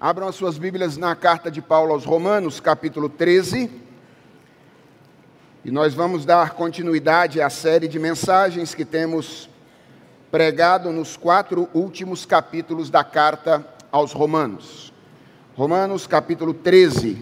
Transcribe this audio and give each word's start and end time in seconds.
Abram 0.00 0.28
as 0.28 0.36
suas 0.36 0.56
Bíblias 0.56 0.96
na 0.96 1.16
carta 1.16 1.50
de 1.50 1.60
Paulo 1.60 1.92
aos 1.92 2.04
Romanos, 2.04 2.60
capítulo 2.60 3.08
13. 3.08 3.68
E 5.64 5.72
nós 5.72 5.92
vamos 5.92 6.24
dar 6.24 6.50
continuidade 6.50 7.42
à 7.42 7.50
série 7.50 7.88
de 7.88 7.98
mensagens 7.98 8.76
que 8.76 8.84
temos 8.84 9.50
pregado 10.30 10.92
nos 10.92 11.16
quatro 11.16 11.68
últimos 11.74 12.24
capítulos 12.24 12.90
da 12.90 13.02
carta 13.02 13.66
aos 13.90 14.12
Romanos. 14.12 14.92
Romanos, 15.56 16.06
capítulo 16.06 16.54
13. 16.54 17.20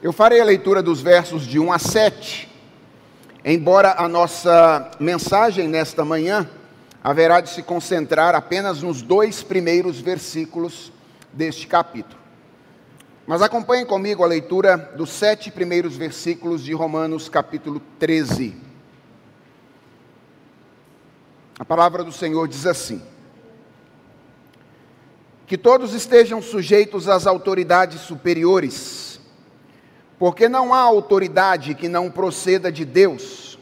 Eu 0.00 0.12
farei 0.12 0.40
a 0.40 0.44
leitura 0.44 0.80
dos 0.80 1.00
versos 1.00 1.44
de 1.44 1.58
1 1.58 1.72
a 1.72 1.78
7, 1.78 2.48
embora 3.44 3.96
a 3.98 4.08
nossa 4.08 4.92
mensagem 5.00 5.66
nesta 5.66 6.04
manhã 6.04 6.48
haverá 7.02 7.40
de 7.40 7.50
se 7.50 7.64
concentrar 7.64 8.32
apenas 8.32 8.80
nos 8.80 9.02
dois 9.02 9.42
primeiros 9.42 10.00
versículos 10.00 10.92
deste 11.32 11.66
capítulo. 11.66 12.16
Mas 13.26 13.42
acompanhem 13.42 13.84
comigo 13.84 14.22
a 14.22 14.28
leitura 14.28 14.76
dos 14.76 15.10
sete 15.10 15.50
primeiros 15.50 15.96
versículos 15.96 16.62
de 16.62 16.72
Romanos, 16.72 17.28
capítulo 17.28 17.82
13. 17.98 18.54
A 21.58 21.64
palavra 21.64 22.04
do 22.04 22.12
Senhor 22.12 22.46
diz 22.46 22.66
assim: 22.66 23.02
Que 25.44 25.58
todos 25.58 25.92
estejam 25.92 26.40
sujeitos 26.40 27.08
às 27.08 27.26
autoridades 27.26 28.02
superiores 28.02 29.17
porque 30.18 30.48
não 30.48 30.74
há 30.74 30.80
autoridade 30.80 31.74
que 31.74 31.88
não 31.88 32.10
proceda 32.10 32.72
de 32.72 32.84
Deus, 32.84 33.58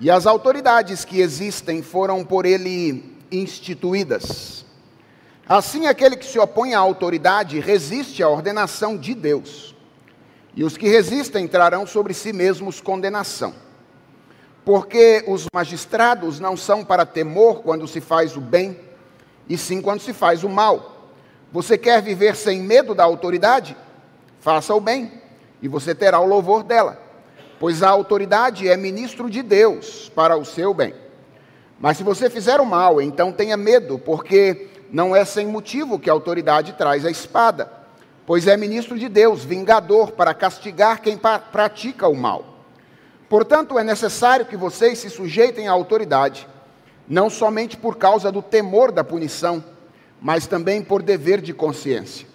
e 0.00 0.10
as 0.10 0.26
autoridades 0.26 1.04
que 1.04 1.20
existem 1.20 1.80
foram 1.82 2.24
por 2.24 2.44
ele 2.44 3.16
instituídas. 3.30 4.64
Assim, 5.46 5.86
aquele 5.86 6.16
que 6.16 6.26
se 6.26 6.38
opõe 6.38 6.74
à 6.74 6.78
autoridade 6.78 7.60
resiste 7.60 8.22
à 8.22 8.28
ordenação 8.28 8.96
de 8.96 9.14
Deus, 9.14 9.74
e 10.56 10.64
os 10.64 10.76
que 10.76 10.88
resistem 10.88 11.46
trarão 11.46 11.86
sobre 11.86 12.12
si 12.12 12.32
mesmos 12.32 12.80
condenação. 12.80 13.54
Porque 14.64 15.22
os 15.28 15.46
magistrados 15.54 16.40
não 16.40 16.56
são 16.56 16.84
para 16.84 17.04
temor 17.04 17.62
quando 17.62 17.86
se 17.86 18.00
faz 18.00 18.36
o 18.36 18.40
bem, 18.40 18.80
e 19.48 19.58
sim 19.58 19.80
quando 19.80 20.00
se 20.00 20.12
faz 20.12 20.42
o 20.42 20.48
mal. 20.48 21.12
Você 21.52 21.76
quer 21.76 22.02
viver 22.02 22.34
sem 22.34 22.60
medo 22.62 22.94
da 22.94 23.04
autoridade? 23.04 23.76
Faça 24.40 24.74
o 24.74 24.80
bem 24.80 25.23
e 25.64 25.68
você 25.68 25.94
terá 25.94 26.20
o 26.20 26.26
louvor 26.26 26.62
dela, 26.62 27.00
pois 27.58 27.82
a 27.82 27.88
autoridade 27.88 28.68
é 28.68 28.76
ministro 28.76 29.30
de 29.30 29.42
Deus 29.42 30.12
para 30.14 30.36
o 30.36 30.44
seu 30.44 30.74
bem. 30.74 30.94
Mas 31.80 31.96
se 31.96 32.02
você 32.02 32.28
fizer 32.28 32.60
o 32.60 32.66
mal, 32.66 33.00
então 33.00 33.32
tenha 33.32 33.56
medo, 33.56 33.98
porque 33.98 34.68
não 34.92 35.16
é 35.16 35.24
sem 35.24 35.46
motivo 35.46 35.98
que 35.98 36.10
a 36.10 36.12
autoridade 36.12 36.74
traz 36.74 37.06
a 37.06 37.10
espada, 37.10 37.72
pois 38.26 38.46
é 38.46 38.58
ministro 38.58 38.98
de 38.98 39.08
Deus, 39.08 39.42
vingador, 39.42 40.12
para 40.12 40.34
castigar 40.34 41.00
quem 41.00 41.18
pratica 41.50 42.06
o 42.08 42.14
mal. 42.14 42.44
Portanto, 43.26 43.78
é 43.78 43.82
necessário 43.82 44.44
que 44.44 44.58
vocês 44.58 44.98
se 44.98 45.08
sujeitem 45.08 45.66
à 45.66 45.72
autoridade, 45.72 46.46
não 47.08 47.30
somente 47.30 47.74
por 47.74 47.96
causa 47.96 48.30
do 48.30 48.42
temor 48.42 48.92
da 48.92 49.02
punição, 49.02 49.64
mas 50.20 50.46
também 50.46 50.82
por 50.82 51.02
dever 51.02 51.40
de 51.40 51.54
consciência. 51.54 52.33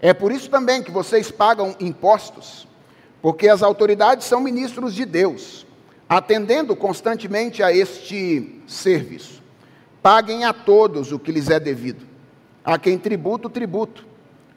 É 0.00 0.14
por 0.14 0.30
isso 0.30 0.48
também 0.48 0.82
que 0.82 0.90
vocês 0.90 1.30
pagam 1.30 1.74
impostos, 1.80 2.68
porque 3.20 3.48
as 3.48 3.62
autoridades 3.62 4.26
são 4.26 4.40
ministros 4.40 4.94
de 4.94 5.04
Deus, 5.04 5.66
atendendo 6.08 6.76
constantemente 6.76 7.62
a 7.62 7.72
este 7.72 8.62
serviço. 8.66 9.42
Paguem 10.00 10.44
a 10.44 10.52
todos 10.52 11.10
o 11.10 11.18
que 11.18 11.32
lhes 11.32 11.50
é 11.50 11.58
devido. 11.58 12.06
A 12.64 12.78
quem 12.78 12.96
tributo, 12.96 13.50
tributo. 13.50 14.06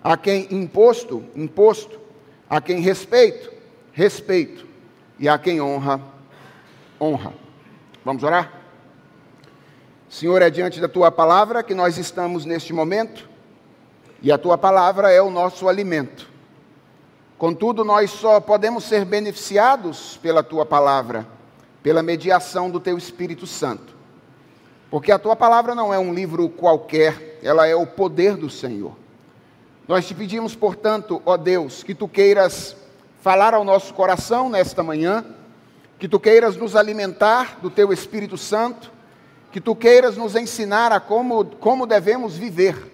A 0.03 0.15
quem 0.15 0.47
imposto, 0.51 1.23
imposto. 1.35 1.99
A 2.47 2.61
quem 2.61 2.79
respeito, 2.79 3.51
respeito. 3.91 4.67
E 5.17 5.27
a 5.27 5.37
quem 5.39 5.59
honra, 5.59 5.99
honra. 6.99 7.33
Vamos 8.05 8.23
orar? 8.23 8.61
Senhor, 10.07 10.41
é 10.41 10.49
diante 10.49 10.79
da 10.79 10.87
tua 10.87 11.11
palavra 11.11 11.63
que 11.63 11.73
nós 11.73 11.97
estamos 11.97 12.45
neste 12.45 12.73
momento 12.73 13.30
e 14.21 14.31
a 14.31 14.37
tua 14.37 14.57
palavra 14.57 15.11
é 15.11 15.21
o 15.21 15.31
nosso 15.31 15.67
alimento. 15.67 16.29
Contudo, 17.37 17.83
nós 17.83 18.11
só 18.11 18.39
podemos 18.39 18.83
ser 18.83 19.03
beneficiados 19.03 20.17
pela 20.21 20.43
tua 20.43 20.63
palavra, 20.63 21.27
pela 21.81 22.03
mediação 22.03 22.69
do 22.69 22.79
teu 22.79 22.97
Espírito 22.99 23.47
Santo. 23.47 23.95
Porque 24.91 25.11
a 25.11 25.17
tua 25.17 25.35
palavra 25.35 25.73
não 25.73 25.91
é 25.91 25.97
um 25.97 26.13
livro 26.13 26.47
qualquer, 26.49 27.39
ela 27.41 27.65
é 27.65 27.75
o 27.75 27.87
poder 27.87 28.35
do 28.35 28.49
Senhor. 28.49 28.95
Nós 29.87 30.07
te 30.07 30.13
pedimos, 30.13 30.55
portanto, 30.55 31.19
ó 31.25 31.35
Deus, 31.35 31.81
que 31.81 31.95
tu 31.95 32.07
queiras 32.07 32.75
falar 33.21 33.55
ao 33.55 33.63
nosso 33.63 33.91
coração 33.93 34.47
nesta 34.47 34.83
manhã, 34.83 35.25
que 35.97 36.07
tu 36.07 36.19
queiras 36.19 36.55
nos 36.55 36.75
alimentar 36.75 37.57
do 37.59 37.71
teu 37.71 37.91
Espírito 37.91 38.37
Santo, 38.37 38.91
que 39.51 39.59
tu 39.59 39.75
queiras 39.75 40.15
nos 40.15 40.35
ensinar 40.35 40.91
a 40.91 40.99
como, 40.99 41.43
como 41.43 41.87
devemos 41.87 42.37
viver 42.37 42.90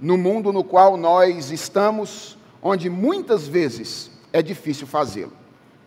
no 0.00 0.16
mundo 0.16 0.52
no 0.52 0.62
qual 0.62 0.96
nós 0.96 1.50
estamos, 1.50 2.38
onde 2.62 2.88
muitas 2.88 3.46
vezes 3.46 4.10
é 4.32 4.42
difícil 4.42 4.86
fazê-lo. 4.86 5.32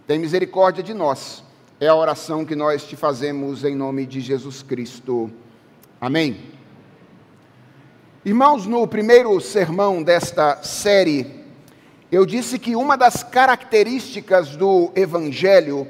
Tem 0.07 0.19
misericórdia 0.19 0.83
de 0.83 0.93
nós. 0.93 1.43
É 1.79 1.87
a 1.87 1.95
oração 1.95 2.45
que 2.45 2.55
nós 2.55 2.83
te 2.83 2.95
fazemos 2.95 3.63
em 3.63 3.75
nome 3.75 4.05
de 4.05 4.19
Jesus 4.19 4.61
Cristo. 4.61 5.31
Amém. 5.99 6.37
Irmãos, 8.23 8.67
no 8.67 8.87
primeiro 8.87 9.39
sermão 9.41 10.03
desta 10.03 10.61
série, 10.61 11.41
eu 12.11 12.25
disse 12.25 12.59
que 12.59 12.75
uma 12.75 12.95
das 12.95 13.23
características 13.23 14.55
do 14.55 14.91
Evangelho 14.95 15.87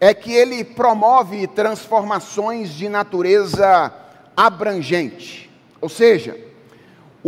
é 0.00 0.14
que 0.14 0.32
ele 0.32 0.64
promove 0.64 1.46
transformações 1.46 2.70
de 2.70 2.88
natureza 2.88 3.92
abrangente. 4.36 5.50
Ou 5.80 5.88
seja, 5.88 6.38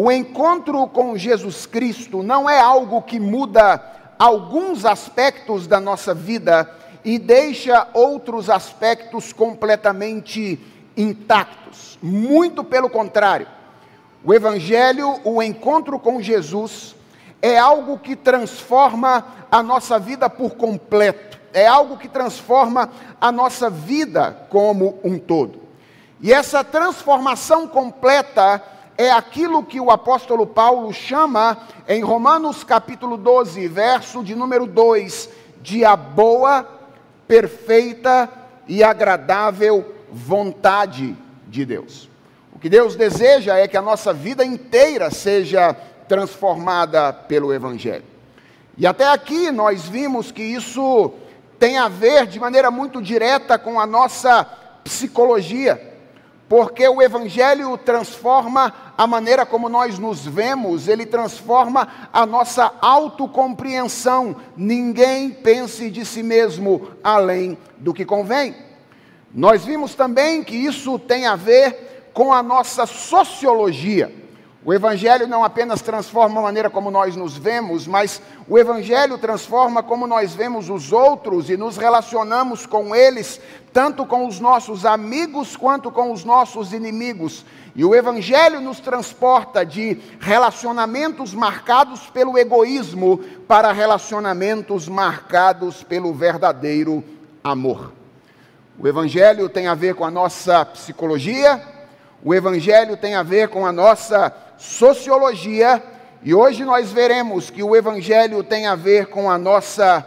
o 0.03 0.11
encontro 0.11 0.87
com 0.88 1.15
Jesus 1.15 1.66
Cristo 1.66 2.22
não 2.22 2.49
é 2.49 2.59
algo 2.59 3.03
que 3.03 3.21
muda 3.21 3.84
alguns 4.19 4.87
aspectos 4.87 5.66
da 5.66 5.78
nossa 5.78 6.15
vida 6.15 6.75
e 7.05 7.19
deixa 7.19 7.87
outros 7.93 8.49
aspectos 8.49 9.31
completamente 9.31 10.59
intactos. 10.97 11.99
Muito 12.00 12.65
pelo 12.65 12.88
contrário. 12.88 13.47
O 14.25 14.33
Evangelho, 14.33 15.21
o 15.22 15.43
encontro 15.43 15.99
com 15.99 16.19
Jesus, 16.22 16.97
é 17.43 17.59
algo 17.59 17.99
que 17.99 18.17
transforma 18.17 19.22
a 19.53 19.62
nossa 19.62 19.99
vida 19.99 20.31
por 20.31 20.53
completo, 20.53 21.38
é 21.53 21.67
algo 21.67 21.99
que 21.99 22.09
transforma 22.09 22.88
a 23.21 23.31
nossa 23.31 23.69
vida 23.69 24.47
como 24.49 24.99
um 25.05 25.19
todo. 25.19 25.61
E 26.22 26.32
essa 26.32 26.65
transformação 26.65 27.69
completa 27.69 28.80
é 28.97 29.11
aquilo 29.11 29.65
que 29.65 29.81
o 29.81 29.91
apóstolo 29.91 30.47
Paulo 30.47 30.93
chama 30.93 31.59
em 31.89 32.03
Romanos 32.03 32.62
capítulo 32.62 33.17
12, 33.17 33.67
verso 33.69 34.23
de 34.23 34.34
número 34.34 34.67
2, 34.67 35.28
de 35.62 35.84
a 35.84 35.97
boa, 35.97 36.69
perfeita 37.27 38.29
e 38.69 38.83
agradável 38.83 39.95
vontade 40.11 41.17
de 41.49 41.65
Deus. 41.65 42.09
O 42.53 42.59
que 42.59 42.69
Deus 42.69 42.95
deseja 42.95 43.56
é 43.56 43.67
que 43.67 43.77
a 43.77 43.83
nossa 43.83 44.12
vida 44.12 44.45
inteira 44.45 45.11
seja 45.11 45.75
transformada 46.09 47.12
pelo 47.12 47.55
Evangelho. 47.55 48.05
E 48.77 48.87
até 48.87 49.09
aqui 49.09 49.50
nós 49.50 49.84
vimos 49.87 50.31
que 50.31 50.43
isso 50.43 51.12
tem 51.59 51.79
a 51.79 51.89
ver 51.89 52.27
de 52.27 52.41
maneira 52.41 52.70
muito 52.70 53.03
direta 53.03 53.59
com 53.59 53.79
a 53.79 53.87
nossa 53.87 54.44
psicologia 54.82 55.89
porque 56.50 56.88
o 56.88 57.00
Evangelho 57.00 57.79
transforma 57.79 58.75
a 58.99 59.06
maneira 59.06 59.47
como 59.47 59.69
nós 59.69 60.00
nos 60.00 60.26
vemos, 60.26 60.88
ele 60.88 61.06
transforma 61.06 61.87
a 62.12 62.26
nossa 62.26 62.73
autocompreensão. 62.81 64.35
Ninguém 64.56 65.31
pense 65.31 65.88
de 65.88 66.05
si 66.05 66.25
mesmo 66.25 66.88
além 67.05 67.56
do 67.79 67.94
que 67.94 68.05
convém. 68.05 68.56
Nós 69.32 69.64
vimos 69.64 69.94
também 69.94 70.43
que 70.43 70.56
isso 70.56 70.99
tem 70.99 71.25
a 71.25 71.37
ver 71.37 72.11
com 72.12 72.32
a 72.32 72.43
nossa 72.43 72.85
sociologia. 72.85 74.12
O 74.62 74.75
Evangelho 74.75 75.27
não 75.27 75.43
apenas 75.43 75.81
transforma 75.81 76.39
a 76.39 76.43
maneira 76.43 76.69
como 76.69 76.91
nós 76.91 77.17
nos 77.17 77.35
vemos, 77.35 77.87
mas 77.87 78.21
o 78.47 78.59
Evangelho 78.59 79.17
transforma 79.17 79.83
como 79.83 80.07
nós 80.07 80.35
vemos 80.35 80.69
os 80.69 80.93
outros 80.93 81.49
e 81.49 81.57
nos 81.57 81.79
relacionamos 81.79 82.67
com 82.67 82.95
eles, 82.95 83.41
tanto 83.73 84.05
com 84.05 84.27
os 84.27 84.39
nossos 84.39 84.85
amigos 84.85 85.57
quanto 85.57 85.91
com 85.91 86.12
os 86.12 86.27
nossos 86.27 86.75
inimigos. 86.75 87.47
E 87.75 87.87
o 87.87 87.95
Evangelho 87.95 88.61
nos 88.61 88.81
transporta 88.81 89.65
de 89.65 89.99
relacionamentos 90.21 91.33
marcados 91.33 92.11
pelo 92.11 92.37
egoísmo 92.37 93.19
para 93.49 93.73
relacionamentos 93.73 94.87
marcados 94.89 95.83
pelo 95.83 96.12
verdadeiro 96.12 97.03
amor. 97.43 97.93
O 98.79 98.87
Evangelho 98.87 99.49
tem 99.49 99.69
a 99.69 99.75
ver 99.75 99.95
com 99.95 100.05
a 100.05 100.11
nossa 100.11 100.67
psicologia, 100.67 101.62
o 102.23 102.35
Evangelho 102.35 102.99
tem 102.99 103.15
a 103.15 103.23
ver 103.23 103.49
com 103.49 103.67
a 103.67 103.73
nossa 103.73 104.50
sociologia, 104.61 105.83
e 106.23 106.35
hoje 106.35 106.67
nós 106.67 106.93
veremos 106.93 107.49
que 107.49 107.62
o 107.62 107.75
Evangelho 107.75 108.45
tem 108.45 108.67
a 108.67 108.75
ver 108.75 109.07
com 109.07 109.31
a 109.31 109.39
nossa 109.39 110.07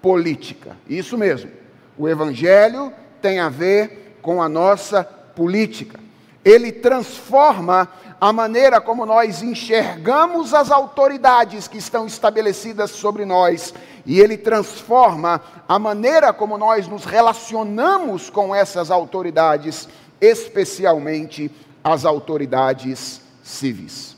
política. 0.00 0.74
Isso 0.88 1.18
mesmo, 1.18 1.50
o 1.98 2.08
Evangelho 2.08 2.90
tem 3.20 3.38
a 3.38 3.50
ver 3.50 4.16
com 4.22 4.42
a 4.42 4.48
nossa 4.48 5.04
política. 5.04 6.00
Ele 6.42 6.72
transforma 6.72 7.90
a 8.18 8.32
maneira 8.32 8.80
como 8.80 9.04
nós 9.04 9.42
enxergamos 9.42 10.54
as 10.54 10.70
autoridades 10.70 11.68
que 11.68 11.76
estão 11.76 12.06
estabelecidas 12.06 12.92
sobre 12.92 13.26
nós, 13.26 13.74
e 14.06 14.18
ele 14.18 14.38
transforma 14.38 15.42
a 15.68 15.78
maneira 15.78 16.32
como 16.32 16.56
nós 16.56 16.88
nos 16.88 17.04
relacionamos 17.04 18.30
com 18.30 18.54
essas 18.54 18.90
autoridades, 18.90 19.86
especialmente 20.22 21.50
as 21.84 22.06
autoridades 22.06 23.20
civis. 23.50 24.16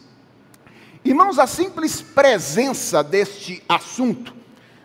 Irmãos, 1.05 1.39
a 1.39 1.47
simples 1.47 2.01
presença 2.01 3.03
deste 3.03 3.63
assunto, 3.69 4.35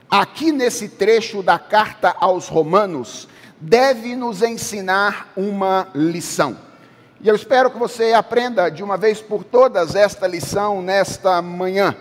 aqui 0.09 0.51
nesse 0.51 0.89
trecho 0.89 1.43
da 1.43 1.59
carta 1.59 2.15
aos 2.19 2.47
Romanos, 2.47 3.27
deve 3.59 4.15
nos 4.15 4.41
ensinar 4.41 5.31
uma 5.35 5.89
lição. 5.93 6.57
E 7.21 7.27
eu 7.27 7.35
espero 7.35 7.69
que 7.69 7.77
você 7.77 8.13
aprenda 8.13 8.69
de 8.69 8.83
uma 8.83 8.97
vez 8.97 9.21
por 9.21 9.43
todas 9.43 9.95
esta 9.95 10.27
lição 10.27 10.81
nesta 10.81 11.41
manhã. 11.41 11.95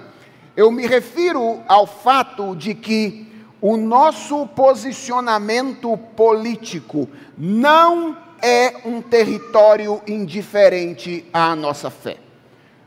Eu 0.57 0.71
me 0.71 0.87
refiro 0.87 1.61
ao 1.67 1.87
fato 1.87 2.55
de 2.55 2.75
que 2.75 3.27
o 3.61 3.77
nosso 3.77 4.47
posicionamento 4.49 5.97
político 6.17 7.09
não 7.37 8.17
é 8.41 8.77
um 8.85 9.01
território 9.01 10.01
indiferente 10.07 11.25
à 11.33 11.57
nossa 11.57 11.91
fé. 11.91 12.26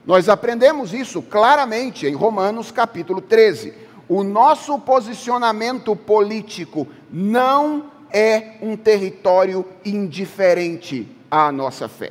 Nós 0.10 0.28
aprendemos 0.28 0.92
isso 0.92 1.22
claramente 1.22 2.08
em 2.08 2.16
Romanos 2.16 2.72
capítulo 2.72 3.22
13. 3.22 3.76
O 4.08 4.24
nosso 4.24 4.80
posicionamento 4.80 5.96
político 5.96 6.88
não 7.12 7.92
é 8.12 8.56
um 8.60 8.76
território 8.76 9.64
indiferente 9.86 11.08
à 11.30 11.52
nossa 11.52 11.88
fé. 11.88 12.08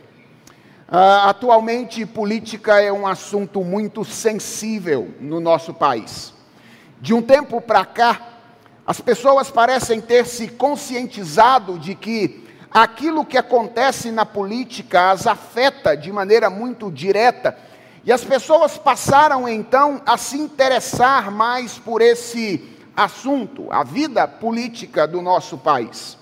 Uh, 0.88 1.26
atualmente, 1.26 2.06
política 2.06 2.80
é 2.80 2.92
um 2.92 3.04
assunto 3.04 3.64
muito 3.64 4.04
sensível 4.04 5.12
no 5.20 5.40
nosso 5.40 5.74
país. 5.74 6.32
De 7.00 7.12
um 7.12 7.20
tempo 7.20 7.60
para 7.60 7.84
cá, 7.84 8.20
as 8.86 9.00
pessoas 9.00 9.50
parecem 9.50 10.00
ter 10.00 10.24
se 10.24 10.46
conscientizado 10.46 11.76
de 11.80 11.96
que 11.96 12.46
aquilo 12.70 13.24
que 13.24 13.36
acontece 13.36 14.12
na 14.12 14.24
política 14.24 15.10
as 15.10 15.26
afeta 15.26 15.96
de 15.96 16.12
maneira 16.12 16.48
muito 16.48 16.92
direta 16.92 17.66
e 18.04 18.12
as 18.12 18.24
pessoas 18.24 18.78
passaram 18.78 19.48
então 19.48 20.00
a 20.06 20.16
se 20.16 20.38
interessar 20.38 21.30
mais 21.30 21.78
por 21.78 22.00
esse 22.00 22.76
assunto, 22.96 23.66
a 23.70 23.84
vida 23.84 24.26
política 24.26 25.06
do 25.06 25.22
nosso 25.22 25.58
país. 25.58 26.16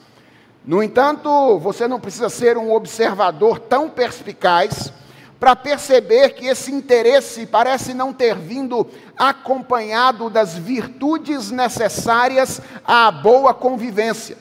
No 0.64 0.82
entanto, 0.82 1.58
você 1.58 1.87
não 1.87 2.00
precisa 2.00 2.28
ser 2.28 2.58
um 2.58 2.73
observador 2.73 3.58
tão 3.61 3.88
perspicaz 3.88 4.93
para 5.38 5.55
perceber 5.55 6.31
que 6.31 6.46
esse 6.46 6.73
interesse 6.73 7.46
parece 7.46 7.94
não 7.94 8.12
ter 8.12 8.34
vindo 8.34 8.87
acompanhado 9.17 10.28
das 10.28 10.55
virtudes 10.56 11.50
necessárias 11.50 12.61
à 12.84 13.11
boa 13.11 13.55
convivência. 13.55 14.37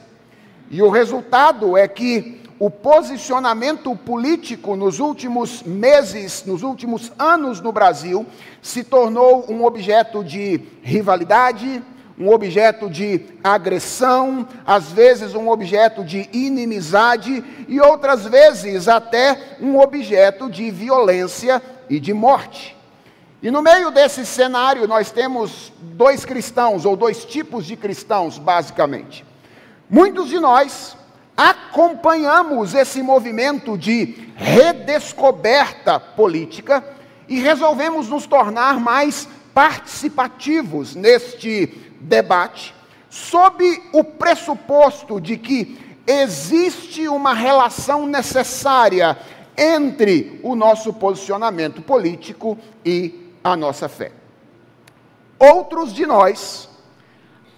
E 0.72 0.82
o 0.82 0.90
resultado 0.90 1.78
é 1.78 1.88
que 1.88 2.42
o 2.58 2.70
posicionamento 2.70 3.96
político 3.96 4.76
nos 4.76 5.00
últimos 5.00 5.62
meses, 5.64 6.46
nos 6.46 6.64
últimos 6.64 7.12
anos 7.20 7.60
no 7.60 7.72
Brasil, 7.72 8.26
se 8.62 8.84
tornou 8.84 9.46
um 9.50 9.66
objeto 9.66 10.24
de 10.24 10.62
rivalidade, 10.82 11.84
um 12.18 12.30
objeto 12.30 12.90
de 12.90 13.26
agressão, 13.44 14.48
às 14.66 14.90
vezes 14.90 15.36
um 15.36 15.50
objeto 15.50 16.04
de 16.04 16.30
inimizade 16.32 17.44
e 17.68 17.82
outras 17.82 18.24
vezes 18.26 18.88
até 18.88 19.58
um 19.60 19.78
objeto 19.78 20.50
de 20.50 20.72
violência 20.72 21.62
e 21.90 22.00
de 22.00 22.14
morte. 22.14 22.76
E 23.44 23.52
no 23.52 23.62
meio 23.62 23.92
desse 23.92 24.26
cenário 24.26 24.88
nós 24.88 25.12
temos 25.12 25.74
dois 25.80 26.24
cristãos, 26.24 26.86
ou 26.86 26.96
dois 26.96 27.26
tipos 27.26 27.66
de 27.66 27.76
cristãos, 27.76 28.38
basicamente. 28.38 29.26
Muitos 29.90 30.30
de 30.30 30.40
nós 30.40 30.96
acompanhamos 31.36 32.74
esse 32.74 33.02
movimento 33.02 33.78
de 33.78 34.32
redescoberta 34.36 36.00
política 36.00 36.84
e 37.28 37.40
resolvemos 37.40 38.10
nos 38.10 38.26
tornar 38.26 38.80
mais 38.80 39.28
participativos 39.54 40.96
neste 40.96 41.68
debate, 42.00 42.74
sob 43.10 43.82
o 43.92 44.04
pressuposto 44.04 45.20
de 45.20 45.38
que 45.38 45.80
existe 46.06 47.08
uma 47.08 47.34
relação 47.34 48.06
necessária 48.06 49.18
entre 49.58 50.40
o 50.44 50.56
nosso 50.56 50.94
posicionamento 50.94 51.82
político 51.82 52.58
e 52.84 53.32
a 53.44 53.56
nossa 53.56 53.88
fé. 53.88 54.12
Outros 55.40 55.94
de 55.94 56.06
nós, 56.06 56.70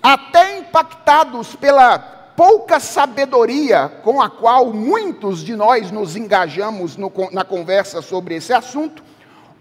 até 0.02 0.60
impactados 0.60 1.56
pela 1.56 2.17
pouca 2.38 2.80
sabedoria 2.80 3.90
com 4.04 4.22
a 4.22 4.30
qual 4.30 4.72
muitos 4.72 5.44
de 5.44 5.56
nós 5.56 5.90
nos 5.90 6.16
engajamos 6.16 6.96
no, 6.96 7.12
na 7.32 7.44
conversa 7.44 8.00
sobre 8.00 8.36
esse 8.36 8.54
assunto, 8.54 9.04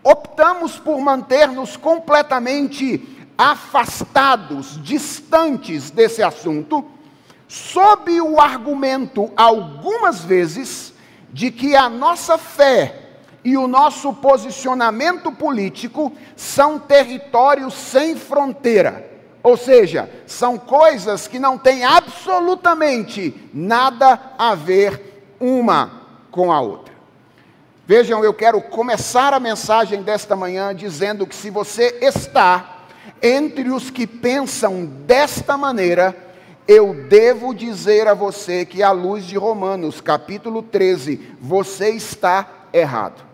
optamos 0.04 0.78
por 0.78 1.00
manter-nos 1.00 1.74
completamente 1.74 3.32
afastados, 3.38 4.78
distantes 4.82 5.90
desse 5.90 6.22
assunto, 6.22 6.84
sob 7.48 8.20
o 8.20 8.38
argumento, 8.38 9.32
algumas 9.34 10.20
vezes, 10.20 10.92
de 11.32 11.50
que 11.50 11.74
a 11.74 11.88
nossa 11.88 12.36
fé 12.36 12.94
e 13.42 13.56
o 13.56 13.66
nosso 13.66 14.12
posicionamento 14.12 15.32
político 15.32 16.12
são 16.36 16.78
territórios 16.78 17.72
sem 17.72 18.14
fronteira 18.16 19.15
ou 19.46 19.56
seja, 19.56 20.10
são 20.26 20.58
coisas 20.58 21.28
que 21.28 21.38
não 21.38 21.56
têm 21.56 21.84
absolutamente 21.84 23.32
nada 23.54 24.20
a 24.36 24.56
ver 24.56 25.36
uma 25.38 26.02
com 26.32 26.50
a 26.50 26.60
outra. 26.60 26.92
Vejam, 27.86 28.24
eu 28.24 28.34
quero 28.34 28.60
começar 28.60 29.32
a 29.32 29.38
mensagem 29.38 30.02
desta 30.02 30.34
manhã 30.34 30.74
dizendo 30.74 31.24
que 31.28 31.36
se 31.36 31.48
você 31.48 31.96
está 32.02 32.88
entre 33.22 33.70
os 33.70 33.88
que 33.88 34.04
pensam 34.04 34.84
desta 34.84 35.56
maneira, 35.56 36.16
eu 36.66 37.06
devo 37.08 37.54
dizer 37.54 38.08
a 38.08 38.14
você 38.14 38.66
que, 38.66 38.82
à 38.82 38.90
luz 38.90 39.24
de 39.24 39.38
Romanos, 39.38 40.00
capítulo 40.00 40.60
13, 40.60 41.36
você 41.40 41.90
está 41.90 42.48
errado. 42.72 43.24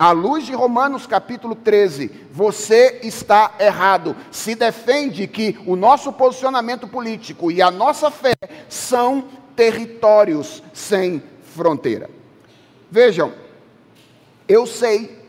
À 0.00 0.12
luz 0.12 0.46
de 0.46 0.54
Romanos 0.54 1.06
capítulo 1.06 1.54
13, 1.54 2.10
você 2.32 3.00
está 3.02 3.52
errado. 3.60 4.16
Se 4.30 4.54
defende 4.54 5.26
que 5.26 5.58
o 5.66 5.76
nosso 5.76 6.10
posicionamento 6.10 6.88
político 6.88 7.52
e 7.52 7.60
a 7.60 7.70
nossa 7.70 8.10
fé 8.10 8.32
são 8.66 9.26
territórios 9.54 10.62
sem 10.72 11.22
fronteira. 11.54 12.08
Vejam, 12.90 13.34
eu 14.48 14.66
sei 14.66 15.22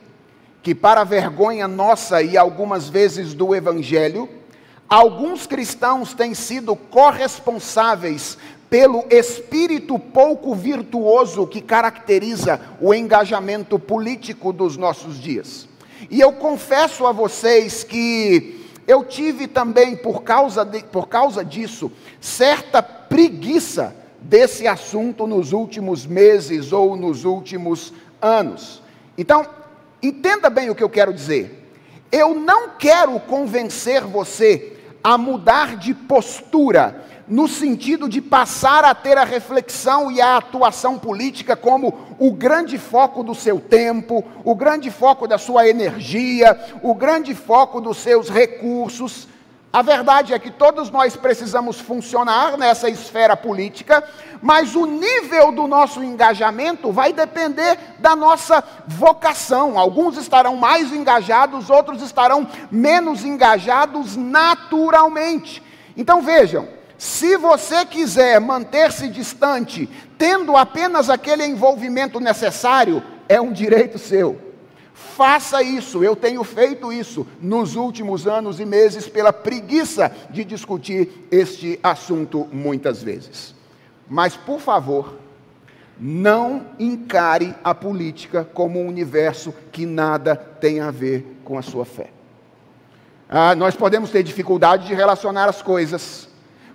que, 0.63 0.73
para 0.73 1.03
vergonha 1.03 1.67
nossa 1.67 2.21
e 2.21 2.37
algumas 2.37 2.87
vezes 2.87 3.33
do 3.33 3.53
Evangelho, 3.53 4.29
alguns 4.87 5.45
cristãos 5.45 6.13
têm 6.13 6.33
sido 6.33 6.77
corresponsáveis 6.77 8.37
pelo 8.71 9.05
espírito 9.11 9.99
pouco 9.99 10.55
virtuoso 10.55 11.45
que 11.45 11.61
caracteriza 11.61 12.59
o 12.81 12.91
engajamento 12.91 13.77
político 13.77 14.51
dos 14.51 14.77
nossos 14.77 15.19
dias. 15.19 15.67
E 16.09 16.19
eu 16.19 16.33
confesso 16.33 17.05
a 17.05 17.11
vocês 17.11 17.83
que 17.83 18.65
eu 18.87 19.03
tive 19.03 19.45
também, 19.45 19.95
por 19.95 20.23
causa, 20.23 20.65
de, 20.65 20.81
por 20.85 21.07
causa 21.07 21.45
disso, 21.45 21.91
certa 22.19 22.81
preguiça 22.81 23.95
desse 24.19 24.67
assunto 24.67 25.27
nos 25.27 25.51
últimos 25.51 26.07
meses 26.07 26.71
ou 26.71 26.95
nos 26.95 27.25
últimos 27.25 27.93
anos. 28.19 28.81
Então, 29.15 29.45
Entenda 30.01 30.49
bem 30.49 30.69
o 30.69 30.75
que 30.75 30.83
eu 30.83 30.89
quero 30.89 31.13
dizer. 31.13 31.71
Eu 32.11 32.33
não 32.33 32.69
quero 32.69 33.19
convencer 33.19 34.01
você 34.03 34.73
a 35.03 35.17
mudar 35.17 35.77
de 35.77 35.93
postura, 35.93 37.05
no 37.31 37.47
sentido 37.47 38.09
de 38.09 38.19
passar 38.21 38.83
a 38.83 38.93
ter 38.93 39.17
a 39.17 39.23
reflexão 39.23 40.11
e 40.11 40.19
a 40.19 40.35
atuação 40.35 41.00
política 41.00 41.55
como 41.55 41.97
o 42.19 42.29
grande 42.33 42.77
foco 42.77 43.23
do 43.23 43.33
seu 43.33 43.57
tempo, 43.57 44.21
o 44.43 44.53
grande 44.53 44.91
foco 44.91 45.25
da 45.25 45.38
sua 45.38 45.65
energia, 45.65 46.59
o 46.83 46.93
grande 46.93 47.33
foco 47.33 47.79
dos 47.79 48.00
seus 48.00 48.29
recursos. 48.29 49.29
A 49.71 49.81
verdade 49.81 50.33
é 50.33 50.39
que 50.39 50.51
todos 50.51 50.91
nós 50.91 51.15
precisamos 51.15 51.79
funcionar 51.79 52.57
nessa 52.57 52.89
esfera 52.89 53.38
política, 53.38 54.03
mas 54.41 54.75
o 54.75 54.85
nível 54.85 55.53
do 55.53 55.67
nosso 55.67 56.03
engajamento 56.03 56.91
vai 56.91 57.13
depender 57.13 57.79
da 58.00 58.13
nossa 58.13 58.61
vocação. 58.85 59.79
Alguns 59.79 60.17
estarão 60.17 60.57
mais 60.57 60.91
engajados, 60.91 61.69
outros 61.69 62.01
estarão 62.01 62.45
menos 62.69 63.23
engajados 63.23 64.17
naturalmente. 64.17 65.63
Então 65.95 66.21
vejam, 66.21 66.80
se 67.01 67.36
você 67.36 67.84
quiser 67.84 68.39
manter-se 68.39 69.08
distante, 69.08 69.89
tendo 70.20 70.55
apenas 70.55 71.10
aquele 71.10 71.43
envolvimento 71.43 72.20
necessário, 72.20 73.01
é 73.27 73.41
um 73.41 73.51
direito 73.51 73.98
seu. 73.98 74.39
Faça 74.93 75.63
isso, 75.63 76.03
eu 76.03 76.15
tenho 76.15 76.43
feito 76.43 76.93
isso 76.93 77.25
nos 77.41 77.75
últimos 77.75 78.27
anos 78.27 78.60
e 78.60 78.65
meses 78.67 79.10
pela 79.10 79.34
preguiça 79.34 80.15
de 80.29 80.43
discutir 80.43 81.27
este 81.31 81.79
assunto 81.81 82.48
muitas 82.53 83.01
vezes. 83.01 83.55
Mas, 84.08 84.38
por 84.38 84.60
favor, 84.60 85.17
não 86.00 86.67
encare 86.77 87.55
a 87.63 87.74
política 87.74 88.48
como 88.53 88.79
um 88.79 88.88
universo 88.88 89.51
que 89.72 89.88
nada 89.88 90.36
tem 90.36 90.81
a 90.81 90.91
ver 90.91 91.39
com 91.43 91.58
a 91.58 91.63
sua 91.63 91.84
fé. 91.84 92.12
Ah, 93.27 93.55
nós 93.55 93.75
podemos 93.75 94.12
ter 94.12 94.22
dificuldade 94.22 94.86
de 94.86 94.93
relacionar 94.93 95.50
as 95.50 95.63
coisas, 95.63 96.29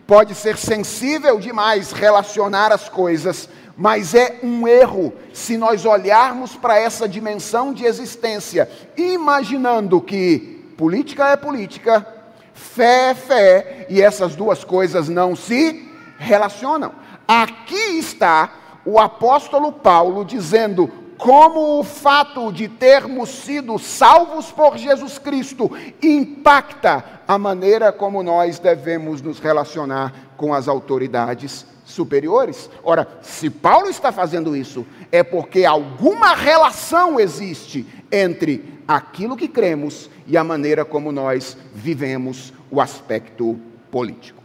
pode 0.07 0.35
ser 0.35 0.57
sensível 0.57 1.39
demais 1.39 1.93
relacionar 1.93 2.73
as 2.73 2.89
coisas, 2.89 3.49
mas 3.77 4.15
é 4.15 4.39
um 4.43 4.67
erro 4.67 5.13
se 5.33 5.57
nós 5.57 5.85
olharmos 5.85 6.55
para 6.55 6.79
essa 6.79 7.09
dimensão 7.09 7.73
de 7.73 7.85
existência, 7.85 8.71
imaginando 8.97 10.01
que 10.01 10.65
política 10.77 11.29
é 11.29 11.37
política, 11.37 12.07
fé 12.55 13.11
é 13.11 13.15
fé, 13.15 13.87
e 13.91 14.01
essas 14.01 14.37
duas 14.37 14.65
coisas 14.65 15.09
não 15.09 15.35
se 15.35 15.89
relacionam. 16.19 16.93
Aqui 17.27 17.99
está 17.99 18.53
o 18.85 19.01
apóstolo 19.01 19.73
Paulo 19.73 20.25
dizendo 20.25 20.91
como 21.19 21.79
o 21.79 21.85
fato 21.85 22.53
de 22.53 22.69
termos 22.69 23.31
sido 23.31 23.79
salvos 23.79 24.51
por 24.53 24.77
Jesus 24.77 25.19
Cristo 25.19 25.71
impacta 26.03 27.05
a 27.27 27.39
maneira 27.39 27.93
como 27.93 28.23
nós 28.23 28.59
devemos 28.59 29.23
nos 29.23 29.39
relacionar 29.39 30.13
com 30.37 30.53
as 30.53 30.69
autoridades 30.69 31.67
superiores. 31.85 32.69
Ora, 32.83 33.09
se 33.23 33.49
Paulo 33.49 33.89
está 33.89 34.13
fazendo 34.13 34.57
isso, 34.57 34.87
é 35.11 35.23
porque 35.23 35.65
alguma 35.65 36.35
relação 36.35 37.19
existe 37.19 37.87
entre 38.11 38.81
aquilo 38.87 39.37
que 39.37 39.49
cremos 39.49 40.11
e 40.27 40.37
a 40.37 40.45
maneira 40.45 40.85
como 40.85 41.11
nós 41.11 41.57
vivemos 41.75 42.53
o 42.71 42.81
aspecto 42.81 43.59
político. 43.91 44.43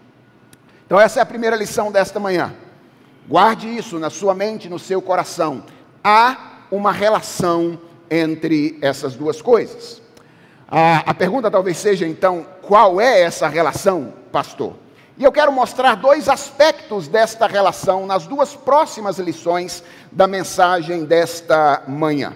Então, 0.85 0.99
essa 0.99 1.19
é 1.19 1.23
a 1.23 1.25
primeira 1.25 1.55
lição 1.55 1.91
desta 1.91 2.19
manhã. 2.19 2.53
Guarde 3.27 3.67
isso 3.67 3.97
na 3.97 4.09
sua 4.09 4.33
mente, 4.33 4.69
no 4.69 4.79
seu 4.79 5.01
coração. 5.01 5.63
Há 6.03 6.50
uma 6.71 6.91
relação 6.91 7.77
entre 8.09 8.79
essas 8.81 9.15
duas 9.15 9.41
coisas. 9.41 10.01
A, 10.67 11.11
a 11.11 11.13
pergunta 11.13 11.51
talvez 11.51 11.77
seja 11.77 12.07
então: 12.07 12.45
qual 12.61 13.01
é 13.01 13.21
essa 13.21 13.47
relação, 13.47 14.13
pastor? 14.31 14.73
E 15.17 15.23
eu 15.23 15.31
quero 15.31 15.51
mostrar 15.51 15.95
dois 15.95 16.29
aspectos 16.29 17.07
desta 17.07 17.45
relação 17.45 18.07
nas 18.07 18.25
duas 18.25 18.55
próximas 18.55 19.19
lições 19.19 19.83
da 20.11 20.25
mensagem 20.25 21.03
desta 21.03 21.83
manhã. 21.87 22.33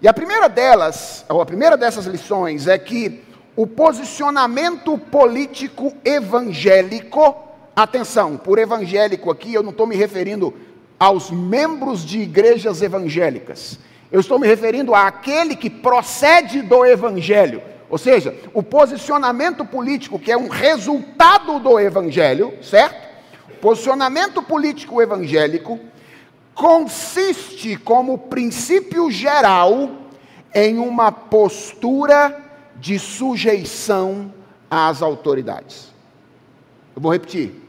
E 0.00 0.08
a 0.08 0.12
primeira 0.14 0.48
delas, 0.48 1.24
ou 1.28 1.40
a 1.40 1.46
primeira 1.46 1.76
dessas 1.76 2.06
lições, 2.06 2.66
é 2.66 2.78
que 2.78 3.22
o 3.56 3.66
posicionamento 3.66 4.96
político 4.96 5.92
evangélico, 6.04 7.36
atenção, 7.74 8.36
por 8.36 8.58
evangélico 8.58 9.30
aqui 9.30 9.52
eu 9.52 9.62
não 9.62 9.70
estou 9.70 9.86
me 9.86 9.96
referindo 9.96 10.54
aos 11.04 11.30
membros 11.30 12.04
de 12.04 12.20
igrejas 12.20 12.82
evangélicas, 12.82 13.78
eu 14.10 14.20
estou 14.20 14.38
me 14.38 14.46
referindo 14.46 14.94
àquele 14.94 15.56
que 15.56 15.68
procede 15.68 16.62
do 16.62 16.84
evangelho 16.84 17.60
ou 17.88 17.98
seja, 17.98 18.34
o 18.52 18.60
posicionamento 18.60 19.64
político, 19.64 20.18
que 20.18 20.32
é 20.32 20.36
um 20.36 20.48
resultado 20.48 21.60
do 21.60 21.78
evangelho, 21.78 22.52
certo? 22.60 23.08
O 23.48 23.56
posicionamento 23.58 24.42
político 24.42 25.00
evangélico 25.00 25.78
consiste, 26.54 27.76
como 27.76 28.18
princípio 28.18 29.10
geral, 29.10 29.90
em 30.52 30.78
uma 30.78 31.12
postura 31.12 32.36
de 32.76 32.98
sujeição 32.98 34.32
às 34.70 35.02
autoridades. 35.02 35.92
Eu 36.96 37.02
vou 37.02 37.12
repetir. 37.12 37.63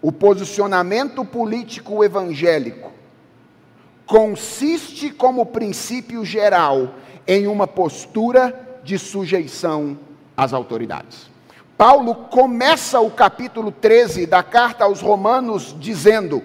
O 0.00 0.12
posicionamento 0.12 1.24
político 1.24 2.04
evangélico 2.04 2.92
consiste, 4.06 5.10
como 5.10 5.46
princípio 5.46 6.24
geral, 6.24 6.94
em 7.26 7.46
uma 7.46 7.66
postura 7.66 8.80
de 8.82 8.98
sujeição 8.98 9.98
às 10.36 10.52
autoridades. 10.52 11.28
Paulo 11.76 12.14
começa 12.14 13.00
o 13.00 13.10
capítulo 13.10 13.70
13 13.70 14.26
da 14.26 14.42
carta 14.42 14.84
aos 14.84 15.00
Romanos 15.00 15.76
dizendo 15.78 16.42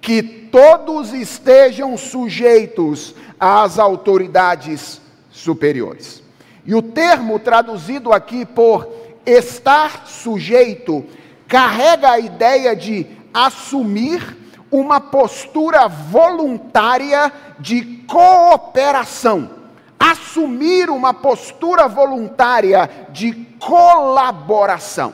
que 0.00 0.22
todos 0.22 1.12
estejam 1.12 1.96
sujeitos 1.96 3.14
às 3.40 3.78
autoridades 3.78 5.00
superiores. 5.30 6.22
E 6.64 6.74
o 6.74 6.82
termo 6.82 7.38
traduzido 7.38 8.12
aqui 8.12 8.44
por 8.44 8.88
estar 9.24 10.06
sujeito 10.06 11.04
carrega 11.48 12.12
a 12.12 12.20
ideia 12.20 12.76
de 12.76 13.06
assumir 13.34 14.36
uma 14.70 15.00
postura 15.00 15.88
voluntária 15.88 17.32
de 17.58 18.04
cooperação 18.06 19.58
assumir 19.98 20.88
uma 20.88 21.12
postura 21.12 21.88
voluntária 21.88 22.88
de 23.10 23.32
colaboração. 23.58 25.12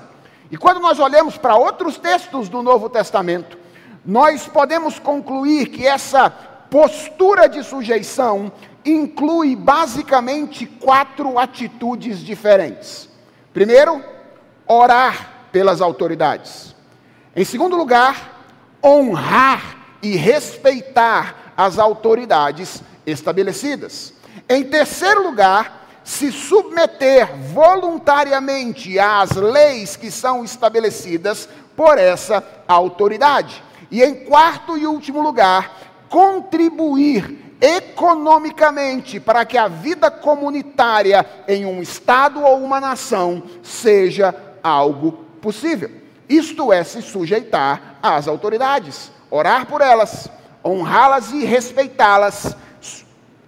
E 0.50 0.56
quando 0.56 0.80
nós 0.80 1.00
olhamos 1.00 1.38
para 1.38 1.56
outros 1.56 1.96
textos 1.96 2.48
do 2.48 2.62
Novo 2.62 2.88
Testamento, 2.90 3.58
nós 4.04 4.46
podemos 4.46 4.98
concluir 4.98 5.68
que 5.68 5.86
essa 5.86 6.28
postura 6.28 7.48
de 7.48 7.62
sujeição 7.64 8.52
inclui 8.84 9.56
basicamente 9.56 10.66
quatro 10.66 11.38
atitudes 11.38 12.18
diferentes. 12.18 13.08
Primeiro, 13.52 14.04
orar 14.66 15.30
pelas 15.54 15.80
autoridades. 15.80 16.74
Em 17.36 17.44
segundo 17.44 17.76
lugar, 17.76 18.42
honrar 18.82 19.76
e 20.02 20.16
respeitar 20.16 21.52
as 21.56 21.78
autoridades 21.78 22.82
estabelecidas. 23.06 24.12
Em 24.48 24.64
terceiro 24.64 25.22
lugar, 25.22 25.86
se 26.02 26.32
submeter 26.32 27.36
voluntariamente 27.52 28.98
às 28.98 29.30
leis 29.36 29.94
que 29.94 30.10
são 30.10 30.42
estabelecidas 30.42 31.48
por 31.76 31.98
essa 31.98 32.42
autoridade. 32.66 33.62
E 33.92 34.02
em 34.02 34.24
quarto 34.24 34.76
e 34.76 34.88
último 34.88 35.22
lugar, 35.22 35.70
contribuir 36.08 37.54
economicamente 37.60 39.20
para 39.20 39.44
que 39.44 39.56
a 39.56 39.68
vida 39.68 40.10
comunitária 40.10 41.24
em 41.46 41.64
um 41.64 41.80
estado 41.80 42.42
ou 42.42 42.58
uma 42.58 42.80
nação 42.80 43.40
seja 43.62 44.34
algo 44.60 45.23
possível. 45.44 45.90
Isto 46.26 46.72
é 46.72 46.82
se 46.82 47.02
sujeitar 47.02 47.98
às 48.02 48.26
autoridades, 48.26 49.12
orar 49.30 49.66
por 49.66 49.82
elas, 49.82 50.30
honrá-las 50.64 51.32
e 51.32 51.44
respeitá-las 51.44 52.56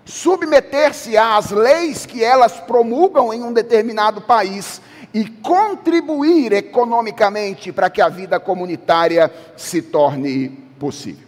submeter-se 0.04 1.16
às 1.16 1.50
leis 1.50 2.06
que 2.06 2.22
elas 2.22 2.60
promulgam 2.60 3.34
em 3.34 3.42
um 3.42 3.52
determinado 3.52 4.20
país 4.20 4.80
e 5.12 5.24
contribuir 5.26 6.52
economicamente 6.52 7.72
para 7.72 7.90
que 7.90 8.00
a 8.00 8.08
vida 8.08 8.38
comunitária 8.38 9.32
se 9.56 9.82
torne 9.82 10.50
possível. 10.78 11.26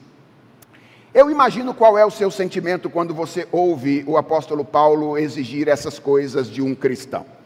Eu 1.12 1.30
imagino 1.30 1.74
qual 1.74 1.98
é 1.98 2.04
o 2.04 2.10
seu 2.10 2.30
sentimento 2.30 2.88
quando 2.88 3.12
você 3.12 3.48
ouve 3.50 4.04
o 4.06 4.16
apóstolo 4.16 4.64
Paulo 4.64 5.18
exigir 5.18 5.66
essas 5.66 5.98
coisas 5.98 6.48
de 6.48 6.62
um 6.62 6.74
cristão. 6.74 7.37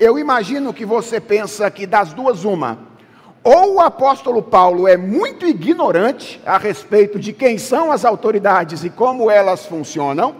Eu 0.00 0.18
imagino 0.18 0.72
que 0.72 0.86
você 0.86 1.20
pensa 1.20 1.70
que 1.70 1.86
das 1.86 2.14
duas, 2.14 2.42
uma, 2.42 2.78
ou 3.44 3.74
o 3.74 3.80
apóstolo 3.80 4.42
Paulo 4.42 4.88
é 4.88 4.96
muito 4.96 5.46
ignorante 5.46 6.40
a 6.46 6.56
respeito 6.56 7.18
de 7.18 7.34
quem 7.34 7.58
são 7.58 7.92
as 7.92 8.02
autoridades 8.02 8.82
e 8.82 8.88
como 8.88 9.30
elas 9.30 9.66
funcionam, 9.66 10.34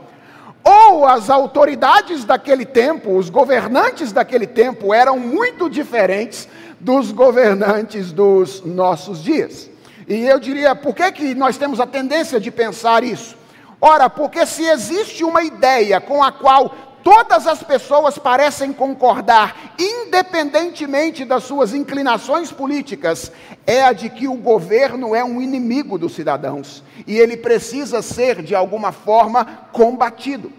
Ou 0.63 1.07
as 1.07 1.31
autoridades 1.31 2.25
daquele 2.25 2.67
tempo, 2.67 3.17
os 3.17 3.31
governantes 3.31 4.13
daquele 4.13 4.47
tempo 4.47 4.93
eram 4.93 5.19
muito 5.19 5.71
diferentes 5.71 6.47
dos 6.79 7.13
governantes 7.13 8.13
dos 8.13 8.63
nossos 8.65 9.23
dias. 9.23 9.71
E 10.07 10.27
eu 10.27 10.39
diria, 10.39 10.75
por 10.75 10.95
que, 10.95 11.11
que 11.13 11.35
nós 11.35 11.57
temos 11.57 11.81
a 11.81 11.87
tendência 11.87 12.39
de 12.39 12.51
pensar 12.51 13.03
isso? 13.03 13.37
Ora, 13.81 14.11
porque 14.11 14.45
se 14.45 14.65
existe 14.65 15.25
uma 15.25 15.43
ideia 15.43 16.01
com 16.01 16.23
a 16.23 16.31
qual 16.31 16.75
todas 17.03 17.47
as 17.47 17.63
pessoas 17.63 18.19
parecem 18.19 18.73
concordar, 18.73 19.75
independentemente 19.79 21.25
das 21.25 21.45
suas 21.45 21.75
inclinações 21.75 22.53
políticas, 22.53 23.33
é 23.67 23.83
a 23.83 23.93
de 23.93 24.09
que 24.09 24.29
o 24.29 24.35
governo 24.35 25.15
é 25.15 25.25
um 25.25 25.41
inimigo 25.41 25.99
dos 25.99 26.15
cidadãos 26.15 26.83
e 27.07 27.19
ele 27.19 27.37
precisa 27.37 28.03
ser, 28.03 28.43
de 28.43 28.55
alguma 28.55 28.93
forma, 28.93 29.45
combatido. 29.73 30.53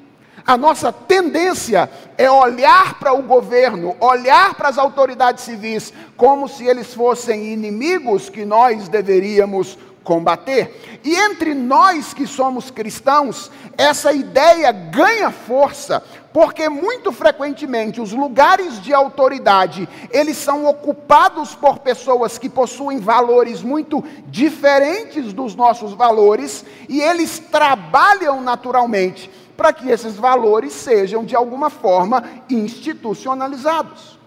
A 0.46 0.58
nossa 0.58 0.92
tendência 0.92 1.90
é 2.18 2.30
olhar 2.30 2.98
para 3.00 3.14
o 3.14 3.22
governo, 3.22 3.96
olhar 4.00 4.56
para 4.56 4.70
as 4.70 4.78
autoridades 4.78 5.44
civis, 5.44 5.94
como 6.18 6.48
se 6.48 6.66
eles 6.66 6.94
fossem 6.94 7.54
inimigos 7.54 8.30
que 8.30 8.44
nós 8.44 8.90
deveríamos 8.90 9.78
combater. 10.04 11.00
E 11.04 11.16
entre 11.16 11.54
nós 11.54 12.14
que 12.14 12.26
somos 12.26 12.72
cristãos, 12.72 13.52
essa 13.78 14.12
ideia 14.12 14.72
ganha 14.72 15.30
força, 15.30 16.04
porque 16.34 16.70
muito 16.70 17.12
frequentemente 17.12 18.00
os 18.00 18.12
lugares 18.12 18.82
de 18.82 18.94
autoridade, 18.94 19.88
eles 20.12 20.38
são 20.38 20.66
ocupados 20.66 21.56
por 21.56 21.80
pessoas 21.80 22.38
que 22.38 22.50
possuem 22.50 23.00
valores 23.00 23.62
muito 23.62 24.04
diferentes 24.28 25.34
dos 25.34 25.56
nossos 25.56 25.94
valores, 25.94 26.66
e 26.88 27.02
eles 27.02 27.40
trabalham 27.40 28.42
naturalmente 28.42 29.30
para 29.58 29.74
que 29.74 29.90
esses 29.90 30.16
valores 30.16 30.74
sejam 30.74 31.24
de 31.24 31.36
alguma 31.36 31.70
forma 31.70 32.24
institucionalizados. 32.50 34.20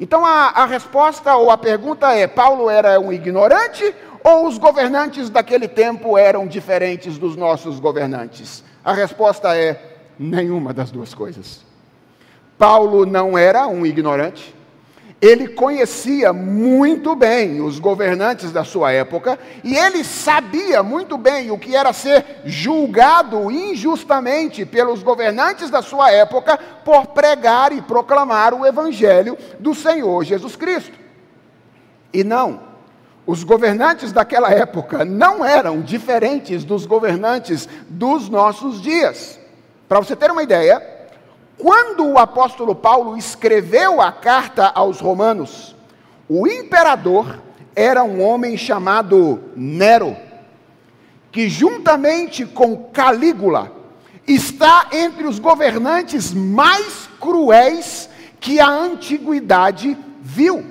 Então 0.00 0.24
a, 0.24 0.48
a 0.48 0.64
resposta 0.64 1.36
ou 1.36 1.50
a 1.50 1.58
pergunta 1.58 2.10
é: 2.12 2.26
Paulo 2.26 2.70
era 2.70 2.98
um 2.98 3.12
ignorante 3.12 3.94
ou 4.24 4.46
os 4.46 4.56
governantes 4.56 5.28
daquele 5.28 5.68
tempo 5.68 6.16
eram 6.16 6.46
diferentes 6.46 7.18
dos 7.18 7.36
nossos 7.36 7.78
governantes? 7.78 8.64
A 8.82 8.94
resposta 8.94 9.54
é: 9.54 9.89
nenhuma 10.20 10.74
das 10.74 10.90
duas 10.90 11.14
coisas. 11.14 11.64
Paulo 12.58 13.06
não 13.06 13.38
era 13.38 13.66
um 13.66 13.86
ignorante, 13.86 14.54
ele 15.20 15.48
conhecia 15.48 16.32
muito 16.32 17.14
bem 17.14 17.60
os 17.62 17.78
governantes 17.78 18.52
da 18.52 18.64
sua 18.64 18.92
época 18.92 19.38
e 19.64 19.76
ele 19.76 20.04
sabia 20.04 20.82
muito 20.82 21.16
bem 21.16 21.50
o 21.50 21.58
que 21.58 21.74
era 21.74 21.92
ser 21.92 22.40
julgado 22.44 23.50
injustamente 23.50 24.64
pelos 24.64 25.02
governantes 25.02 25.70
da 25.70 25.82
sua 25.82 26.10
época 26.10 26.58
por 26.84 27.08
pregar 27.08 27.72
e 27.72 27.82
proclamar 27.82 28.52
o 28.54 28.66
evangelho 28.66 29.36
do 29.58 29.74
Senhor 29.74 30.24
Jesus 30.24 30.56
Cristo. 30.56 30.98
E 32.12 32.24
não, 32.24 32.60
os 33.26 33.44
governantes 33.44 34.12
daquela 34.12 34.50
época 34.50 35.04
não 35.04 35.44
eram 35.44 35.80
diferentes 35.80 36.64
dos 36.64 36.84
governantes 36.84 37.68
dos 37.88 38.28
nossos 38.28 38.80
dias. 38.80 39.39
Para 39.90 39.98
você 39.98 40.14
ter 40.14 40.30
uma 40.30 40.44
ideia, 40.44 40.80
quando 41.58 42.06
o 42.06 42.16
apóstolo 42.16 42.76
Paulo 42.76 43.16
escreveu 43.16 44.00
a 44.00 44.12
carta 44.12 44.70
aos 44.72 45.00
Romanos, 45.00 45.74
o 46.28 46.46
imperador 46.46 47.40
era 47.74 48.04
um 48.04 48.22
homem 48.22 48.56
chamado 48.56 49.42
Nero, 49.56 50.16
que 51.32 51.48
juntamente 51.48 52.46
com 52.46 52.84
Calígula 52.92 53.72
está 54.28 54.86
entre 54.92 55.26
os 55.26 55.40
governantes 55.40 56.32
mais 56.32 57.08
cruéis 57.18 58.08
que 58.38 58.60
a 58.60 58.68
antiguidade 58.68 59.98
viu. 60.20 60.69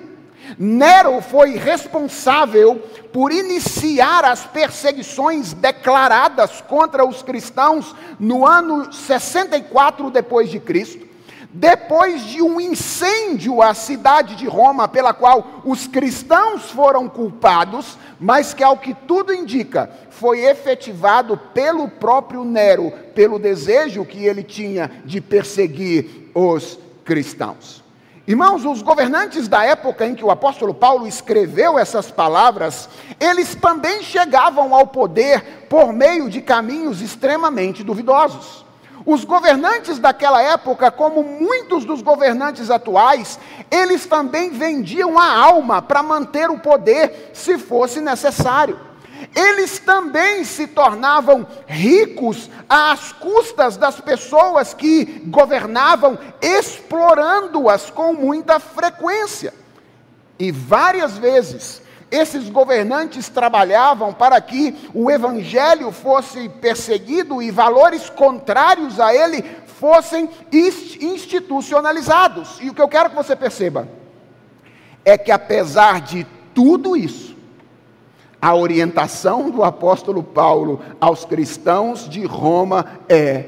Nero 0.58 1.22
foi 1.22 1.56
responsável 1.56 2.78
por 3.12 3.32
iniciar 3.32 4.26
as 4.26 4.46
perseguições 4.46 5.54
declaradas 5.54 6.62
contra 6.62 7.06
os 7.06 7.22
cristãos 7.22 7.96
no 8.20 8.46
ano 8.46 8.92
64 8.92 10.10
depois 10.10 10.50
de 10.50 10.60
Cristo. 10.60 11.10
Depois 11.52 12.22
de 12.26 12.44
um 12.44 12.62
incêndio 12.62 13.60
à 13.60 13.74
cidade 13.74 14.36
de 14.36 14.46
Roma, 14.46 14.88
pela 14.88 15.16
qual 15.16 15.62
os 15.66 15.88
cristãos 15.88 16.70
foram 16.70 17.10
culpados, 17.10 17.98
mas 18.20 18.54
que, 18.54 18.64
ao 18.64 18.78
que 18.78 18.94
tudo 18.94 19.34
indica, 19.34 19.90
foi 20.12 20.42
efetivado 20.46 21.36
pelo 21.52 21.88
próprio 21.88 22.44
Nero, 22.44 22.94
pelo 23.16 23.40
desejo 23.40 24.06
que 24.06 24.26
ele 24.26 24.44
tinha 24.44 24.92
de 25.04 25.20
perseguir 25.20 26.30
os 26.36 26.78
cristãos. 27.04 27.84
Irmãos, 28.30 28.64
os 28.64 28.84
governantes 28.84 29.48
da 29.48 29.64
época 29.64 30.06
em 30.06 30.14
que 30.14 30.24
o 30.24 30.30
apóstolo 30.30 30.72
Paulo 30.72 31.08
escreveu 31.08 31.80
essas 31.80 32.12
palavras, 32.12 32.88
eles 33.20 33.56
também 33.56 34.04
chegavam 34.04 34.76
ao 34.76 34.86
poder 34.86 35.66
por 35.68 35.92
meio 35.92 36.30
de 36.30 36.40
caminhos 36.40 37.02
extremamente 37.02 37.84
duvidosos. 37.84 38.64
Os 39.04 39.26
governantes 39.26 39.98
daquela 39.98 40.44
época, 40.44 40.92
como 40.92 41.24
muitos 41.24 41.86
dos 41.86 42.04
governantes 42.04 42.70
atuais, 42.70 43.40
eles 43.72 44.06
também 44.06 44.52
vendiam 44.52 45.18
a 45.18 45.36
alma 45.36 45.82
para 45.82 46.04
manter 46.04 46.52
o 46.52 46.60
poder 46.60 47.32
se 47.34 47.58
fosse 47.58 48.00
necessário 48.00 48.89
eles 49.36 49.80
também 49.80 50.44
se 50.44 50.68
tornavam 50.68 51.48
ricos 51.68 52.50
às 52.68 53.12
custas 53.12 53.78
das 53.78 54.02
pessoas 54.02 54.74
que 54.74 55.06
governavam, 55.28 56.18
explorando-as 56.42 57.90
com 57.90 58.14
muita 58.14 58.60
frequência. 58.60 59.54
E 60.38 60.52
várias 60.52 61.18
vezes 61.18 61.82
esses 62.12 62.50
governantes 62.50 63.30
trabalhavam 63.30 64.14
para 64.14 64.42
que 64.42 64.90
o 64.94 65.12
evangelho 65.12 65.92
fosse 65.92 66.50
perseguido 66.50 67.42
e 67.42 67.52
valores 67.52 68.10
contrários 68.10 69.00
a 69.00 69.14
ele 69.14 69.44
fossem 69.80 70.30
institucionalizados. 70.52 72.58
E 72.62 72.70
o 72.70 72.74
que 72.74 72.82
eu 72.82 72.88
quero 72.88 73.12
que 73.12 73.16
você 73.16 73.36
perceba 73.36 73.88
é 75.06 75.16
que 75.18 75.32
apesar 75.32 76.02
de 76.02 76.26
tudo 76.54 76.98
isso, 76.98 77.29
a 78.42 78.56
orientação 78.56 79.50
do 79.50 79.64
apóstolo 79.64 80.24
Paulo 80.24 80.80
aos 81.00 81.26
cristãos 81.26 82.08
de 82.08 82.26
Roma 82.26 82.86
é 83.08 83.46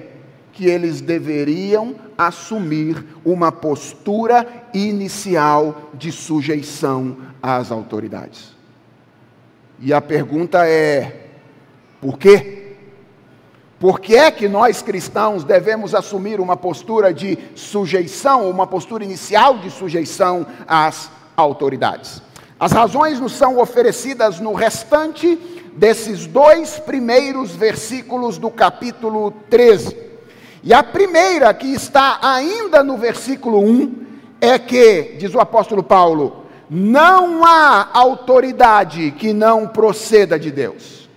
que 0.53 0.65
eles 0.65 0.99
deveriam 0.99 1.95
assumir 2.17 3.03
uma 3.23 3.51
postura 3.51 4.45
inicial 4.73 5.89
de 5.93 6.11
sujeição 6.11 7.17
às 7.41 7.71
autoridades. 7.71 8.55
E 9.79 9.93
a 9.93 10.01
pergunta 10.01 10.67
é: 10.67 11.29
por 12.01 12.17
quê? 12.17 12.75
Por 13.79 13.99
que 13.99 14.15
é 14.15 14.29
que 14.29 14.47
nós 14.47 14.81
cristãos 14.83 15.43
devemos 15.43 15.95
assumir 15.95 16.39
uma 16.39 16.55
postura 16.55 17.11
de 17.11 17.35
sujeição, 17.55 18.47
uma 18.47 18.67
postura 18.67 19.03
inicial 19.03 19.57
de 19.57 19.71
sujeição 19.71 20.45
às 20.67 21.09
autoridades? 21.35 22.21
As 22.61 22.73
razões 22.73 23.19
nos 23.19 23.31
são 23.31 23.57
oferecidas 23.57 24.39
no 24.39 24.53
restante 24.53 25.35
desses 25.73 26.27
dois 26.27 26.77
primeiros 26.77 27.55
versículos 27.55 28.37
do 28.37 28.51
capítulo 28.51 29.31
13. 29.49 29.97
E 30.61 30.71
a 30.71 30.83
primeira, 30.83 31.51
que 31.55 31.73
está 31.73 32.19
ainda 32.21 32.83
no 32.83 32.97
versículo 32.97 33.59
1, 33.61 34.05
é 34.39 34.59
que, 34.59 35.15
diz 35.17 35.33
o 35.33 35.39
apóstolo 35.39 35.81
Paulo, 35.81 36.45
não 36.69 37.43
há 37.43 37.89
autoridade 37.93 39.09
que 39.17 39.33
não 39.33 39.67
proceda 39.67 40.37
de 40.37 40.51
Deus. 40.51 41.09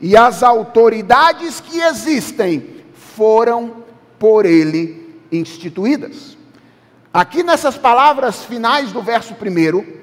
E 0.00 0.16
as 0.16 0.44
autoridades 0.44 1.58
que 1.58 1.80
existem 1.80 2.76
foram 2.94 3.78
por 4.20 4.46
ele 4.46 5.18
instituídas. 5.32 6.36
Aqui 7.12 7.42
nessas 7.42 7.76
palavras 7.76 8.44
finais 8.44 8.92
do 8.92 9.02
verso 9.02 9.34
1, 9.34 10.01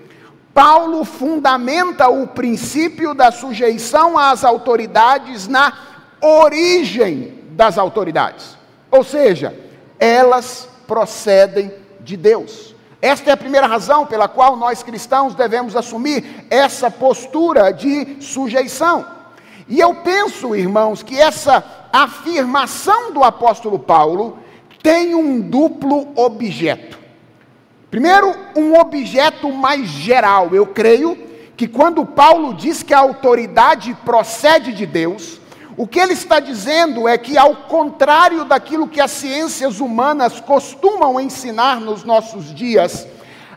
Paulo 0.53 1.05
fundamenta 1.05 2.09
o 2.09 2.27
princípio 2.27 3.13
da 3.13 3.31
sujeição 3.31 4.17
às 4.17 4.43
autoridades 4.43 5.47
na 5.47 5.73
origem 6.21 7.39
das 7.51 7.77
autoridades. 7.77 8.57
Ou 8.91 9.03
seja, 9.03 9.57
elas 9.99 10.67
procedem 10.87 11.71
de 12.01 12.17
Deus. 12.17 12.75
Esta 13.01 13.29
é 13.29 13.33
a 13.33 13.37
primeira 13.37 13.67
razão 13.67 14.05
pela 14.05 14.27
qual 14.27 14.57
nós 14.57 14.83
cristãos 14.83 15.33
devemos 15.33 15.75
assumir 15.75 16.45
essa 16.49 16.91
postura 16.91 17.71
de 17.71 18.21
sujeição. 18.21 19.05
E 19.67 19.79
eu 19.79 19.95
penso, 19.95 20.55
irmãos, 20.55 21.01
que 21.03 21.17
essa 21.17 21.63
afirmação 21.93 23.13
do 23.13 23.23
apóstolo 23.23 23.79
Paulo 23.79 24.39
tem 24.83 25.15
um 25.15 25.39
duplo 25.39 26.09
objeto. 26.15 26.98
Primeiro, 27.89 28.35
um 28.55 28.79
objeto 28.79 29.51
mais 29.51 29.87
geral. 29.87 30.49
Eu 30.53 30.67
creio 30.67 31.17
que 31.57 31.67
quando 31.67 32.05
Paulo 32.05 32.53
diz 32.53 32.83
que 32.83 32.93
a 32.93 32.99
autoridade 32.99 33.97
procede 34.05 34.71
de 34.73 34.85
Deus, 34.85 35.39
O 35.79 35.87
que 35.87 35.97
ele 35.97 36.11
está 36.11 36.41
dizendo 36.41 37.07
é 37.07 37.17
que, 37.17 37.37
ao 37.37 37.55
contrário 37.55 38.43
daquilo 38.43 38.85
que 38.85 38.99
as 38.99 39.11
ciências 39.11 39.79
humanas 39.79 40.41
costumam 40.41 41.21
ensinar 41.21 41.79
nos 41.79 42.03
nossos 42.03 42.53
dias, 42.53 43.07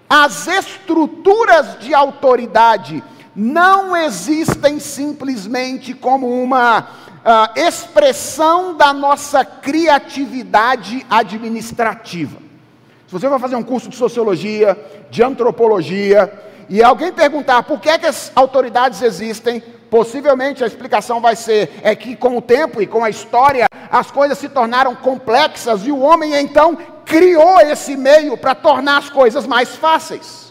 as 0.09 0.47
estruturas 0.47 1.81
de 1.81 1.93
autoridade 1.93 3.03
não 3.35 3.97
existem 3.97 4.79
simplesmente 4.79 5.95
como 5.95 6.41
uma 6.41 6.83
uh, 6.83 7.59
expressão 7.59 8.77
da 8.77 8.93
nossa 8.93 9.45
criatividade 9.45 11.05
administrativa. 11.11 12.42
Se 13.13 13.19
você 13.19 13.29
vai 13.29 13.39
fazer 13.39 13.57
um 13.57 13.63
curso 13.63 13.91
de 13.91 13.97
sociologia, 13.97 14.75
de 15.11 15.23
antropologia, 15.23 16.33
e 16.67 16.83
alguém 16.83 17.13
perguntar 17.13 17.63
por 17.63 17.79
que, 17.79 17.91
é 17.91 17.99
que 17.99 18.07
as 18.07 18.33
autoridades 18.35 19.03
existem, 19.03 19.63
possivelmente 19.91 20.65
a 20.65 20.67
explicação 20.67 21.21
vai 21.21 21.37
ser 21.37 21.71
é 21.83 21.95
que 21.95 22.17
com 22.17 22.39
o 22.39 22.41
tempo 22.41 22.81
e 22.81 22.87
com 22.87 23.05
a 23.05 23.11
história 23.11 23.67
as 23.91 24.11
coisas 24.11 24.39
se 24.39 24.49
tornaram 24.49 24.95
complexas 24.95 25.87
e 25.87 25.93
o 25.93 26.01
homem 26.01 26.35
então 26.37 26.79
criou 27.05 27.61
esse 27.61 27.99
meio 27.99 28.35
para 28.39 28.55
tornar 28.55 28.97
as 28.97 29.11
coisas 29.11 29.47
mais 29.47 29.77
fáceis. 29.77 30.51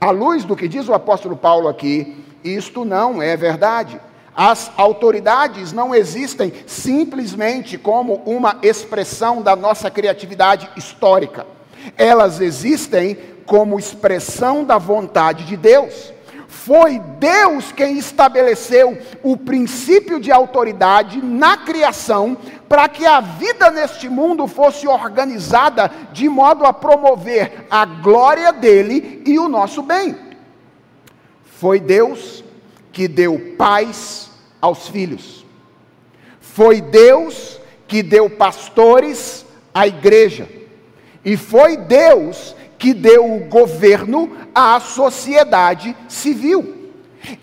À 0.00 0.10
luz 0.10 0.46
do 0.46 0.56
que 0.56 0.66
diz 0.66 0.88
o 0.88 0.94
apóstolo 0.94 1.36
Paulo 1.36 1.68
aqui, 1.68 2.24
isto 2.42 2.82
não 2.82 3.20
é 3.20 3.36
verdade. 3.36 4.00
As 4.34 4.70
autoridades 4.76 5.72
não 5.72 5.94
existem 5.94 6.52
simplesmente 6.66 7.76
como 7.76 8.22
uma 8.24 8.58
expressão 8.62 9.42
da 9.42 9.54
nossa 9.54 9.90
criatividade 9.90 10.70
histórica. 10.76 11.46
Elas 11.98 12.40
existem 12.40 13.16
como 13.44 13.78
expressão 13.78 14.64
da 14.64 14.78
vontade 14.78 15.44
de 15.44 15.56
Deus. 15.56 16.12
Foi 16.48 16.98
Deus 17.18 17.72
quem 17.72 17.98
estabeleceu 17.98 18.96
o 19.22 19.36
princípio 19.36 20.20
de 20.20 20.30
autoridade 20.30 21.20
na 21.20 21.56
criação 21.56 22.36
para 22.68 22.88
que 22.88 23.04
a 23.04 23.20
vida 23.20 23.70
neste 23.70 24.08
mundo 24.08 24.46
fosse 24.46 24.86
organizada 24.86 25.90
de 26.12 26.28
modo 26.28 26.64
a 26.64 26.72
promover 26.72 27.66
a 27.70 27.84
glória 27.84 28.52
dele 28.52 29.22
e 29.26 29.38
o 29.38 29.48
nosso 29.48 29.82
bem. 29.82 30.16
Foi 31.58 31.80
Deus 31.80 32.41
que 32.92 33.08
deu 33.08 33.54
paz 33.56 34.30
aos 34.60 34.88
filhos. 34.88 35.44
Foi 36.40 36.80
Deus 36.80 37.58
que 37.88 38.02
deu 38.02 38.28
pastores 38.28 39.44
à 39.74 39.86
igreja. 39.86 40.48
E 41.24 41.36
foi 41.36 41.76
Deus 41.76 42.54
que 42.78 42.92
deu 42.92 43.36
o 43.36 43.44
governo 43.48 44.30
à 44.54 44.80
sociedade 44.80 45.96
civil. 46.08 46.90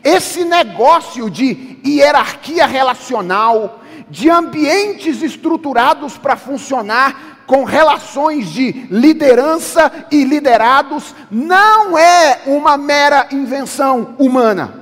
Esse 0.04 0.44
negócio 0.44 1.30
de 1.30 1.80
hierarquia 1.86 2.66
relacional, 2.66 3.82
de 4.10 4.30
ambientes 4.30 5.22
estruturados 5.22 6.18
para 6.18 6.36
funcionar 6.36 7.44
com 7.48 7.64
relações 7.64 8.50
de 8.50 8.86
liderança 8.92 10.08
e 10.12 10.24
liderados, 10.24 11.16
não 11.32 11.98
é 11.98 12.42
uma 12.46 12.78
mera 12.78 13.28
invenção 13.32 14.16
humana. 14.20 14.79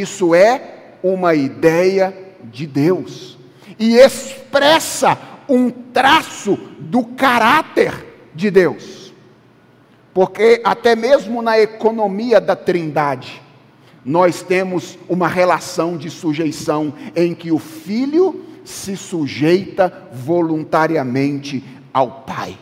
Isso 0.00 0.34
é 0.34 0.60
uma 1.02 1.34
ideia 1.34 2.12
de 2.42 2.66
Deus 2.66 3.38
e 3.78 3.96
expressa 3.96 5.16
um 5.48 5.70
traço 5.70 6.58
do 6.80 7.04
caráter 7.04 7.92
de 8.34 8.50
Deus. 8.50 9.12
Porque 10.12 10.60
até 10.64 10.96
mesmo 10.96 11.42
na 11.42 11.58
economia 11.58 12.40
da 12.40 12.56
Trindade, 12.56 13.42
nós 14.04 14.42
temos 14.42 14.98
uma 15.08 15.28
relação 15.28 15.96
de 15.96 16.10
sujeição 16.10 16.92
em 17.14 17.34
que 17.34 17.50
o 17.50 17.58
filho 17.58 18.44
se 18.64 18.96
sujeita 18.96 20.08
voluntariamente 20.12 21.62
ao 21.92 22.22
pai. 22.22 22.58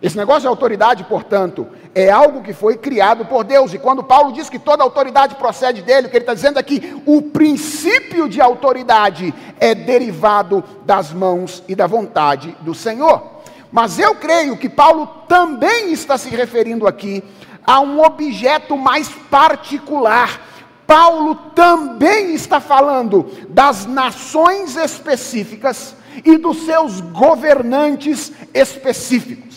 Esse 0.00 0.16
negócio 0.16 0.42
de 0.42 0.46
autoridade, 0.46 1.02
portanto, 1.04 1.66
é 1.92 2.08
algo 2.08 2.42
que 2.42 2.52
foi 2.52 2.76
criado 2.76 3.24
por 3.24 3.42
Deus. 3.42 3.74
E 3.74 3.78
quando 3.78 4.04
Paulo 4.04 4.32
diz 4.32 4.48
que 4.48 4.58
toda 4.58 4.84
autoridade 4.84 5.34
procede 5.34 5.82
dele, 5.82 6.06
o 6.06 6.10
que 6.10 6.16
ele 6.16 6.22
está 6.22 6.34
dizendo 6.34 6.58
é 6.58 6.62
que 6.62 7.02
o 7.04 7.20
princípio 7.20 8.28
de 8.28 8.40
autoridade 8.40 9.34
é 9.58 9.74
derivado 9.74 10.62
das 10.86 11.12
mãos 11.12 11.64
e 11.66 11.74
da 11.74 11.88
vontade 11.88 12.56
do 12.60 12.74
Senhor. 12.74 13.38
Mas 13.72 13.98
eu 13.98 14.14
creio 14.14 14.56
que 14.56 14.68
Paulo 14.68 15.06
também 15.28 15.92
está 15.92 16.16
se 16.16 16.28
referindo 16.30 16.86
aqui 16.86 17.22
a 17.66 17.80
um 17.80 18.00
objeto 18.00 18.76
mais 18.76 19.08
particular. 19.08 20.40
Paulo 20.86 21.34
também 21.54 22.34
está 22.34 22.60
falando 22.60 23.26
das 23.48 23.84
nações 23.84 24.76
específicas 24.76 25.94
e 26.24 26.38
dos 26.38 26.64
seus 26.64 27.00
governantes 27.00 28.32
específicos. 28.54 29.47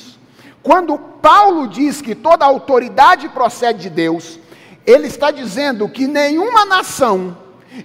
Quando 0.63 0.97
Paulo 0.97 1.67
diz 1.67 2.01
que 2.01 2.13
toda 2.13 2.45
autoridade 2.45 3.27
procede 3.29 3.83
de 3.83 3.89
Deus, 3.89 4.39
ele 4.85 5.07
está 5.07 5.31
dizendo 5.31 5.89
que 5.89 6.07
nenhuma 6.07 6.65
nação 6.65 7.37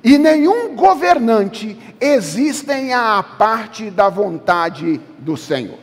e 0.03 0.19
nenhum 0.19 0.75
governante 0.75 1.79
existem 2.01 2.93
à 2.93 3.23
parte 3.23 3.91
da 3.91 4.09
vontade 4.09 5.01
do 5.19 5.37
Senhor. 5.37 5.79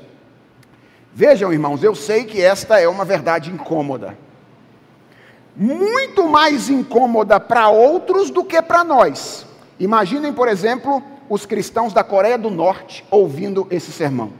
Vejam, 1.13 1.53
irmãos, 1.53 1.83
eu 1.83 1.95
sei 1.95 2.25
que 2.25 2.41
esta 2.41 2.79
é 2.79 2.87
uma 2.87 3.05
verdade 3.05 3.51
incômoda. 3.51 4.17
Muito 5.55 6.27
mais 6.27 6.69
incômoda 6.69 7.39
para 7.39 7.69
outros 7.69 8.29
do 8.29 8.43
que 8.43 8.61
para 8.61 8.83
nós. 8.83 9.45
Imaginem, 9.79 10.33
por 10.33 10.47
exemplo, 10.47 11.01
os 11.29 11.45
cristãos 11.45 11.93
da 11.93 12.03
Coreia 12.03 12.37
do 12.37 12.49
Norte 12.49 13.05
ouvindo 13.11 13.67
esse 13.69 13.91
sermão. 13.91 14.33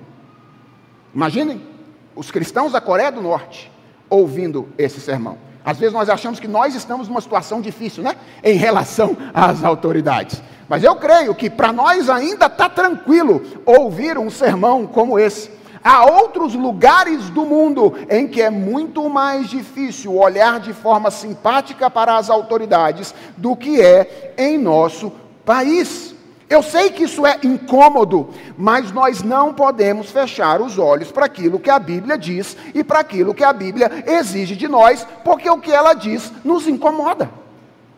Imaginem 1.13 1.72
os 2.15 2.31
cristãos 2.31 2.71
da 2.71 2.81
Coreia 2.81 3.11
do 3.11 3.21
Norte 3.21 3.71
ouvindo 4.09 4.69
esse 4.77 4.99
sermão. 4.99 5.37
Às 5.65 5.79
vezes 5.79 5.93
nós 5.93 6.09
achamos 6.09 6.39
que 6.39 6.47
nós 6.47 6.75
estamos 6.75 7.07
numa 7.07 7.21
situação 7.21 7.61
difícil, 7.61 8.03
né? 8.03 8.15
Em 8.43 8.55
relação 8.57 9.15
às 9.33 9.63
autoridades. 9.63 10.41
Mas 10.67 10.83
eu 10.83 10.95
creio 10.95 11.33
que 11.33 11.49
para 11.49 11.71
nós 11.71 12.09
ainda 12.09 12.47
está 12.47 12.67
tranquilo 12.67 13.41
ouvir 13.65 14.17
um 14.17 14.29
sermão 14.29 14.85
como 14.85 15.17
esse. 15.17 15.49
Há 15.83 16.05
outros 16.05 16.53
lugares 16.53 17.29
do 17.29 17.45
mundo 17.45 17.93
em 18.09 18.27
que 18.27 18.41
é 18.41 18.49
muito 18.49 19.09
mais 19.09 19.49
difícil 19.49 20.15
olhar 20.15 20.59
de 20.59 20.73
forma 20.73 21.11
simpática 21.11 21.89
para 21.89 22.17
as 22.17 22.29
autoridades 22.29 23.13
do 23.35 23.55
que 23.55 23.81
é 23.81 24.33
em 24.37 24.57
nosso 24.57 25.11
país. 25.45 26.12
Eu 26.53 26.61
sei 26.61 26.91
que 26.91 27.05
isso 27.05 27.25
é 27.25 27.39
incômodo, 27.41 28.29
mas 28.55 28.91
nós 28.91 29.23
não 29.23 29.51
podemos 29.51 30.11
fechar 30.11 30.61
os 30.61 30.77
olhos 30.77 31.11
para 31.11 31.25
aquilo 31.25 31.59
que 31.59 31.67
a 31.71 31.79
Bíblia 31.79 32.15
diz 32.15 32.55
e 32.75 32.83
para 32.83 32.99
aquilo 32.99 33.33
que 33.33 33.43
a 33.43 33.51
Bíblia 33.51 34.03
exige 34.05 34.55
de 34.55 34.67
nós, 34.67 35.03
porque 35.23 35.49
o 35.49 35.57
que 35.57 35.71
ela 35.71 35.95
diz 35.95 36.31
nos 36.43 36.67
incomoda. 36.67 37.27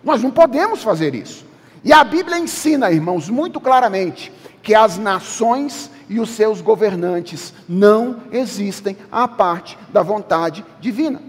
Nós 0.02 0.24
não 0.24 0.32
podemos 0.32 0.82
fazer 0.82 1.14
isso. 1.14 1.46
E 1.84 1.92
a 1.92 2.02
Bíblia 2.02 2.40
ensina, 2.40 2.90
irmãos, 2.90 3.30
muito 3.30 3.60
claramente, 3.60 4.32
que 4.64 4.74
as 4.74 4.98
nações 4.98 5.92
e 6.08 6.18
os 6.18 6.30
seus 6.30 6.62
governantes 6.62 7.54
não 7.68 8.22
existem 8.32 8.96
à 9.12 9.28
parte 9.28 9.78
da 9.92 10.02
vontade 10.02 10.64
divina. 10.80 11.22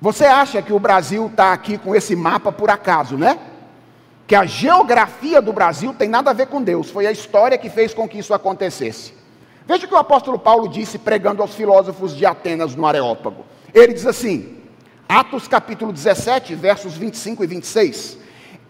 Você 0.00 0.24
acha 0.24 0.62
que 0.62 0.72
o 0.72 0.78
Brasil 0.78 1.26
está 1.26 1.52
aqui 1.52 1.78
com 1.78 1.96
esse 1.96 2.14
mapa 2.14 2.52
por 2.52 2.70
acaso, 2.70 3.16
né? 3.18 3.40
Que 4.32 4.36
a 4.36 4.46
geografia 4.46 5.42
do 5.42 5.52
Brasil 5.52 5.92
tem 5.92 6.08
nada 6.08 6.30
a 6.30 6.32
ver 6.32 6.46
com 6.46 6.62
Deus, 6.62 6.90
foi 6.90 7.06
a 7.06 7.12
história 7.12 7.58
que 7.58 7.68
fez 7.68 7.92
com 7.92 8.08
que 8.08 8.18
isso 8.18 8.32
acontecesse. 8.32 9.12
Veja 9.66 9.84
o 9.84 9.88
que 9.88 9.94
o 9.94 9.98
apóstolo 9.98 10.38
Paulo 10.38 10.68
disse 10.68 10.96
pregando 10.96 11.42
aos 11.42 11.54
filósofos 11.54 12.16
de 12.16 12.24
Atenas 12.24 12.74
no 12.74 12.86
Areópago. 12.86 13.44
Ele 13.74 13.92
diz 13.92 14.06
assim, 14.06 14.56
Atos 15.06 15.46
capítulo 15.46 15.92
17, 15.92 16.54
versos 16.54 16.96
25 16.96 17.44
e 17.44 17.46
26. 17.46 18.16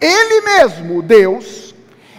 Ele 0.01 0.41
mesmo, 0.41 1.01
Deus, 1.01 1.73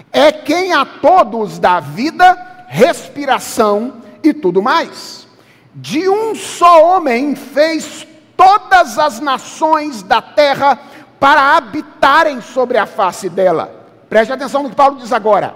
é 0.09 0.31
quem 0.31 0.71
a 0.71 0.85
todos 0.85 1.59
dá 1.59 1.81
vida, 1.81 2.65
respiração 2.69 4.03
e 4.23 4.33
tudo 4.33 4.61
mais. 4.61 5.27
De 5.75 6.07
um 6.07 6.33
só 6.33 6.95
homem 6.95 7.35
fez 7.35 8.07
todas 8.37 8.97
as 8.97 9.19
nações 9.19 10.01
da 10.01 10.21
terra 10.21 10.79
para 11.23 11.55
habitarem 11.55 12.41
sobre 12.41 12.77
a 12.77 12.85
face 12.85 13.29
dela. 13.29 13.73
Preste 14.09 14.33
atenção 14.33 14.61
no 14.61 14.69
que 14.69 14.75
Paulo 14.75 14.97
diz 14.97 15.13
agora. 15.13 15.55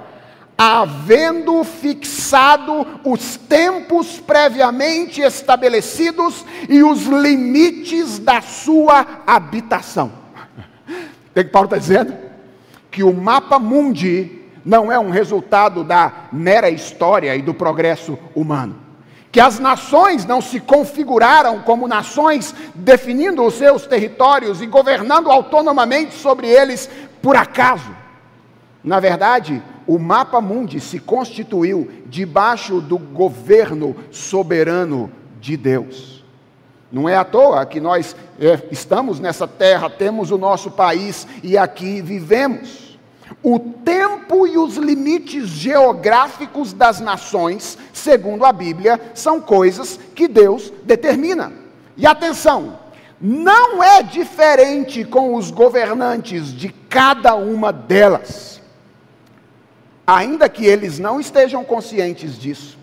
Havendo 0.57 1.61
fixado 1.65 2.87
os 3.03 3.35
tempos 3.35 4.17
previamente 4.17 5.19
estabelecidos 5.19 6.45
e 6.69 6.81
os 6.81 7.03
limites 7.03 8.17
da 8.17 8.39
sua 8.39 9.05
habitação. 9.27 10.09
O 10.87 11.33
que 11.33 11.43
Paulo 11.43 11.65
está 11.65 11.77
dizendo? 11.77 12.15
Que 12.89 13.03
o 13.03 13.13
mapa 13.13 13.59
mundi 13.59 14.43
não 14.63 14.89
é 14.89 14.97
um 14.97 15.09
resultado 15.09 15.83
da 15.83 16.29
mera 16.31 16.69
história 16.69 17.35
e 17.35 17.41
do 17.41 17.53
progresso 17.53 18.17
humano. 18.33 18.86
Que 19.31 19.39
as 19.39 19.59
nações 19.59 20.25
não 20.25 20.41
se 20.41 20.59
configuraram 20.59 21.59
como 21.59 21.87
nações 21.87 22.55
definindo 22.73 23.43
os 23.43 23.55
seus 23.55 23.85
territórios 23.85 24.61
e 24.61 24.65
governando 24.65 25.29
autonomamente 25.29 26.13
sobre 26.15 26.47
eles 26.47 26.89
por 27.21 27.35
acaso. 27.35 27.95
Na 28.83 28.99
verdade, 28.99 29.61
o 29.85 29.99
mapa 29.99 30.39
mundi 30.39 30.79
se 30.79 30.99
constituiu 30.99 31.89
debaixo 32.05 32.79
do 32.79 32.97
governo 32.97 33.95
soberano 34.11 35.11
de 35.39 35.57
Deus. 35.57 36.23
Não 36.91 37.07
é 37.07 37.17
à 37.17 37.25
toa 37.25 37.65
que 37.65 37.79
nós 37.79 38.15
é, 38.39 38.61
estamos 38.71 39.19
nessa 39.19 39.47
terra, 39.47 39.89
temos 39.89 40.31
o 40.31 40.37
nosso 40.37 40.71
país 40.71 41.27
e 41.43 41.57
aqui 41.57 42.01
vivemos. 42.01 42.86
O 43.43 43.59
tempo 43.59 44.47
e 44.47 44.57
os 44.57 44.77
limites 44.77 45.47
geográficos 45.49 46.73
das 46.73 46.99
nações, 46.99 47.77
segundo 47.93 48.45
a 48.45 48.51
Bíblia, 48.51 48.99
são 49.13 49.39
coisas 49.39 49.99
que 50.15 50.27
Deus 50.27 50.71
determina. 50.83 51.51
E 51.95 52.05
atenção, 52.05 52.79
não 53.19 53.83
é 53.83 54.03
diferente 54.03 55.03
com 55.03 55.35
os 55.35 55.49
governantes 55.49 56.53
de 56.53 56.69
cada 56.69 57.35
uma 57.35 57.73
delas. 57.73 58.61
Ainda 60.05 60.47
que 60.47 60.65
eles 60.65 60.99
não 60.99 61.19
estejam 61.19 61.63
conscientes 61.65 62.37
disso, 62.37 62.77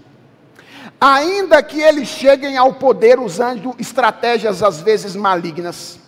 ainda 1.01 1.63
que 1.63 1.81
eles 1.81 2.09
cheguem 2.09 2.57
ao 2.57 2.75
poder 2.75 3.19
usando 3.19 3.75
estratégias 3.79 4.63
às 4.63 4.81
vezes 4.81 5.17
malignas, 5.17 5.99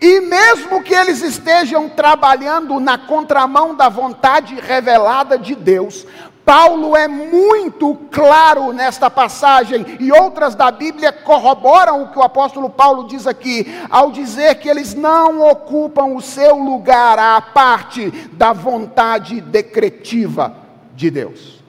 e 0.00 0.20
mesmo 0.20 0.82
que 0.82 0.94
eles 0.94 1.22
estejam 1.22 1.88
trabalhando 1.88 2.80
na 2.80 2.98
contramão 2.98 3.74
da 3.74 3.88
vontade 3.88 4.54
revelada 4.54 5.38
de 5.38 5.54
Deus, 5.54 6.06
Paulo 6.46 6.96
é 6.96 7.08
muito 7.08 7.96
claro 8.12 8.72
nesta 8.72 9.10
passagem 9.10 9.84
e 9.98 10.12
outras 10.12 10.54
da 10.54 10.70
Bíblia 10.70 11.10
corroboram 11.10 12.04
o 12.04 12.08
que 12.08 12.18
o 12.20 12.22
apóstolo 12.22 12.70
Paulo 12.70 13.08
diz 13.08 13.26
aqui, 13.26 13.66
ao 13.90 14.12
dizer 14.12 14.54
que 14.60 14.68
eles 14.68 14.94
não 14.94 15.40
ocupam 15.40 16.14
o 16.14 16.20
seu 16.20 16.56
lugar 16.56 17.18
à 17.18 17.40
parte 17.40 18.12
da 18.32 18.52
vontade 18.52 19.40
decretiva 19.40 20.56
de 20.94 21.10
Deus. 21.10 21.64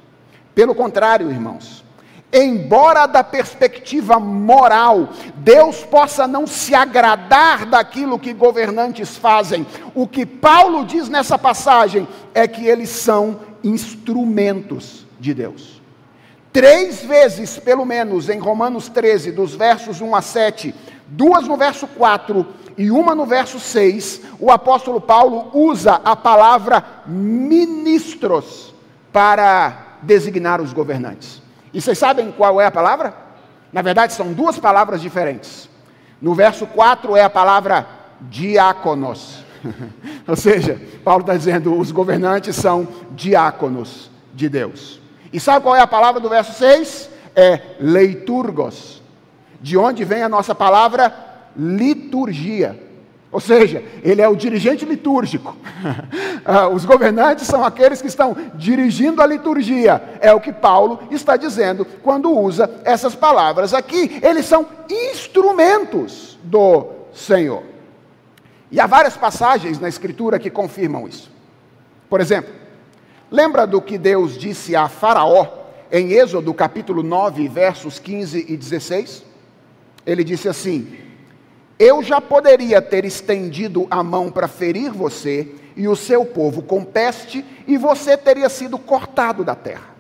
Pelo 0.54 0.76
contrário, 0.76 1.32
irmãos, 1.32 1.77
embora 2.32 3.06
da 3.06 3.24
perspectiva 3.24 4.20
moral, 4.20 5.10
Deus 5.36 5.84
possa 5.84 6.28
não 6.28 6.46
se 6.46 6.76
agradar 6.76 7.66
daquilo 7.66 8.20
que 8.20 8.34
governantes 8.34 9.16
fazem, 9.16 9.66
o 9.96 10.08
que 10.08 10.26
Paulo 10.26 10.86
diz 10.86 11.08
nessa 11.08 11.38
passagem 11.38 12.08
é 12.34 12.48
que 12.48 12.68
eles 12.68 12.90
são 12.90 13.40
instrumentos 13.63 15.06
de 15.20 15.34
Deus. 15.34 15.82
Três 16.52 17.04
vezes, 17.04 17.60
pelo 17.60 17.86
menos, 17.86 18.30
em 18.30 18.40
Romanos 18.40 18.90
13, 18.90 19.32
dos 19.32 19.54
versos 19.54 20.02
1 20.02 20.16
a 20.16 20.22
7, 20.22 20.74
duas 21.08 21.48
no 21.48 21.56
verso 21.56 21.88
4 21.88 22.46
e 22.78 22.92
uma 22.92 23.16
no 23.16 23.26
verso 23.26 23.60
6, 23.60 24.22
o 24.40 24.52
apóstolo 24.52 25.00
Paulo 25.00 25.50
usa 25.54 26.02
a 26.04 26.16
palavra 26.16 27.04
ministros 27.06 28.74
para 29.12 29.98
designar 30.02 30.62
os 30.62 30.74
governantes. 30.74 31.42
E 31.74 31.82
vocês 31.82 31.98
sabem 31.98 32.32
qual 32.32 32.60
é 32.62 32.66
a 32.66 32.72
palavra? 32.72 33.14
Na 33.72 33.82
verdade, 33.82 34.14
são 34.14 34.34
duas 34.34 34.58
palavras 34.58 35.02
diferentes. 35.02 35.70
No 36.22 36.34
verso 36.34 36.66
4 36.66 37.16
é 37.16 37.24
a 37.24 37.30
palavra 37.30 37.88
diáconos. 38.22 39.44
Ou 40.28 40.36
seja, 40.36 40.82
Paulo 41.04 41.22
está 41.22 41.36
dizendo: 41.36 41.78
os 41.78 41.92
governantes 41.92 42.56
são 42.56 42.88
diáconos 43.12 44.10
de 44.34 44.50
Deus. 44.50 45.00
E 45.32 45.40
sabe 45.40 45.64
qual 45.64 45.76
é 45.76 45.82
a 45.82 45.88
palavra 45.88 46.22
do 46.22 46.30
verso 46.30 46.54
6? 46.54 47.10
É 47.36 47.62
leiturgos. 47.80 49.02
De 49.62 49.78
onde 49.78 50.04
vem 50.04 50.24
a 50.24 50.30
nossa 50.30 50.56
palavra 50.56 51.14
liturgia. 51.56 52.87
Ou 53.32 53.42
seja, 53.42 53.84
ele 54.04 54.22
é 54.22 54.28
o 54.28 54.36
dirigente 54.36 54.86
litúrgico. 54.86 55.56
Ah, 56.50 56.70
os 56.70 56.86
governantes 56.86 57.46
são 57.46 57.62
aqueles 57.62 58.02
que 58.02 58.08
estão 58.08 58.34
dirigindo 58.56 59.22
a 59.22 59.26
liturgia. 59.26 60.02
É 60.22 60.34
o 60.34 60.40
que 60.40 60.54
Paulo 60.54 60.98
está 61.12 61.36
dizendo 61.36 61.86
quando 62.02 62.32
usa 62.32 62.72
essas 62.86 63.16
palavras 63.16 63.74
aqui. 63.74 64.18
Eles 64.24 64.46
são 64.46 64.66
instrumentos 64.90 66.40
do 66.42 66.86
Senhor. 67.13 67.63
E 68.72 68.80
há 68.80 68.86
várias 68.86 69.18
passagens 69.18 69.78
na 69.78 69.90
Escritura 69.90 70.40
que 70.40 70.50
confirmam 70.50 71.06
isso. 71.06 71.30
Por 72.10 72.22
exemplo, 72.22 72.54
lembra 73.30 73.68
do 73.68 73.82
que 73.82 73.98
Deus 73.98 74.38
disse 74.38 74.74
a 74.74 74.88
Faraó 74.88 75.48
em 75.92 76.13
Êxodo 76.13 76.54
capítulo 76.54 77.04
9, 77.04 77.46
versos 77.50 78.00
15 78.00 78.46
e 78.48 78.56
16? 78.56 79.22
Ele 80.06 80.24
disse 80.24 80.48
assim: 80.48 81.07
Eu 81.80 82.02
já 82.02 82.20
poderia 82.20 82.82
ter 82.82 83.06
estendido 83.06 83.88
a 83.90 84.04
mão 84.04 84.32
para 84.32 84.48
ferir 84.48 84.92
você 84.92 85.48
e 85.76 85.88
o 85.88 85.96
seu 85.96 86.26
povo 86.26 86.63
com 86.63 86.84
peste, 86.84 87.46
e 87.68 87.78
você 87.78 88.18
teria 88.18 88.50
sido 88.50 88.80
cortado 88.80 89.44
da 89.44 89.54
terra. 89.54 89.96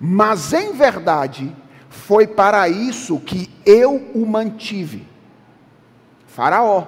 Mas 0.00 0.52
em 0.54 0.72
verdade, 0.72 1.54
foi 1.90 2.26
para 2.26 2.66
isso 2.68 3.20
que 3.20 3.50
eu 3.66 4.10
o 4.14 4.24
mantive. 4.24 5.06
Faraó 6.26 6.86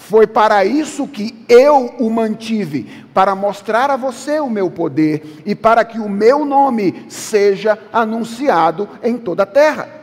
foi 0.00 0.26
para 0.26 0.64
isso 0.64 1.06
que 1.06 1.44
eu 1.46 1.94
o 1.98 2.10
mantive, 2.10 3.04
para 3.12 3.34
mostrar 3.34 3.90
a 3.90 3.96
você 3.98 4.40
o 4.40 4.48
meu 4.48 4.70
poder 4.70 5.42
e 5.44 5.54
para 5.54 5.84
que 5.84 6.00
o 6.00 6.08
meu 6.08 6.44
nome 6.46 7.04
seja 7.08 7.78
anunciado 7.92 8.88
em 9.02 9.18
toda 9.18 9.42
a 9.42 9.46
terra. 9.46 9.99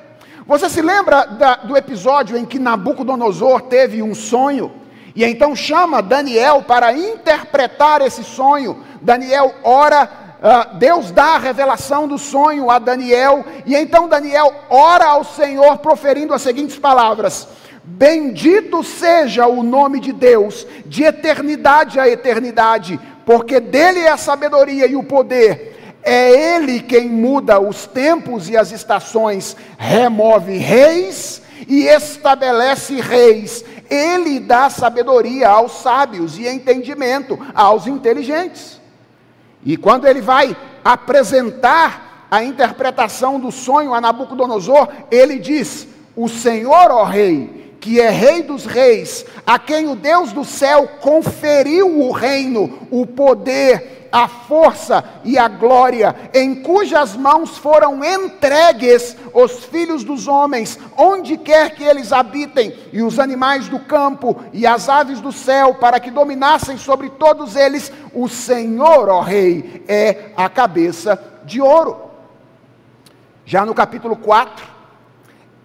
Você 0.48 0.70
se 0.70 0.82
lembra 0.82 1.26
da, 1.26 1.56
do 1.58 1.76
episódio 1.76 2.38
em 2.38 2.46
que 2.46 2.58
Nabucodonosor 2.58 3.64
teve 3.64 4.02
um 4.02 4.16
sonho? 4.16 4.72
E 5.14 5.26
então 5.26 5.54
chama 5.54 6.02
Daniel 6.02 6.64
para 6.66 6.94
interpretar 6.94 8.02
esse 8.02 8.24
sonho. 8.24 8.82
Daniel 9.02 9.54
ora, 9.62 10.10
uh, 10.40 10.78
Deus 10.78 11.12
dá 11.12 11.36
a 11.36 11.38
revelação 11.38 12.08
do 12.08 12.18
sonho 12.18 12.72
a 12.72 12.80
Daniel, 12.80 13.44
e 13.66 13.76
então 13.76 14.08
Daniel 14.08 14.54
ora 14.70 15.08
ao 15.08 15.26
Senhor, 15.26 15.80
proferindo 15.80 16.34
as 16.34 16.44
seguintes 16.44 16.80
palavras: 16.80 17.46
Bendito 17.84 18.82
seja 18.86 19.48
o 19.48 19.62
nome 19.62 20.00
de 20.00 20.14
Deus, 20.14 20.66
de 20.86 21.04
eternidade 21.04 22.00
a 22.00 22.08
eternidade, 22.08 22.98
porque 23.26 23.60
dele 23.60 24.00
é 24.00 24.12
a 24.12 24.18
sabedoria 24.18 24.88
e 24.88 24.96
o 24.96 25.04
poder. 25.04 25.77
É 26.10 26.56
ele 26.56 26.80
quem 26.80 27.10
muda 27.10 27.60
os 27.60 27.86
tempos 27.86 28.48
e 28.48 28.56
as 28.56 28.72
estações, 28.72 29.58
remove 29.78 30.56
reis 30.56 31.42
e 31.68 31.84
estabelece 31.84 33.02
reis. 33.02 33.66
Ele 33.90 34.40
dá 34.40 34.70
sabedoria 34.70 35.50
aos 35.50 35.82
sábios 35.82 36.40
e 36.40 36.48
entendimento 36.48 37.38
aos 37.54 37.88
inteligentes. 37.88 38.80
E 39.66 39.76
quando 39.76 40.08
ele 40.08 40.22
vai 40.22 40.56
apresentar 40.82 42.26
a 42.32 42.42
interpretação 42.42 43.38
do 43.38 43.52
sonho 43.52 43.94
a 43.94 44.00
Nabucodonosor, 44.00 44.88
ele 45.12 45.38
diz: 45.38 45.90
O 46.16 46.30
Senhor, 46.30 46.90
ó 46.90 47.04
Rei, 47.04 47.76
que 47.82 48.00
é 48.00 48.10
Rei 48.10 48.44
dos 48.44 48.66
Reis, 48.66 49.26
a 49.46 49.60
quem 49.60 49.90
o 49.90 49.96
Deus 49.96 50.32
do 50.32 50.46
céu 50.46 50.88
conferiu 51.02 52.00
o 52.00 52.14
reino, 52.14 52.88
o 52.90 53.06
poder, 53.06 53.97
a 54.12 54.28
força 54.28 55.04
e 55.24 55.38
a 55.38 55.48
glória, 55.48 56.16
em 56.34 56.56
cujas 56.56 57.16
mãos 57.16 57.58
foram 57.58 58.04
entregues 58.04 59.16
os 59.34 59.66
filhos 59.66 60.04
dos 60.04 60.28
homens, 60.28 60.80
onde 60.96 61.38
quer 61.38 61.76
que 61.76 61.84
eles 61.84 62.12
habitem, 62.12 62.74
e 62.92 63.02
os 63.02 63.20
animais 63.20 63.68
do 63.68 63.80
campo 63.80 64.42
e 64.54 64.66
as 64.66 64.90
aves 64.90 65.22
do 65.22 65.32
céu, 65.32 65.76
para 65.76 66.00
que 66.00 66.12
dominassem 66.12 66.78
sobre 66.78 67.10
todos 67.10 67.56
eles, 67.56 67.92
o 68.14 68.28
Senhor, 68.28 69.10
ó 69.10 69.22
Rei, 69.22 69.84
é 69.88 70.32
a 70.36 70.50
cabeça 70.50 71.22
de 71.46 71.62
ouro. 71.62 72.08
Já 73.46 73.66
no 73.66 73.74
capítulo 73.74 74.16
4 74.16 74.66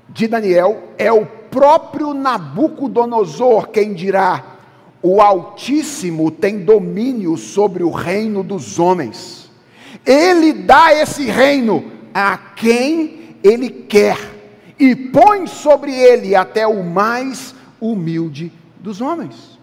de 0.09 0.29
Daniel, 0.29 0.91
é 0.99 1.11
o 1.13 1.27
próprio 1.27 2.15
Nabucodonosor 2.15 3.69
quem 3.69 3.93
dirá: 3.93 4.52
o 5.03 5.21
Altíssimo 5.21 6.31
tem 6.31 6.65
domínio 6.65 7.37
sobre 7.37 7.83
o 7.83 7.91
reino 7.91 8.43
dos 8.43 8.79
homens. 8.79 9.51
Ele 10.07 10.53
dá 10.53 10.95
esse 10.95 11.25
reino 11.25 11.91
a 12.15 12.37
quem 12.37 13.37
ele 13.43 13.69
quer 13.69 14.19
e 14.79 14.95
põe 14.95 15.47
sobre 15.47 15.93
ele 15.93 16.35
até 16.35 16.67
o 16.67 16.85
mais 16.85 17.55
humilde 17.81 18.53
dos 18.79 19.01
homens. 19.01 19.59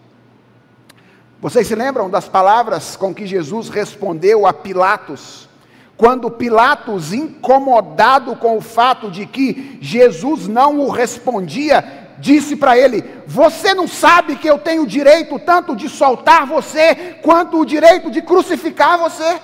Vocês 1.40 1.66
se 1.66 1.74
lembram 1.74 2.10
das 2.10 2.28
palavras 2.28 2.96
com 2.96 3.14
que 3.14 3.26
Jesus 3.26 3.70
respondeu 3.70 4.46
a 4.46 4.52
Pilatos? 4.52 5.48
Quando 5.96 6.30
Pilatos, 6.30 7.14
incomodado 7.14 8.36
com 8.36 8.58
o 8.58 8.60
fato 8.60 9.10
de 9.10 9.24
que 9.24 9.78
Jesus 9.80 10.46
não 10.46 10.80
o 10.80 10.90
respondia, 10.90 12.09
disse 12.20 12.54
para 12.54 12.78
ele: 12.78 13.02
Você 13.26 13.74
não 13.74 13.88
sabe 13.88 14.36
que 14.36 14.48
eu 14.48 14.58
tenho 14.58 14.82
o 14.82 14.86
direito 14.86 15.38
tanto 15.38 15.74
de 15.74 15.88
soltar 15.88 16.46
você, 16.46 17.16
quanto 17.22 17.58
o 17.58 17.66
direito 17.66 18.10
de 18.10 18.22
crucificar 18.22 18.98
você? 18.98 19.40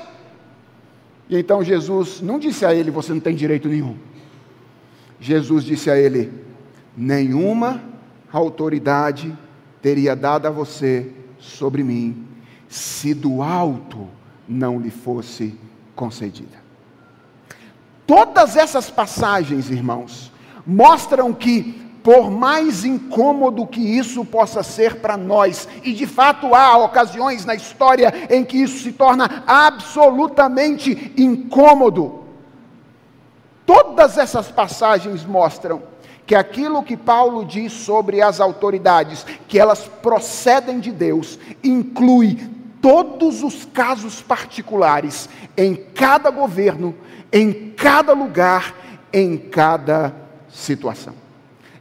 E 1.28 1.36
então 1.38 1.64
Jesus 1.64 2.20
não 2.20 2.38
disse 2.38 2.64
a 2.64 2.74
ele: 2.74 2.90
Você 2.90 3.12
não 3.12 3.20
tem 3.20 3.34
direito 3.34 3.68
nenhum. 3.68 3.96
Jesus 5.18 5.64
disse 5.64 5.90
a 5.90 5.98
ele: 5.98 6.32
Nenhuma 6.96 7.82
autoridade 8.32 9.36
teria 9.82 10.14
dado 10.14 10.46
a 10.46 10.50
você 10.50 11.10
sobre 11.38 11.82
mim, 11.82 12.26
se 12.68 13.14
do 13.14 13.42
alto 13.42 14.06
não 14.48 14.78
lhe 14.78 14.90
fosse 14.90 15.58
concedida. 15.94 16.64
Todas 18.06 18.56
essas 18.56 18.88
passagens, 18.90 19.70
irmãos, 19.70 20.30
mostram 20.66 21.32
que, 21.32 21.85
por 22.06 22.30
mais 22.30 22.84
incômodo 22.84 23.66
que 23.66 23.80
isso 23.80 24.24
possa 24.24 24.62
ser 24.62 25.00
para 25.00 25.16
nós, 25.16 25.66
e 25.82 25.92
de 25.92 26.06
fato 26.06 26.54
há 26.54 26.78
ocasiões 26.78 27.44
na 27.44 27.56
história 27.56 28.14
em 28.30 28.44
que 28.44 28.58
isso 28.58 28.84
se 28.84 28.92
torna 28.92 29.42
absolutamente 29.44 31.12
incômodo, 31.16 32.20
todas 33.66 34.18
essas 34.18 34.52
passagens 34.52 35.24
mostram 35.24 35.82
que 36.24 36.36
aquilo 36.36 36.84
que 36.84 36.96
Paulo 36.96 37.44
diz 37.44 37.72
sobre 37.72 38.22
as 38.22 38.38
autoridades, 38.38 39.26
que 39.48 39.58
elas 39.58 39.88
procedem 40.00 40.78
de 40.78 40.92
Deus, 40.92 41.40
inclui 41.64 42.38
todos 42.80 43.42
os 43.42 43.64
casos 43.64 44.22
particulares, 44.22 45.28
em 45.56 45.74
cada 45.74 46.30
governo, 46.30 46.94
em 47.32 47.72
cada 47.76 48.12
lugar, 48.12 48.76
em 49.12 49.36
cada 49.36 50.14
situação. 50.48 51.25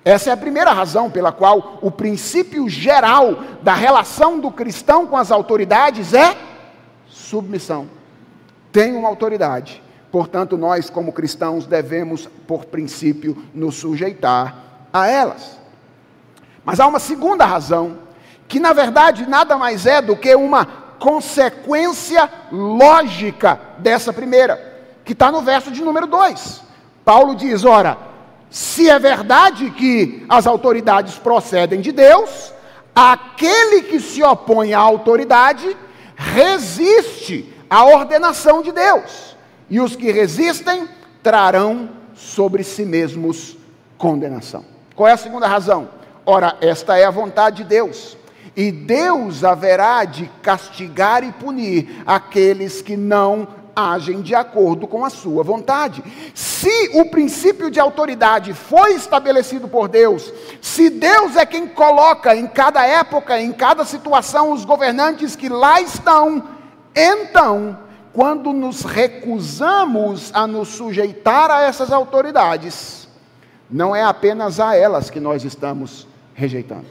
Essa 0.06 0.30
é 0.30 0.34
a 0.34 0.38
primeira 0.38 0.72
razão 0.72 1.10
pela 1.10 1.34
qual 1.34 1.80
o 1.82 1.91
princípio 1.91 2.70
geral 2.70 3.39
da 3.62 3.74
relação 3.74 4.39
do 4.39 4.52
cristão 4.52 5.06
com 5.06 5.18
as 5.18 5.32
autoridades 5.32 6.13
é 6.13 6.38
submissão. 7.10 7.89
Tem 8.72 8.96
uma 8.96 9.10
autoridade, 9.10 9.82
Portanto, 10.15 10.56
nós, 10.56 10.89
como 10.89 11.12
cristãos, 11.12 11.65
devemos, 11.65 12.26
por 12.48 12.63
princípio, 12.63 13.36
nos 13.54 13.76
sujeitar 13.76 14.56
a 14.94 15.08
elas. 15.08 15.60
Mas 16.63 16.80
há 16.80 16.88
uma 16.88 17.00
segunda 17.00 17.44
razão, 17.44 17.98
que 18.48 18.58
na 18.58 18.72
verdade 18.72 19.28
nada 19.28 19.58
mais 19.58 19.86
é 19.86 20.02
do 20.02 20.15
que 20.15 20.34
uma 20.34 20.65
consequência 21.00 22.32
lógica 22.50 23.60
dessa 23.80 24.13
primeira, 24.13 24.86
que 25.04 25.12
está 25.12 25.30
no 25.30 25.41
verso 25.41 25.70
de 25.70 25.84
número 25.84 26.08
2. 26.08 26.62
Paulo 27.04 27.36
diz: 27.36 27.65
ora, 27.65 27.98
se 28.49 28.89
é 28.89 28.97
verdade 28.97 29.69
que 29.71 30.25
as 30.29 30.47
autoridades 30.47 31.17
procedem 31.17 31.81
de 31.81 31.91
Deus, 31.91 32.53
aquele 32.95 33.84
que 33.84 33.99
se 33.99 34.23
opõe 34.23 34.73
à 34.73 34.79
autoridade 34.79 35.75
resiste 36.15 37.53
à 37.69 37.84
ordenação 37.86 38.62
de 38.62 38.71
Deus 38.71 39.36
e 39.69 39.79
os 39.79 39.95
que 39.95 40.12
resistem 40.12 40.88
trarão 41.21 41.89
sobre 42.13 42.63
si 42.63 42.86
mesmos 42.86 43.58
condenação. 43.97 44.63
Qual 44.95 45.10
é 45.10 45.13
a 45.13 45.17
segunda 45.17 45.47
razão? 45.47 45.89
Ora, 46.25 46.58
esta 46.62 46.97
é 46.97 47.05
a 47.05 47.12
vontade 47.12 47.58
de 47.58 47.63
Deus. 47.65 48.17
E 48.55 48.71
Deus 48.71 49.43
haverá 49.43 50.05
de 50.05 50.29
castigar 50.41 51.23
e 51.23 51.31
punir 51.34 52.01
aqueles 52.05 52.81
que 52.81 52.95
não 52.95 53.47
agem 53.75 54.21
de 54.21 54.33
acordo 54.33 54.88
com 54.88 55.03
a 55.03 55.09
sua 55.09 55.43
vontade. 55.43 56.03
Se 56.33 56.91
o 56.93 57.05
princípio 57.09 57.69
de 57.69 57.79
autoridade 57.79 58.53
foi 58.53 58.93
estabelecido 58.93 59.67
por 59.67 59.88
Deus, 59.88 60.31
se 60.61 60.89
Deus 60.89 61.35
é 61.35 61.45
quem 61.45 61.67
coloca 61.67 62.35
em 62.35 62.47
cada 62.47 62.85
época, 62.85 63.39
em 63.39 63.51
cada 63.51 63.83
situação, 63.83 64.51
os 64.51 64.63
governantes 64.63 65.35
que 65.35 65.49
lá 65.49 65.81
estão, 65.81 66.43
então 66.95 67.77
quando 68.15 68.53
nos 68.53 68.83
recusamos 68.83 70.31
a 70.33 70.47
nos 70.47 70.69
sujeitar 70.69 71.51
a 71.51 71.63
essas 71.63 71.91
autoridades, 71.91 73.09
não 73.69 73.93
é 73.93 74.03
apenas 74.03 74.57
a 74.57 74.73
elas 74.73 75.09
que 75.09 75.19
nós 75.19 75.43
estamos 75.43 76.07
rejeitando. 76.33 76.85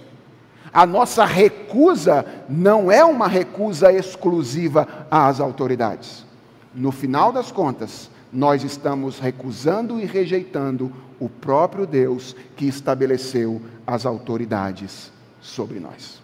A 0.70 0.84
nossa 0.84 1.24
recusa 1.24 2.26
não 2.46 2.92
é 2.92 3.02
uma 3.02 3.26
recusa 3.26 3.90
exclusiva 3.90 4.86
às 5.10 5.40
autoridades. 5.40 6.26
No 6.74 6.90
final 6.90 7.30
das 7.30 7.52
contas, 7.52 8.10
nós 8.32 8.64
estamos 8.64 9.20
recusando 9.20 10.00
e 10.00 10.04
rejeitando 10.04 10.92
o 11.20 11.28
próprio 11.28 11.87
Deus 11.87 12.34
que 12.56 12.66
estabeleceu 12.66 13.62
as 13.87 14.04
autoridades 14.04 15.12
sobre 15.40 15.78
nós. 15.78 16.20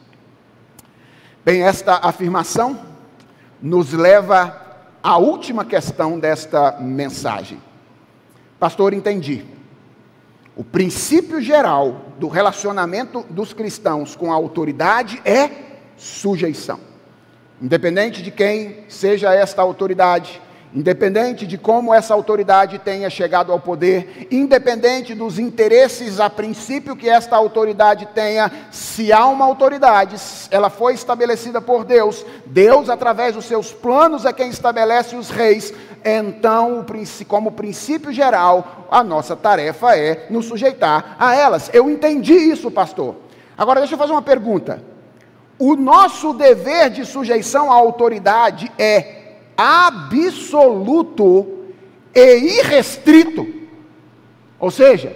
Bem, 1.45 1.63
esta 1.63 2.01
afirmação 2.03 2.81
nos 3.63 3.93
leva 3.93 4.61
a 5.03 5.17
última 5.19 5.65
questão 5.65 6.19
desta 6.19 6.79
mensagem. 6.81 7.63
Pastor, 8.59 8.93
entendi. 8.93 9.45
O 10.57 10.65
princípio 10.65 11.41
geral 11.41 12.07
do 12.19 12.29
relacionamento 12.29 13.25
dos 13.31 13.53
cristãos 13.53 14.17
com 14.17 14.33
a 14.33 14.35
autoridade 14.35 15.23
é 15.25 15.51
sujeição. 15.97 16.90
Independente 17.61 18.23
de 18.23 18.31
quem 18.31 18.85
seja 18.89 19.35
esta 19.35 19.61
autoridade, 19.63 20.41
Independente 20.73 21.49
de 21.49 21.59
como 21.59 21.93
essa 21.93 22.15
autoridade 22.15 22.79
tenha 22.79 23.11
chegado 23.11 23.51
ao 23.51 23.59
poder, 23.59 24.29
independente 24.31 25.17
dos 25.17 25.37
interesses 25.37 26.21
a 26.21 26.31
princípio 26.31 26.95
que 26.95 27.09
esta 27.09 27.35
autoridade 27.35 28.07
tenha, 28.15 28.53
se 28.71 29.13
há 29.13 29.27
uma 29.27 29.45
autoridade, 29.45 30.15
ela 30.49 30.71
foi 30.71 30.95
estabelecida 30.95 31.61
por 31.61 31.85
Deus, 31.85 32.25
Deus, 32.47 32.89
através 32.89 33.35
dos 33.35 33.47
seus 33.47 33.73
planos, 33.73 34.25
é 34.25 34.33
quem 34.33 34.49
estabelece 34.49 35.17
os 35.17 35.29
reis, 35.29 35.75
então, 36.05 36.87
como 37.27 37.51
princípio 37.51 38.13
geral, 38.13 38.87
a 38.93 39.03
nossa 39.03 39.35
tarefa 39.35 39.97
é 39.97 40.29
nos 40.31 40.47
sujeitar 40.47 41.17
a 41.19 41.35
elas. 41.35 41.69
Eu 41.75 41.91
entendi 41.91 42.33
isso, 42.33 42.71
pastor. 42.71 43.17
Agora, 43.59 43.81
deixa 43.81 43.95
eu 43.95 43.99
fazer 43.99 44.13
uma 44.13 44.23
pergunta. 44.23 44.90
O 45.61 45.77
nosso 45.77 46.33
dever 46.33 46.89
de 46.89 47.05
sujeição 47.05 47.71
à 47.71 47.75
autoridade 47.75 48.73
é 48.79 49.35
absoluto 49.55 51.47
e 52.15 52.61
irrestrito. 52.61 53.47
Ou 54.59 54.71
seja, 54.71 55.15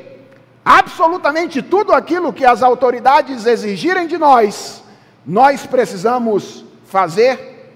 absolutamente 0.62 1.62
tudo 1.62 1.94
aquilo 1.94 2.30
que 2.30 2.44
as 2.44 2.62
autoridades 2.62 3.46
exigirem 3.46 4.07
de 4.07 4.18
nós, 4.18 4.85
nós 5.24 5.64
precisamos 5.64 6.62
fazer 6.85 7.72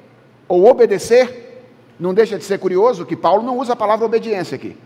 ou 0.46 0.68
obedecer. 0.68 1.64
Não 1.98 2.12
deixa 2.12 2.36
de 2.36 2.44
ser 2.44 2.58
curioso 2.58 3.06
que 3.06 3.16
Paulo 3.16 3.42
não 3.42 3.56
usa 3.56 3.72
a 3.72 3.76
palavra 3.76 4.04
obediência 4.04 4.56
aqui. 4.56 4.76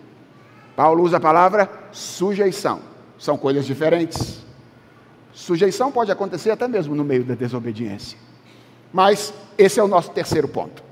Paulo 0.76 1.02
usa 1.02 1.16
a 1.16 1.20
palavra 1.20 1.68
sujeição. 1.90 2.78
São 3.18 3.36
coisas 3.36 3.66
diferentes. 3.66 4.40
Sujeição 5.32 5.90
pode 5.90 6.12
acontecer 6.12 6.50
até 6.50 6.68
mesmo 6.68 6.94
no 6.94 7.04
meio 7.04 7.24
da 7.24 7.34
desobediência. 7.34 8.18
Mas 8.92 9.32
esse 9.56 9.80
é 9.80 9.82
o 9.82 9.88
nosso 9.88 10.10
terceiro 10.10 10.46
ponto. 10.46 10.82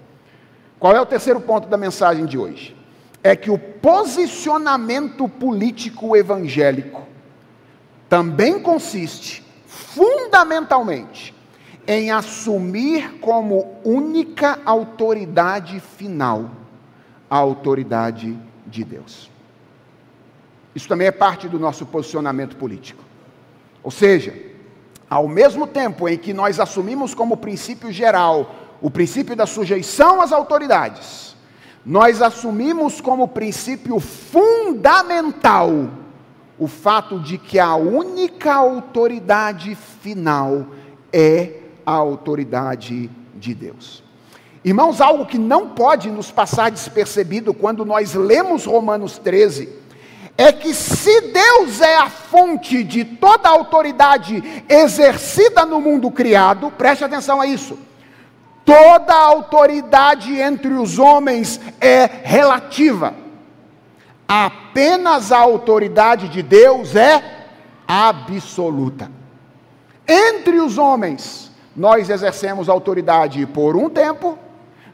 Qual 0.78 0.94
é 0.96 1.00
o 1.00 1.06
terceiro 1.06 1.40
ponto 1.40 1.68
da 1.68 1.76
mensagem 1.76 2.24
de 2.24 2.38
hoje? 2.38 2.74
É 3.22 3.36
que 3.36 3.50
o 3.50 3.58
posicionamento 3.58 5.28
político 5.28 6.16
evangélico 6.16 7.02
também 8.08 8.58
consiste, 8.58 9.44
fundamentalmente, 9.66 11.34
em 11.86 12.10
assumir 12.10 13.18
como 13.20 13.76
única 13.84 14.58
autoridade 14.64 15.80
final 15.80 16.50
a 17.28 17.36
autoridade 17.36 18.36
de 18.66 18.84
Deus. 18.84 19.30
Isso 20.74 20.88
também 20.88 21.06
é 21.06 21.12
parte 21.12 21.48
do 21.48 21.58
nosso 21.58 21.84
posicionamento 21.84 22.56
político. 22.56 23.09
Ou 23.82 23.90
seja, 23.90 24.34
ao 25.08 25.26
mesmo 25.26 25.66
tempo 25.66 26.08
em 26.08 26.16
que 26.16 26.32
nós 26.32 26.60
assumimos 26.60 27.14
como 27.14 27.36
princípio 27.36 27.90
geral 27.90 28.54
o 28.80 28.90
princípio 28.90 29.36
da 29.36 29.44
sujeição 29.44 30.22
às 30.22 30.32
autoridades, 30.32 31.36
nós 31.84 32.22
assumimos 32.22 33.00
como 33.00 33.28
princípio 33.28 34.00
fundamental 34.00 35.90
o 36.58 36.66
fato 36.66 37.18
de 37.18 37.38
que 37.38 37.58
a 37.58 37.74
única 37.74 38.54
autoridade 38.54 39.74
final 39.74 40.66
é 41.12 41.60
a 41.84 41.92
autoridade 41.92 43.10
de 43.34 43.54
Deus. 43.54 44.04
Irmãos, 44.62 45.00
algo 45.00 45.24
que 45.24 45.38
não 45.38 45.70
pode 45.70 46.10
nos 46.10 46.30
passar 46.30 46.70
despercebido 46.70 47.54
quando 47.54 47.84
nós 47.84 48.12
lemos 48.12 48.66
Romanos 48.66 49.16
13, 49.16 49.70
é 50.40 50.52
que 50.52 50.72
se 50.72 51.20
Deus 51.20 51.80
é 51.80 51.96
a 51.96 52.08
fonte 52.08 52.82
de 52.82 53.04
toda 53.04 53.48
a 53.48 53.52
autoridade 53.52 54.64
exercida 54.68 55.66
no 55.66 55.80
mundo 55.80 56.10
criado, 56.10 56.70
preste 56.70 57.04
atenção 57.04 57.40
a 57.40 57.46
isso 57.46 57.78
Toda 58.70 59.12
autoridade 59.12 60.38
entre 60.38 60.74
os 60.74 60.96
homens 60.96 61.60
é 61.80 62.08
relativa. 62.22 63.14
Apenas 64.28 65.32
a 65.32 65.38
autoridade 65.38 66.28
de 66.28 66.40
Deus 66.40 66.94
é 66.94 67.20
absoluta. 67.88 69.10
Entre 70.06 70.60
os 70.60 70.78
homens, 70.78 71.50
nós 71.74 72.08
exercemos 72.08 72.68
autoridade 72.68 73.44
por 73.44 73.76
um 73.76 73.88
tempo, 73.90 74.38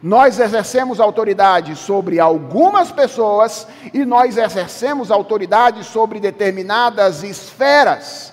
nós 0.03 0.39
exercemos 0.39 1.01
autoridade 1.01 1.75
sobre 1.75 2.21
algumas 2.21 2.93
pessoas 2.93 3.67
e 3.93 4.05
nós 4.05 4.37
exercemos 4.37 5.11
autoridade 5.11 5.83
sobre 5.85 6.21
determinadas 6.21 7.23
esferas. 7.23 8.33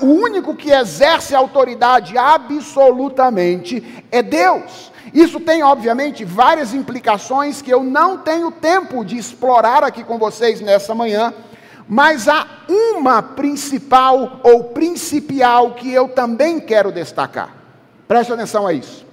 O 0.00 0.06
único 0.06 0.54
que 0.54 0.70
exerce 0.70 1.34
autoridade 1.34 2.16
absolutamente 2.16 4.04
é 4.10 4.22
Deus. 4.22 4.90
Isso 5.12 5.40
tem, 5.40 5.62
obviamente, 5.62 6.24
várias 6.24 6.72
implicações 6.72 7.60
que 7.60 7.70
eu 7.70 7.82
não 7.82 8.16
tenho 8.18 8.50
tempo 8.50 9.04
de 9.04 9.18
explorar 9.18 9.84
aqui 9.84 10.02
com 10.02 10.16
vocês 10.16 10.60
nessa 10.60 10.94
manhã, 10.94 11.34
mas 11.86 12.28
há 12.28 12.46
uma 12.68 13.20
principal 13.22 14.40
ou 14.42 14.64
principal 14.64 15.72
que 15.72 15.92
eu 15.92 16.08
também 16.08 16.58
quero 16.58 16.90
destacar. 16.90 17.54
Preste 18.08 18.32
atenção 18.32 18.66
a 18.66 18.72
isso. 18.72 19.04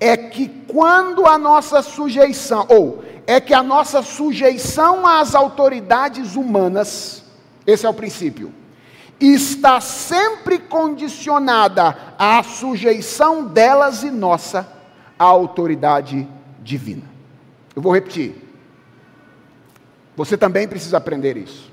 É 0.00 0.16
que 0.16 0.48
quando 0.68 1.26
a 1.26 1.36
nossa 1.36 1.82
sujeição, 1.82 2.66
ou 2.68 3.02
é 3.26 3.40
que 3.40 3.52
a 3.52 3.62
nossa 3.62 4.02
sujeição 4.02 5.06
às 5.06 5.34
autoridades 5.34 6.36
humanas, 6.36 7.24
esse 7.66 7.84
é 7.84 7.88
o 7.88 7.94
princípio, 7.94 8.52
está 9.20 9.80
sempre 9.80 10.58
condicionada 10.58 11.96
à 12.18 12.42
sujeição 12.42 13.44
delas 13.44 14.02
e 14.02 14.10
nossa 14.10 14.68
à 15.18 15.24
autoridade 15.24 16.28
divina. 16.62 17.02
Eu 17.74 17.82
vou 17.82 17.92
repetir. 17.92 18.34
Você 20.16 20.36
também 20.36 20.66
precisa 20.66 20.96
aprender 20.96 21.36
isso. 21.36 21.70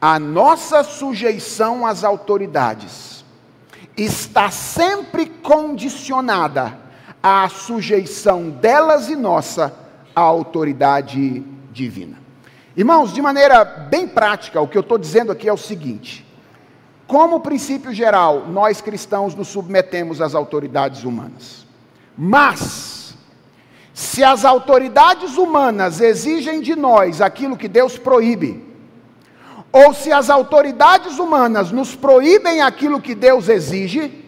A 0.00 0.18
nossa 0.18 0.82
sujeição 0.82 1.86
às 1.86 2.04
autoridades 2.04 3.19
está 3.96 4.50
sempre 4.50 5.26
condicionada 5.26 6.78
à 7.22 7.48
sujeição 7.48 8.50
delas 8.50 9.08
e 9.08 9.16
nossa 9.16 9.74
à 10.14 10.20
autoridade 10.20 11.40
divina. 11.72 12.18
Irmãos, 12.76 13.12
de 13.12 13.20
maneira 13.20 13.64
bem 13.64 14.06
prática, 14.06 14.60
o 14.60 14.68
que 14.68 14.78
eu 14.78 14.82
estou 14.82 14.96
dizendo 14.96 15.32
aqui 15.32 15.48
é 15.48 15.52
o 15.52 15.56
seguinte: 15.56 16.26
como 17.06 17.40
princípio 17.40 17.92
geral, 17.92 18.46
nós 18.46 18.80
cristãos 18.80 19.34
nos 19.34 19.48
submetemos 19.48 20.20
às 20.20 20.34
autoridades 20.34 21.04
humanas. 21.04 21.66
Mas, 22.16 23.14
se 23.92 24.22
as 24.22 24.44
autoridades 24.44 25.36
humanas 25.36 26.00
exigem 26.00 26.60
de 26.60 26.76
nós 26.76 27.20
aquilo 27.20 27.56
que 27.56 27.66
Deus 27.66 27.98
proíbe, 27.98 28.69
ou 29.72 29.94
se 29.94 30.12
as 30.12 30.28
autoridades 30.28 31.18
humanas 31.18 31.70
nos 31.70 31.94
proíbem 31.94 32.60
aquilo 32.60 33.00
que 33.00 33.14
Deus 33.14 33.48
exige, 33.48 34.24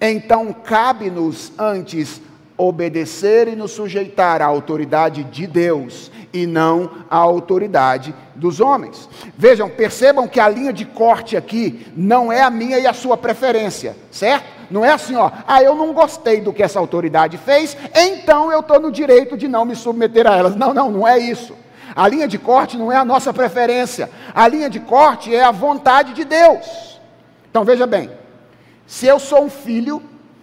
então 0.00 0.52
cabe-nos 0.52 1.52
antes 1.58 2.20
obedecer 2.56 3.48
e 3.48 3.56
nos 3.56 3.72
sujeitar 3.72 4.40
à 4.40 4.46
autoridade 4.46 5.24
de 5.24 5.46
Deus 5.46 6.10
e 6.32 6.46
não 6.46 6.90
à 7.10 7.16
autoridade 7.16 8.14
dos 8.34 8.60
homens. 8.60 9.08
Vejam, 9.36 9.68
percebam 9.68 10.28
que 10.28 10.38
a 10.38 10.48
linha 10.48 10.72
de 10.72 10.84
corte 10.84 11.36
aqui 11.36 11.86
não 11.96 12.30
é 12.30 12.42
a 12.42 12.50
minha 12.50 12.78
e 12.78 12.86
a 12.86 12.92
sua 12.92 13.16
preferência, 13.16 13.96
certo? 14.10 14.54
Não 14.70 14.84
é 14.84 14.92
assim, 14.92 15.14
ó, 15.14 15.30
ah, 15.46 15.62
eu 15.62 15.74
não 15.74 15.92
gostei 15.92 16.40
do 16.40 16.52
que 16.52 16.62
essa 16.62 16.78
autoridade 16.78 17.38
fez, 17.38 17.76
então 17.94 18.50
eu 18.52 18.60
estou 18.60 18.80
no 18.80 18.90
direito 18.90 19.36
de 19.36 19.48
não 19.48 19.64
me 19.64 19.74
submeter 19.74 20.26
a 20.26 20.36
elas. 20.36 20.56
Não, 20.56 20.72
não, 20.72 20.90
não 20.90 21.08
é 21.08 21.18
isso. 21.18 21.54
A 21.94 22.08
linha 22.08 22.26
de 22.26 22.38
corte 22.38 22.76
não 22.76 22.90
é 22.90 22.96
a 22.96 23.04
nossa 23.04 23.32
preferência, 23.32 24.10
a 24.34 24.48
linha 24.48 24.68
de 24.68 24.80
corte 24.80 25.34
é 25.34 25.44
a 25.44 25.52
vontade 25.52 26.12
de 26.12 26.24
Deus. 26.24 27.00
Então 27.48 27.64
veja 27.64 27.86
bem, 27.86 28.10
se 28.86 29.06
eu 29.06 29.18
sou 29.18 29.44
um 29.44 29.50
filho 29.50 30.02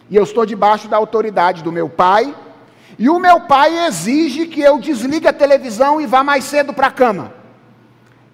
e 0.10 0.16
eu 0.16 0.24
estou 0.24 0.46
debaixo 0.46 0.88
da 0.88 0.98
autoridade 0.98 1.62
do 1.62 1.72
meu 1.72 1.90
pai, 1.90 2.34
e 2.98 3.10
o 3.10 3.20
meu 3.20 3.42
pai 3.42 3.86
exige 3.88 4.46
que 4.46 4.62
eu 4.62 4.80
desligue 4.80 5.28
a 5.28 5.34
televisão 5.34 6.00
e 6.00 6.06
vá 6.06 6.24
mais 6.24 6.44
cedo 6.44 6.74
para 6.74 6.88
a 6.88 6.92
cama. 6.92 7.34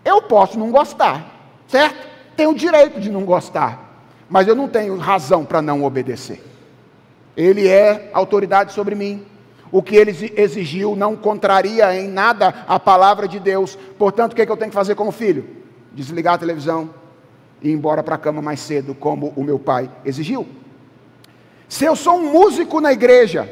Eu 0.03 0.21
posso 0.21 0.59
não 0.59 0.71
gostar, 0.71 1.25
certo? 1.67 2.07
Tenho 2.35 2.51
o 2.51 2.55
direito 2.55 2.99
de 2.99 3.09
não 3.09 3.23
gostar, 3.23 3.79
mas 4.29 4.47
eu 4.47 4.55
não 4.55 4.67
tenho 4.67 4.97
razão 4.97 5.43
para 5.43 5.61
não 5.61 5.83
obedecer. 5.83 6.43
Ele 7.35 7.67
é 7.67 8.09
autoridade 8.13 8.73
sobre 8.73 8.93
mim. 8.95 9.25
O 9.71 9.81
que 9.81 9.95
ele 9.95 10.11
exigiu 10.35 10.95
não 10.95 11.15
contraria 11.15 11.93
em 11.95 12.07
nada 12.07 12.63
a 12.67 12.79
palavra 12.79 13.27
de 13.27 13.39
Deus. 13.39 13.77
Portanto, 13.97 14.31
o 14.31 14.35
que, 14.35 14.41
é 14.41 14.45
que 14.45 14.51
eu 14.51 14.57
tenho 14.57 14.71
que 14.71 14.75
fazer 14.75 14.95
como 14.95 15.11
filho? 15.11 15.45
Desligar 15.91 16.35
a 16.35 16.37
televisão 16.37 16.89
e 17.61 17.69
ir 17.69 17.73
embora 17.73 18.03
para 18.03 18.15
a 18.15 18.19
cama 18.19 18.41
mais 18.41 18.59
cedo, 18.59 18.95
como 18.95 19.33
o 19.35 19.43
meu 19.43 19.59
pai 19.59 19.89
exigiu. 20.05 20.47
Se 21.67 21.85
eu 21.85 21.95
sou 21.95 22.15
um 22.15 22.31
músico 22.31 22.79
na 22.79 22.93
igreja 22.93 23.49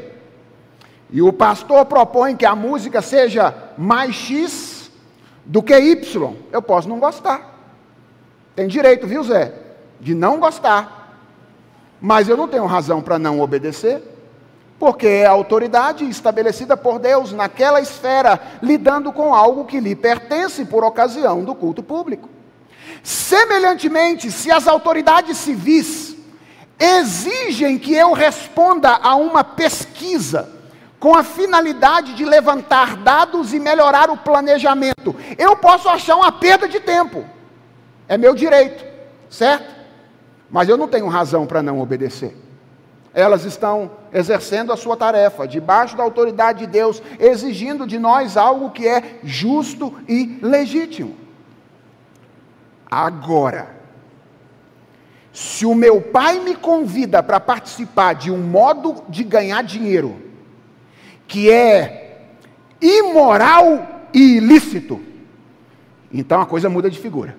e 1.09 1.21
o 1.21 1.33
pastor 1.33 1.85
propõe 1.85 2.35
que 2.35 2.45
a 2.45 2.55
música 2.55 3.01
seja 3.01 3.53
mais 3.77 4.15
X 4.15 4.91
do 5.43 5.61
que 5.61 5.77
Y, 5.77 6.33
eu 6.51 6.61
posso 6.61 6.87
não 6.87 6.99
gostar. 6.99 7.53
Tem 8.55 8.67
direito, 8.67 9.05
viu, 9.05 9.23
Zé? 9.23 9.53
De 9.99 10.15
não 10.15 10.39
gostar. 10.39 11.19
Mas 11.99 12.29
eu 12.29 12.37
não 12.37 12.47
tenho 12.47 12.65
razão 12.65 13.01
para 13.01 13.19
não 13.19 13.41
obedecer, 13.41 14.01
porque 14.79 15.07
é 15.07 15.25
a 15.25 15.31
autoridade 15.31 16.07
estabelecida 16.09 16.75
por 16.75 16.99
Deus 16.99 17.31
naquela 17.31 17.79
esfera, 17.79 18.39
lidando 18.61 19.11
com 19.11 19.33
algo 19.33 19.65
que 19.65 19.79
lhe 19.79 19.95
pertence 19.95 20.65
por 20.65 20.83
ocasião 20.83 21.43
do 21.43 21.55
culto 21.55 21.81
público. 21.81 22.29
Semelhantemente, 23.01 24.31
se 24.31 24.51
as 24.51 24.67
autoridades 24.67 25.37
civis 25.37 26.15
exigem 26.79 27.77
que 27.77 27.93
eu 27.93 28.11
responda 28.11 28.99
a 29.01 29.15
uma 29.15 29.43
pesquisa 29.43 30.53
com 30.99 31.15
a 31.15 31.23
finalidade 31.23 32.15
de 32.15 32.25
levantar 32.25 32.97
dados 32.97 33.53
e 33.53 33.59
melhorar 33.59 34.09
o 34.09 34.17
planejamento. 34.17 35.15
Eu 35.37 35.55
posso 35.55 35.87
achar 35.87 36.15
uma 36.15 36.31
perda 36.31 36.67
de 36.67 36.79
tempo. 36.79 37.23
É 38.07 38.17
meu 38.17 38.33
direito, 38.33 38.83
certo? 39.29 39.73
Mas 40.49 40.67
eu 40.67 40.77
não 40.77 40.87
tenho 40.87 41.07
razão 41.07 41.45
para 41.45 41.61
não 41.61 41.79
obedecer. 41.79 42.35
Elas 43.15 43.45
estão 43.45 43.91
exercendo 44.11 44.73
a 44.73 44.77
sua 44.77 44.97
tarefa, 44.97 45.47
debaixo 45.47 45.95
da 45.95 46.03
autoridade 46.03 46.59
de 46.59 46.67
Deus, 46.67 47.01
exigindo 47.17 47.87
de 47.87 47.97
nós 47.97 48.35
algo 48.35 48.71
que 48.71 48.85
é 48.85 49.19
justo 49.23 49.93
e 50.05 50.37
legítimo. 50.41 51.15
Agora, 52.91 53.73
se 55.31 55.65
o 55.65 55.73
meu 55.73 56.01
pai 56.01 56.41
me 56.41 56.55
convida 56.55 57.23
para 57.23 57.39
participar 57.39 58.15
de 58.15 58.29
um 58.29 58.37
modo 58.37 59.01
de 59.07 59.23
ganhar 59.23 59.63
dinheiro 59.63 60.21
que 61.25 61.49
é 61.49 62.27
imoral 62.81 64.07
e 64.13 64.37
ilícito, 64.37 65.01
então 66.11 66.41
a 66.41 66.45
coisa 66.45 66.69
muda 66.69 66.89
de 66.89 66.99
figura. 66.99 67.37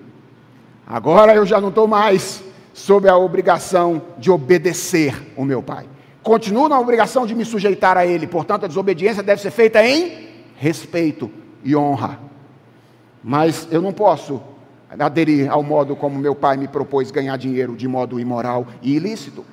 Agora 0.87 1.35
eu 1.35 1.45
já 1.45 1.61
não 1.61 1.69
estou 1.69 1.87
mais 1.87 2.43
sob 2.77 3.09
a 3.09 3.17
obrigação 3.17 3.99
de 4.19 4.29
obedecer 4.29 5.33
o 5.35 5.43
meu 5.43 5.63
pai. 5.63 5.87
Continuo 6.21 6.69
na 6.69 6.79
obrigação 6.79 7.25
de 7.25 7.33
me 7.33 7.43
sujeitar 7.43 7.97
a 7.97 8.05
ele, 8.05 8.27
portanto 8.27 8.65
a 8.65 8.67
desobediência 8.67 9.23
deve 9.23 9.41
ser 9.41 9.49
feita 9.49 9.83
em 9.83 10.29
respeito 10.55 11.29
e 11.63 11.75
honra. 11.75 12.19
Mas 13.23 13.67
eu 13.71 13.81
não 13.81 13.91
posso 13.91 14.39
aderir 14.91 15.51
ao 15.51 15.63
modo 15.63 15.95
como 15.95 16.19
meu 16.19 16.35
pai 16.35 16.55
me 16.55 16.67
propôs 16.67 17.09
ganhar 17.09 17.35
dinheiro 17.35 17.75
de 17.75 17.87
modo 17.87 18.19
imoral 18.19 18.67
e 18.83 18.95
ilícito. 18.95 19.43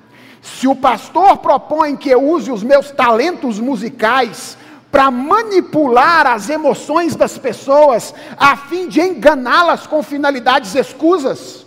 Se 0.42 0.68
o 0.68 0.76
pastor 0.76 1.38
propõe 1.38 1.96
que 1.96 2.10
eu 2.10 2.22
use 2.22 2.52
os 2.52 2.62
meus 2.62 2.90
talentos 2.90 3.58
musicais 3.58 4.58
para 4.92 5.10
manipular 5.10 6.26
as 6.26 6.50
emoções 6.50 7.16
das 7.16 7.38
pessoas, 7.38 8.14
a 8.36 8.54
fim 8.54 8.86
de 8.86 9.00
enganá-las 9.00 9.86
com 9.86 10.02
finalidades 10.02 10.74
escusas, 10.74 11.63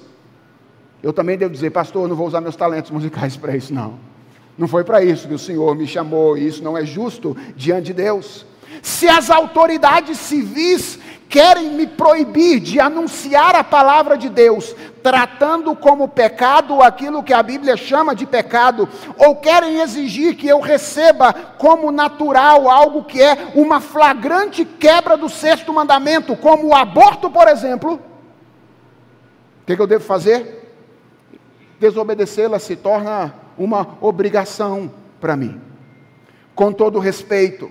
eu 1.01 1.13
também 1.13 1.37
devo 1.37 1.53
dizer, 1.53 1.69
pastor, 1.69 2.03
eu 2.03 2.07
não 2.07 2.15
vou 2.15 2.27
usar 2.27 2.41
meus 2.41 2.55
talentos 2.55 2.91
musicais 2.91 3.37
para 3.37 3.55
isso, 3.55 3.73
não. 3.73 3.99
Não 4.57 4.67
foi 4.67 4.83
para 4.83 5.03
isso 5.03 5.27
que 5.27 5.33
o 5.33 5.39
Senhor 5.39 5.75
me 5.75 5.85
chamou, 5.85 6.37
e 6.37 6.47
isso 6.47 6.63
não 6.63 6.77
é 6.77 6.83
justo 6.83 7.37
diante 7.55 7.87
de 7.87 7.93
Deus. 7.93 8.45
Se 8.81 9.07
as 9.07 9.29
autoridades 9.29 10.17
civis 10.17 10.99
querem 11.29 11.71
me 11.71 11.85
proibir 11.85 12.59
de 12.59 12.79
anunciar 12.79 13.55
a 13.55 13.63
palavra 13.63 14.17
de 14.17 14.29
Deus, 14.29 14.75
tratando 15.03 15.75
como 15.75 16.07
pecado 16.07 16.81
aquilo 16.81 17.21
que 17.21 17.33
a 17.33 17.43
Bíblia 17.43 17.75
chama 17.75 18.15
de 18.15 18.25
pecado, 18.25 18.87
ou 19.17 19.35
querem 19.35 19.81
exigir 19.81 20.35
que 20.35 20.47
eu 20.47 20.59
receba 20.59 21.33
como 21.33 21.91
natural 21.91 22.69
algo 22.69 23.03
que 23.03 23.21
é 23.21 23.51
uma 23.55 23.79
flagrante 23.79 24.65
quebra 24.65 25.17
do 25.17 25.29
sexto 25.29 25.73
mandamento, 25.73 26.35
como 26.35 26.67
o 26.67 26.75
aborto, 26.75 27.29
por 27.29 27.47
exemplo, 27.47 27.95
o 27.95 29.65
que, 29.65 29.75
que 29.75 29.81
eu 29.81 29.87
devo 29.87 30.03
fazer? 30.03 30.66
Desobedecê-la 31.79 32.59
se 32.59 32.75
torna 32.75 33.33
uma 33.57 33.97
obrigação 34.01 34.91
para 35.19 35.35
mim. 35.35 35.59
Com 36.55 36.71
todo 36.71 36.99
respeito, 36.99 37.69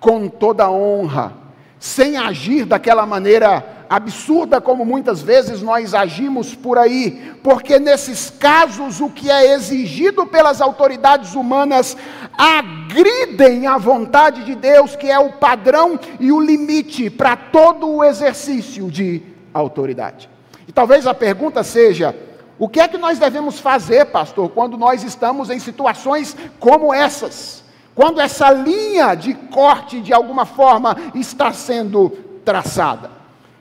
com 0.00 0.28
toda 0.28 0.70
honra, 0.70 1.34
sem 1.78 2.16
agir 2.16 2.64
daquela 2.64 3.04
maneira 3.04 3.84
absurda 3.88 4.60
como 4.60 4.84
muitas 4.84 5.22
vezes 5.22 5.60
nós 5.60 5.94
agimos 5.94 6.54
por 6.54 6.78
aí, 6.78 7.34
porque 7.42 7.78
nesses 7.78 8.30
casos 8.30 9.00
o 9.00 9.10
que 9.10 9.30
é 9.30 9.52
exigido 9.52 10.26
pelas 10.26 10.60
autoridades 10.60 11.34
humanas 11.34 11.96
agridem 12.36 13.66
a 13.66 13.78
vontade 13.78 14.44
de 14.44 14.54
Deus, 14.54 14.96
que 14.96 15.10
é 15.10 15.18
o 15.18 15.34
padrão 15.34 15.98
e 16.18 16.32
o 16.32 16.40
limite 16.40 17.10
para 17.10 17.36
todo 17.36 17.88
o 17.88 18.02
exercício 18.02 18.90
de 18.90 19.22
autoridade. 19.52 20.28
E 20.66 20.72
talvez 20.72 21.06
a 21.06 21.14
pergunta 21.14 21.62
seja: 21.62 22.16
o 22.58 22.68
que 22.68 22.80
é 22.80 22.86
que 22.86 22.98
nós 22.98 23.18
devemos 23.18 23.58
fazer, 23.58 24.06
pastor, 24.06 24.48
quando 24.50 24.76
nós 24.76 25.02
estamos 25.02 25.50
em 25.50 25.58
situações 25.58 26.36
como 26.60 26.94
essas? 26.94 27.64
Quando 27.94 28.20
essa 28.20 28.50
linha 28.50 29.14
de 29.14 29.34
corte, 29.34 30.00
de 30.00 30.12
alguma 30.12 30.44
forma, 30.44 30.96
está 31.14 31.52
sendo 31.52 32.10
traçada. 32.44 33.10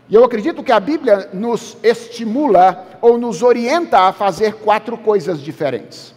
E 0.10 0.16
eu 0.16 0.24
acredito 0.24 0.64
que 0.64 0.72
a 0.72 0.80
Bíblia 0.80 1.30
nos 1.34 1.78
estimula 1.82 2.86
ou 3.02 3.18
nos 3.18 3.42
orienta 3.42 4.00
a 4.00 4.14
fazer 4.14 4.56
quatro 4.56 4.98
coisas 4.98 5.40
diferentes. 5.40 6.14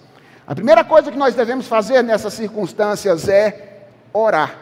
A 0.47 0.55
primeira 0.55 0.85
coisa 0.85 1.11
que 1.11 1.19
nós 1.19 1.35
devemos 1.35 1.67
fazer 1.67 2.03
nessas 2.03 2.35
circunstâncias 2.35 3.29
é 3.29 3.89
orar. 4.13 4.59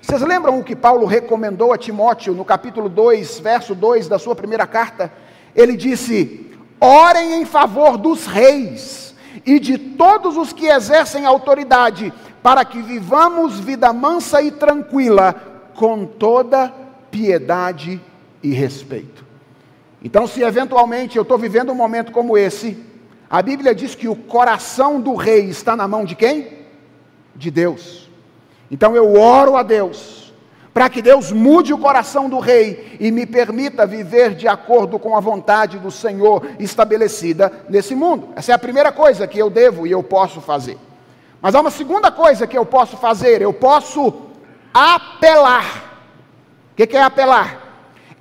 Vocês 0.00 0.20
lembram 0.22 0.58
o 0.58 0.64
que 0.64 0.74
Paulo 0.74 1.06
recomendou 1.06 1.72
a 1.72 1.78
Timóteo 1.78 2.34
no 2.34 2.44
capítulo 2.44 2.88
2, 2.88 3.40
verso 3.40 3.74
2 3.74 4.08
da 4.08 4.18
sua 4.18 4.34
primeira 4.34 4.66
carta? 4.66 5.12
Ele 5.54 5.76
disse: 5.76 6.51
Orem 6.84 7.40
em 7.40 7.44
favor 7.44 7.96
dos 7.96 8.26
reis 8.26 9.14
e 9.46 9.60
de 9.60 9.78
todos 9.78 10.36
os 10.36 10.52
que 10.52 10.66
exercem 10.66 11.24
autoridade, 11.24 12.12
para 12.42 12.64
que 12.64 12.82
vivamos 12.82 13.60
vida 13.60 13.92
mansa 13.92 14.42
e 14.42 14.50
tranquila, 14.50 15.32
com 15.76 16.04
toda 16.04 16.74
piedade 17.10 18.00
e 18.42 18.52
respeito. 18.52 19.24
Então, 20.02 20.26
se 20.26 20.42
eventualmente 20.42 21.16
eu 21.16 21.22
estou 21.22 21.38
vivendo 21.38 21.70
um 21.70 21.76
momento 21.76 22.10
como 22.10 22.36
esse, 22.36 22.76
a 23.30 23.40
Bíblia 23.40 23.74
diz 23.74 23.94
que 23.94 24.08
o 24.08 24.16
coração 24.16 25.00
do 25.00 25.14
rei 25.14 25.48
está 25.48 25.76
na 25.76 25.86
mão 25.86 26.04
de 26.04 26.16
quem? 26.16 26.48
De 27.34 27.50
Deus. 27.50 28.10
Então 28.70 28.96
eu 28.96 29.14
oro 29.14 29.56
a 29.56 29.62
Deus 29.62 30.21
para 30.72 30.88
que 30.88 31.02
Deus 31.02 31.30
mude 31.30 31.72
o 31.72 31.78
coração 31.78 32.28
do 32.28 32.38
rei 32.38 32.96
e 32.98 33.10
me 33.10 33.26
permita 33.26 33.86
viver 33.86 34.34
de 34.34 34.48
acordo 34.48 34.98
com 34.98 35.16
a 35.16 35.20
vontade 35.20 35.78
do 35.78 35.90
Senhor 35.90 36.46
estabelecida 36.58 37.52
nesse 37.68 37.94
mundo. 37.94 38.30
Essa 38.34 38.52
é 38.52 38.54
a 38.54 38.58
primeira 38.58 38.90
coisa 38.90 39.26
que 39.26 39.38
eu 39.38 39.50
devo 39.50 39.86
e 39.86 39.90
eu 39.90 40.02
posso 40.02 40.40
fazer. 40.40 40.78
Mas 41.42 41.54
há 41.54 41.60
uma 41.60 41.70
segunda 41.70 42.10
coisa 42.10 42.46
que 42.46 42.56
eu 42.56 42.64
posso 42.64 42.96
fazer: 42.96 43.42
eu 43.42 43.52
posso 43.52 44.14
apelar. 44.72 45.90
O 46.72 46.74
que 46.74 46.96
é 46.96 47.02
apelar? 47.02 47.58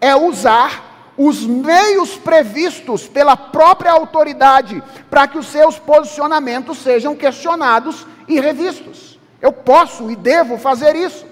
É 0.02 0.16
usar 0.16 1.14
os 1.18 1.45
meios 1.45 2.18
previstos 2.18 3.08
pela 3.08 3.38
própria 3.38 3.91
autoridade 3.91 4.82
para 5.10 5.28
que 5.28 5.38
os 5.38 5.45
seus 5.47 5.78
posicionamentos 5.78 6.80
sejam 6.80 7.16
questionados 7.16 8.06
e 8.28 8.39
revistos. 8.39 9.20
Eu 9.41 9.54
posso 9.54 10.10
e 10.10 10.16
devo 10.16 10.58
fazer 10.58 10.95
isso. 10.95 11.30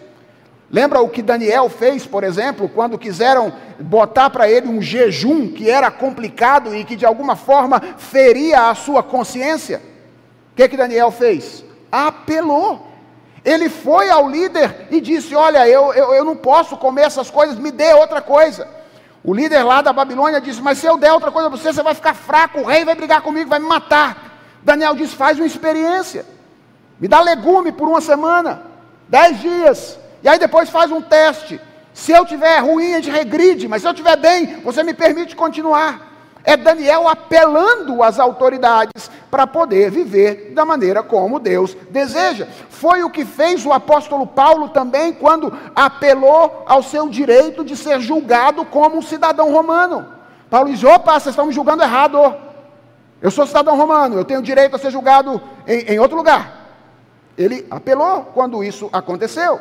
Lembra 0.71 1.01
o 1.01 1.09
que 1.09 1.23
Daniel 1.23 1.67
fez, 1.67 2.05
por 2.05 2.23
exemplo, 2.23 2.69
quando 2.69 2.97
quiseram 2.97 3.51
botar 3.79 4.29
para 4.29 4.49
ele 4.49 4.67
um 4.67 4.81
jejum 4.81 5.47
que 5.47 5.67
era 5.69 5.89
complicado 5.89 6.75
e 6.75 6.83
que 6.83 6.95
de 6.95 7.05
alguma 7.05 7.35
forma 7.35 7.81
feria 7.97 8.69
a 8.69 8.75
sua 8.75 9.01
consciência? 9.01 9.81
O 10.51 10.55
que, 10.55 10.69
que 10.69 10.77
Daniel 10.77 11.09
fez? 11.09 11.65
Apelou. 11.91 12.87
Ele 13.43 13.67
foi 13.67 14.11
ao 14.11 14.29
líder 14.29 14.87
e 14.91 15.01
disse: 15.01 15.33
Olha, 15.33 15.67
eu, 15.67 15.91
eu, 15.93 16.13
eu 16.13 16.23
não 16.23 16.35
posso 16.35 16.77
comer 16.77 17.03
essas 17.03 17.31
coisas, 17.31 17.57
me 17.57 17.71
dê 17.71 17.93
outra 17.93 18.21
coisa. 18.21 18.67
O 19.23 19.33
líder 19.33 19.63
lá 19.63 19.81
da 19.81 19.91
Babilônia 19.91 20.39
disse: 20.39 20.61
Mas 20.61 20.77
se 20.77 20.85
eu 20.85 20.97
der 20.97 21.11
outra 21.11 21.31
coisa 21.31 21.49
para 21.49 21.57
você, 21.57 21.73
você 21.73 21.81
vai 21.81 21.95
ficar 21.95 22.13
fraco, 22.13 22.59
o 22.59 22.65
rei 22.65 22.85
vai 22.85 22.93
brigar 22.93 23.21
comigo, 23.21 23.49
vai 23.49 23.59
me 23.59 23.67
matar. 23.67 24.37
Daniel 24.61 24.93
disse: 24.93 25.15
Faz 25.15 25.39
uma 25.39 25.47
experiência, 25.47 26.25
me 26.99 27.07
dá 27.07 27.21
legume 27.21 27.71
por 27.71 27.87
uma 27.87 28.01
semana, 28.01 28.61
dez 29.07 29.39
dias. 29.39 29.97
E 30.23 30.27
aí 30.27 30.37
depois 30.37 30.69
faz 30.69 30.91
um 30.91 31.01
teste. 31.01 31.59
Se 31.93 32.11
eu 32.11 32.25
tiver 32.25 32.59
ruim, 32.59 32.93
a 32.93 32.97
gente 32.97 33.09
regride, 33.09 33.67
mas 33.67 33.81
se 33.81 33.87
eu 33.87 33.93
tiver 33.93 34.15
bem, 34.17 34.61
você 34.61 34.83
me 34.83 34.93
permite 34.93 35.35
continuar. 35.35 36.09
É 36.43 36.55
Daniel 36.55 37.07
apelando 37.07 38.01
às 38.01 38.17
autoridades 38.17 39.11
para 39.29 39.45
poder 39.45 39.91
viver 39.91 40.51
da 40.53 40.65
maneira 40.65 41.03
como 41.03 41.39
Deus 41.39 41.75
deseja. 41.89 42.47
Foi 42.69 43.03
o 43.03 43.09
que 43.09 43.25
fez 43.25 43.65
o 43.65 43.73
apóstolo 43.73 44.25
Paulo 44.25 44.69
também 44.69 45.11
quando 45.11 45.53
apelou 45.75 46.63
ao 46.65 46.81
seu 46.81 47.09
direito 47.09 47.63
de 47.63 47.75
ser 47.75 47.99
julgado 47.99 48.65
como 48.65 48.97
um 48.97 49.01
cidadão 49.01 49.51
romano. 49.51 50.07
Paulo 50.49 50.71
diz: 50.71 50.83
opa, 50.83 51.19
vocês 51.19 51.33
estão 51.33 51.45
me 51.45 51.53
julgando 51.53 51.83
errado. 51.83 52.35
Eu 53.21 53.29
sou 53.29 53.45
cidadão 53.45 53.75
romano, 53.75 54.17
eu 54.17 54.23
tenho 54.23 54.41
direito 54.41 54.75
a 54.75 54.79
ser 54.79 54.91
julgado 54.91 55.41
em, 55.67 55.93
em 55.93 55.99
outro 55.99 56.15
lugar. 56.15 56.71
Ele 57.37 57.67
apelou 57.69 58.31
quando 58.33 58.63
isso 58.63 58.89
aconteceu. 58.93 59.59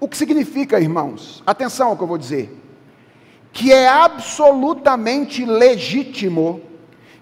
O 0.00 0.08
que 0.08 0.16
significa, 0.16 0.80
irmãos? 0.80 1.42
Atenção 1.46 1.88
ao 1.88 1.96
que 1.96 2.02
eu 2.02 2.08
vou 2.08 2.18
dizer. 2.18 2.60
Que 3.52 3.72
é 3.72 3.88
absolutamente 3.88 5.44
legítimo 5.44 6.60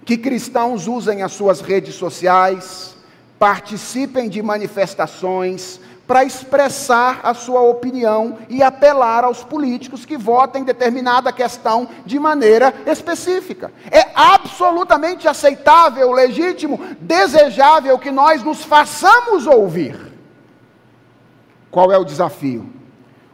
que 0.05 0.17
cristãos 0.17 0.89
usem 0.89 1.23
as 1.23 1.33
suas 1.33 1.61
redes 1.61 1.95
sociais, 1.95 2.97
participem 3.39 4.29
de 4.29 4.43
manifestações, 4.43 5.81
para 6.07 6.25
expressar 6.25 7.21
a 7.23 7.33
sua 7.33 7.63
opinião 7.63 8.39
e 8.49 8.63
apelar 8.63 9.25
aos 9.25 9.45
políticos 9.45 10.05
que 10.05 10.17
votem 10.17 10.65
determinada 10.65 11.33
questão 11.33 11.89
de 12.05 12.19
maneira 12.19 12.75
específica. 12.87 13.73
É 13.91 14.11
absolutamente 14.15 15.29
aceitável, 15.29 16.13
legítimo, 16.13 16.79
desejável 17.01 17.99
que 17.99 18.11
nós 18.11 18.43
nos 18.43 18.65
façamos 18.65 19.47
ouvir. 19.47 20.12
Qual 21.73 21.91
é 21.91 21.97
o 21.97 22.05
desafio? 22.05 22.71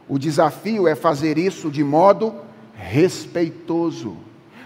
O 0.07 0.17
desafio 0.17 0.87
é 0.87 0.95
fazer 0.95 1.37
isso 1.37 1.69
de 1.69 1.83
modo 1.83 2.33
respeitoso, 2.73 4.15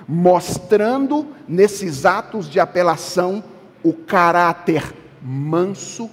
mostrando 0.08 1.28
nesses 1.48 2.06
atos 2.06 2.48
de 2.48 2.60
apelação 2.60 3.44
o 3.84 3.92
caráter 3.92 4.94
manso 5.20 6.08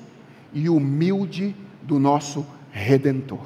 e 0.54 0.70
humilde 0.70 1.54
do 1.82 1.98
nosso 1.98 2.46
redentor. 2.72 3.44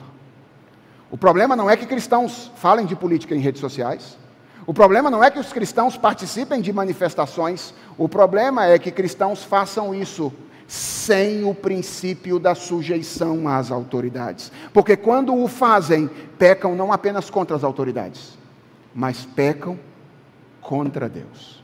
O 1.11 1.19
problema 1.19 1.57
não 1.57 1.69
é 1.69 1.77
que 1.77 1.85
cristãos 1.85 2.53
falem 2.55 2.87
de 2.87 2.95
política 2.95 3.35
em 3.35 3.41
redes 3.41 3.61
sociais. 3.61 4.17
O 4.65 4.73
problema 4.73 5.11
não 5.11 5.25
é 5.25 5.31
que 5.31 5.41
os 5.41 5.53
cristãos 5.53 5.97
participem 5.97 6.61
de 6.61 6.73
manifestações. 6.73 7.75
O 7.99 8.09
problema 8.09 8.65
é 8.65 8.79
que 8.79 8.93
cristãos 8.93 9.43
façam 9.43 9.93
isso 9.93 10.33
sem 10.67 11.45
o 11.45 11.55
princípio 11.55 12.39
da 12.39 12.55
sujeição 12.55 13.47
às 13.49 13.71
autoridades. 13.71 14.51
Porque 14.73 14.97
quando 14.97 15.35
o 15.35 15.47
fazem, 15.47 16.09
pecam 16.39 16.75
não 16.75 16.93
apenas 16.93 17.31
contra 17.31 17.57
as 17.57 17.65
autoridades, 17.65 18.39
mas 18.95 19.25
pecam 19.25 19.79
contra 20.61 21.09
Deus. 21.09 21.62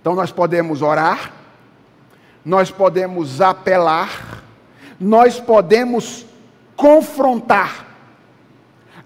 Então 0.00 0.14
nós 0.14 0.32
podemos 0.32 0.82
orar, 0.82 1.32
nós 2.44 2.70
podemos 2.70 3.40
apelar, 3.40 4.42
nós 4.98 5.38
podemos 5.38 6.26
confrontar. 6.74 7.86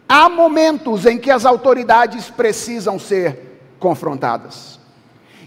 Há 0.09 0.29
momentos 0.29 1.05
em 1.05 1.19
que 1.19 1.31
as 1.31 1.45
autoridades 1.45 2.31
precisam 2.31 2.99
ser 2.99 3.61
confrontadas. 3.79 4.76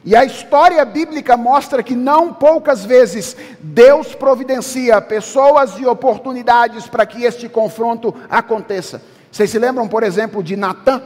E 0.06 0.16
a 0.16 0.24
história 0.24 0.84
bíblica 0.86 1.36
mostra 1.36 1.84
que 1.84 1.95
não 1.95 2.34
poucas 2.34 2.86
vezes 2.86 3.36
Deus 3.60 4.16
providencia 4.16 5.02
pessoas 5.02 5.78
e 5.78 5.86
oportunidades 5.86 6.88
para 6.88 7.06
que 7.06 7.24
este 7.24 7.50
confronto 7.50 8.16
aconteça. 8.30 9.02
Vocês 9.32 9.50
se 9.50 9.60
lembram, 9.60 9.88
por 9.88 10.04
exemplo, 10.04 10.41
de 10.41 10.56
Natã? 10.56 11.02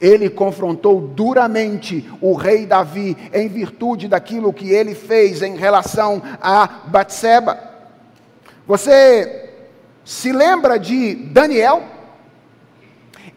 Ele 0.00 0.28
confrontou 0.28 1.00
duramente 1.00 2.10
o 2.20 2.34
rei 2.34 2.66
Davi 2.66 3.16
em 3.32 3.48
virtude 3.48 4.08
daquilo 4.08 4.52
que 4.52 4.70
ele 4.70 4.94
fez 4.94 5.40
em 5.40 5.56
relação 5.56 6.22
a 6.42 6.66
Batseba. 6.86 7.58
Você 8.66 9.50
se 10.04 10.32
lembra 10.32 10.78
de 10.78 11.14
Daniel? 11.14 11.95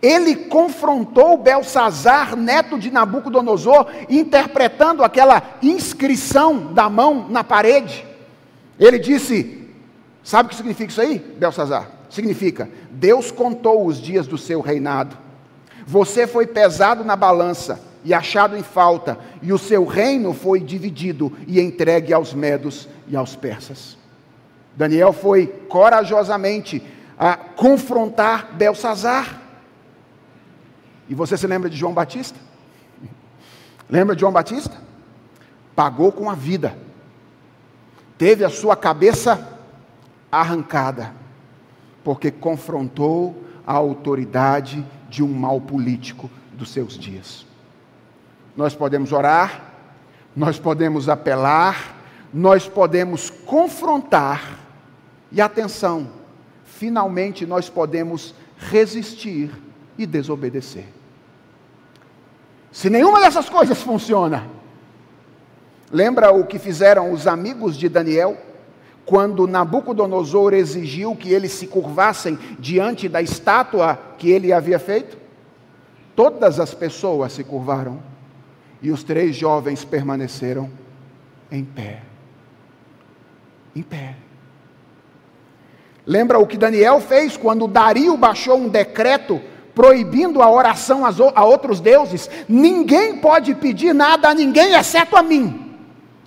Ele 0.02 0.36
confrontou 0.36 1.38
Belsazar, 1.38 2.36
neto 2.36 2.78
de 2.78 2.90
Nabucodonosor, 2.92 3.88
interpretando 4.10 5.04
aquela 5.04 5.58
inscrição 5.62 6.74
da 6.74 6.90
mão 6.90 7.28
na 7.30 7.44
parede. 7.44 8.06
Ele 8.80 8.98
disse: 8.98 9.68
Sabe 10.24 10.48
o 10.48 10.50
que 10.50 10.56
significa 10.56 10.92
isso 10.92 11.02
aí, 11.02 11.20
Belsazar? 11.20 11.90
Significa: 12.10 12.70
Deus 12.92 13.32
contou 13.32 13.86
os 13.86 14.00
dias 14.02 14.28
do 14.28 14.38
seu 14.38 14.62
reinado. 14.62 15.18
Você 15.86 16.28
foi 16.28 16.46
pesado 16.48 17.04
na 17.04 17.16
balança 17.16 17.82
e 18.04 18.14
achado 18.14 18.56
em 18.56 18.64
falta, 18.64 19.18
e 19.42 19.52
o 19.52 19.58
seu 19.58 19.86
reino 19.86 20.34
foi 20.34 20.60
dividido 20.60 21.36
e 21.48 21.60
entregue 21.60 22.14
aos 22.14 22.34
medos 22.34 22.88
e 23.08 23.16
aos 23.16 23.36
persas. 23.36 23.98
Daniel 24.76 25.12
foi 25.12 25.48
corajosamente 25.68 26.82
a 27.18 27.36
confrontar 27.36 28.54
Belsazar. 28.54 29.39
E 31.10 31.16
você 31.16 31.36
se 31.36 31.48
lembra 31.48 31.70
de 31.70 31.76
João 31.76 31.94
Batista? 31.94 32.40
Lembra 33.90 34.16
de 34.16 34.22
João 34.22 34.32
Batista? 34.32 34.78
Pagou 35.76 36.12
com 36.12 36.30
a 36.30 36.36
vida, 36.36 36.78
teve 38.18 38.46
a 38.46 38.50
sua 38.50 38.76
cabeça 38.76 39.58
arrancada, 40.32 41.14
porque 42.04 42.30
confrontou 42.30 43.44
a 43.66 43.74
autoridade 43.74 44.86
de 45.10 45.24
um 45.24 45.34
mal 45.34 45.60
político 45.60 46.30
dos 46.54 46.70
seus 46.70 46.98
dias. 46.98 47.46
Nós 48.56 48.76
podemos 48.76 49.12
orar, 49.12 49.64
nós 50.36 50.60
podemos 50.60 51.10
apelar, 51.10 51.98
nós 52.32 52.68
podemos 52.68 53.30
confrontar, 53.30 54.60
e 55.32 55.42
atenção, 55.42 56.10
finalmente 56.66 57.46
nós 57.46 57.70
podemos 57.70 58.36
resistir 58.58 59.52
e 59.98 60.06
desobedecer. 60.06 60.99
Se 62.72 62.90
nenhuma 62.90 63.20
dessas 63.20 63.50
coisas 63.50 63.82
funciona, 63.82 64.48
lembra 65.92 66.32
o 66.32 66.46
que 66.46 66.60
fizeram 66.60 67.12
os 67.12 67.28
amigos 67.28 67.76
de 67.78 67.90
Daniel? 67.90 68.38
Quando 69.06 69.48
Nabucodonosor 69.48 70.54
exigiu 70.54 71.16
que 71.16 71.34
eles 71.34 71.52
se 71.52 71.66
curvassem 71.66 72.38
diante 72.60 73.10
da 73.10 73.22
estátua 73.22 73.98
que 74.18 74.30
ele 74.30 74.54
havia 74.54 74.78
feito? 74.78 75.18
Todas 76.16 76.60
as 76.60 76.74
pessoas 76.74 77.34
se 77.34 77.44
curvaram 77.44 78.00
e 78.82 78.92
os 78.92 79.04
três 79.04 79.36
jovens 79.36 79.84
permaneceram 79.84 80.70
em 81.52 81.64
pé. 81.64 82.04
Em 83.76 83.82
pé. 83.82 84.16
Lembra 86.06 86.40
o 86.40 86.48
que 86.48 86.58
Daniel 86.58 87.00
fez 87.02 87.38
quando 87.38 87.68
Dario 87.68 88.18
baixou 88.18 88.58
um 88.58 88.68
decreto 88.68 89.42
proibindo 89.80 90.42
a 90.42 90.52
oração 90.52 91.04
a 91.06 91.46
outros 91.46 91.80
deuses? 91.80 92.30
Ninguém 92.50 93.16
pode 93.16 93.56
pedir 93.56 93.96
nada 93.96 94.28
a 94.28 94.34
ninguém 94.34 94.74
exceto 94.74 95.16
a 95.16 95.24
mim. 95.24 95.74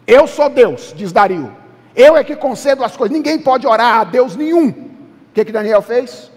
Eu 0.06 0.26
sou 0.26 0.48
Deus, 0.48 0.94
diz 0.96 1.12
Dario. 1.12 1.54
Eu 1.94 2.16
é 2.16 2.24
que 2.24 2.34
concedo 2.34 2.82
as 2.82 2.96
coisas. 2.96 3.14
Ninguém 3.14 3.38
pode 3.38 3.66
orar 3.66 4.00
a 4.00 4.04
Deus 4.04 4.34
nenhum. 4.34 4.70
O 4.70 5.34
que, 5.34 5.44
que 5.44 5.52
Daniel 5.52 5.82
fez? 5.82 6.30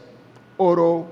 Orou 0.57 1.07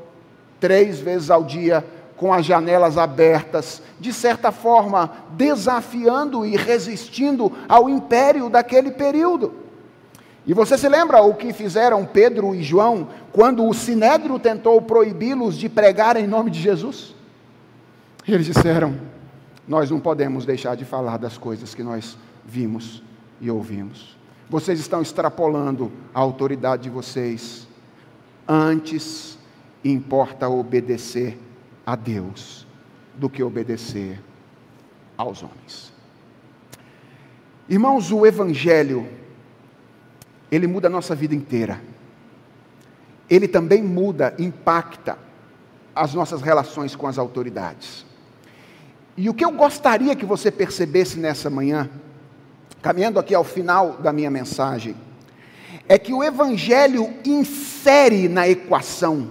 três 0.60 1.00
vezes 1.00 1.32
ao 1.32 1.42
dia 1.42 1.86
com 2.18 2.34
as 2.34 2.46
janelas 2.46 2.98
abertas, 2.98 3.82
de 3.98 4.12
certa 4.12 4.52
forma 4.52 5.10
desafiando 5.30 6.46
e 6.46 6.58
resistindo 6.58 7.50
ao 7.70 7.90
império 7.90 8.50
daquele 8.50 8.92
período. 8.92 9.63
E 10.46 10.54
você 10.54 10.78
se 10.78 10.90
lembra 10.90 11.22
o 11.22 11.34
que 11.34 11.54
fizeram 11.54 12.06
Pedro 12.06 12.54
e 12.54 12.62
João 12.62 13.08
quando 13.32 13.66
o 13.66 13.74
sinédrio 13.74 14.38
tentou 14.38 14.82
proibi-los 14.82 15.58
de 15.58 15.70
pregar 15.70 16.18
em 16.18 16.28
nome 16.28 16.52
de 16.52 16.60
Jesus? 16.60 17.16
Eles 18.28 18.46
disseram: 18.46 18.96
Nós 19.68 19.90
não 19.90 20.00
podemos 20.00 20.46
deixar 20.46 20.76
de 20.76 20.84
falar 20.84 21.18
das 21.18 21.38
coisas 21.38 21.74
que 21.74 21.84
nós 21.84 22.18
vimos 22.46 23.02
e 23.40 23.50
ouvimos. 23.50 24.18
Vocês 24.50 24.80
estão 24.80 25.02
extrapolando 25.02 25.92
a 26.14 26.20
autoridade 26.20 26.84
de 26.84 26.90
vocês. 26.90 27.68
Antes 28.48 29.38
importa 29.84 30.50
obedecer 30.50 31.40
a 31.86 31.96
Deus 31.96 32.68
do 33.16 33.30
que 33.30 33.42
obedecer 33.42 34.20
aos 35.18 35.42
homens. 35.42 35.94
Irmãos, 37.70 38.12
o 38.12 38.26
Evangelho, 38.26 39.08
ele 40.56 40.68
muda 40.68 40.88
a 40.88 40.92
nossa 40.92 41.16
vida 41.16 41.34
inteira. 41.34 41.82
Ele 43.30 43.48
também 43.48 43.82
muda, 43.82 44.36
impacta 44.38 45.18
as 45.96 46.14
nossas 46.14 46.42
relações 46.42 46.96
com 46.96 47.08
as 47.08 47.18
autoridades. 47.18 48.06
E 49.18 49.30
o 49.30 49.34
que 49.34 49.44
eu 49.46 49.52
gostaria 49.52 50.16
que 50.16 50.26
você 50.26 50.52
percebesse 50.52 51.20
nessa 51.20 51.50
manhã, 51.50 51.90
caminhando 52.82 53.20
aqui 53.20 53.34
ao 53.34 53.44
final 53.44 53.94
da 53.94 54.14
minha 54.14 54.30
mensagem, 54.30 54.96
é 55.88 55.98
que 55.98 56.14
o 56.14 56.24
Evangelho 56.24 57.12
insere 57.26 58.28
na 58.28 58.48
equação 58.48 59.30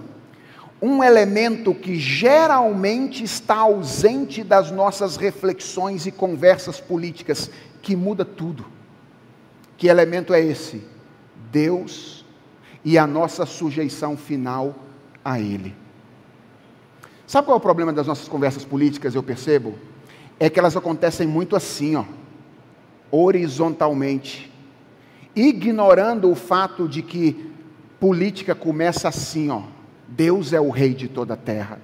um 0.81 1.01
elemento 1.01 1.73
que 1.73 1.97
geralmente 1.97 3.23
está 3.23 3.55
ausente 3.55 4.43
das 4.43 4.69
nossas 4.71 5.15
reflexões 5.15 6.05
e 6.05 6.11
conversas 6.11 6.81
políticas, 6.81 7.49
que 7.81 7.95
muda 7.95 8.25
tudo. 8.25 8.65
Que 9.77 9.87
elemento 9.87 10.33
é 10.33 10.41
esse? 10.41 10.92
Deus 11.53 12.25
e 12.83 12.97
a 12.97 13.05
nossa 13.05 13.45
sujeição 13.45 14.17
final 14.17 14.75
a 15.23 15.39
Ele. 15.39 15.75
Sabe 17.27 17.45
qual 17.45 17.55
é 17.55 17.59
o 17.59 17.61
problema 17.61 17.93
das 17.93 18.07
nossas 18.07 18.27
conversas 18.27 18.65
políticas, 18.65 19.13
eu 19.13 19.21
percebo? 19.21 19.75
É 20.39 20.49
que 20.49 20.59
elas 20.59 20.75
acontecem 20.75 21.27
muito 21.27 21.55
assim, 21.55 21.95
ó, 21.95 22.05
horizontalmente, 23.11 24.51
ignorando 25.35 26.29
o 26.29 26.35
fato 26.35 26.87
de 26.87 27.03
que 27.03 27.51
política 27.99 28.55
começa 28.55 29.07
assim, 29.07 29.49
ó, 29.49 29.61
Deus 30.07 30.53
é 30.53 30.59
o 30.59 30.71
Rei 30.71 30.95
de 30.95 31.07
toda 31.07 31.35
a 31.35 31.37
terra. 31.37 31.79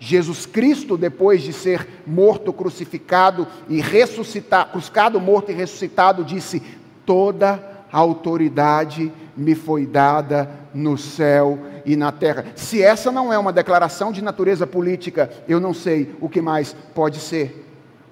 Jesus 0.00 0.46
Cristo, 0.46 0.96
depois 0.96 1.42
de 1.42 1.52
ser 1.52 2.04
morto, 2.06 2.52
crucificado 2.52 3.48
e 3.68 3.80
ressuscitado, 3.80 4.70
crucificado, 4.70 5.20
morto 5.20 5.50
e 5.50 5.54
ressuscitado, 5.54 6.24
disse: 6.24 6.62
Toda 7.04 7.67
a 7.92 7.98
autoridade 7.98 9.12
me 9.36 9.54
foi 9.54 9.86
dada 9.86 10.50
no 10.74 10.98
céu 10.98 11.58
e 11.84 11.96
na 11.96 12.12
terra. 12.12 12.46
Se 12.54 12.82
essa 12.82 13.10
não 13.10 13.32
é 13.32 13.38
uma 13.38 13.52
declaração 13.52 14.12
de 14.12 14.22
natureza 14.22 14.66
política, 14.66 15.30
eu 15.48 15.58
não 15.60 15.72
sei 15.72 16.14
o 16.20 16.28
que 16.28 16.40
mais 16.40 16.74
pode 16.94 17.18
ser. 17.18 17.64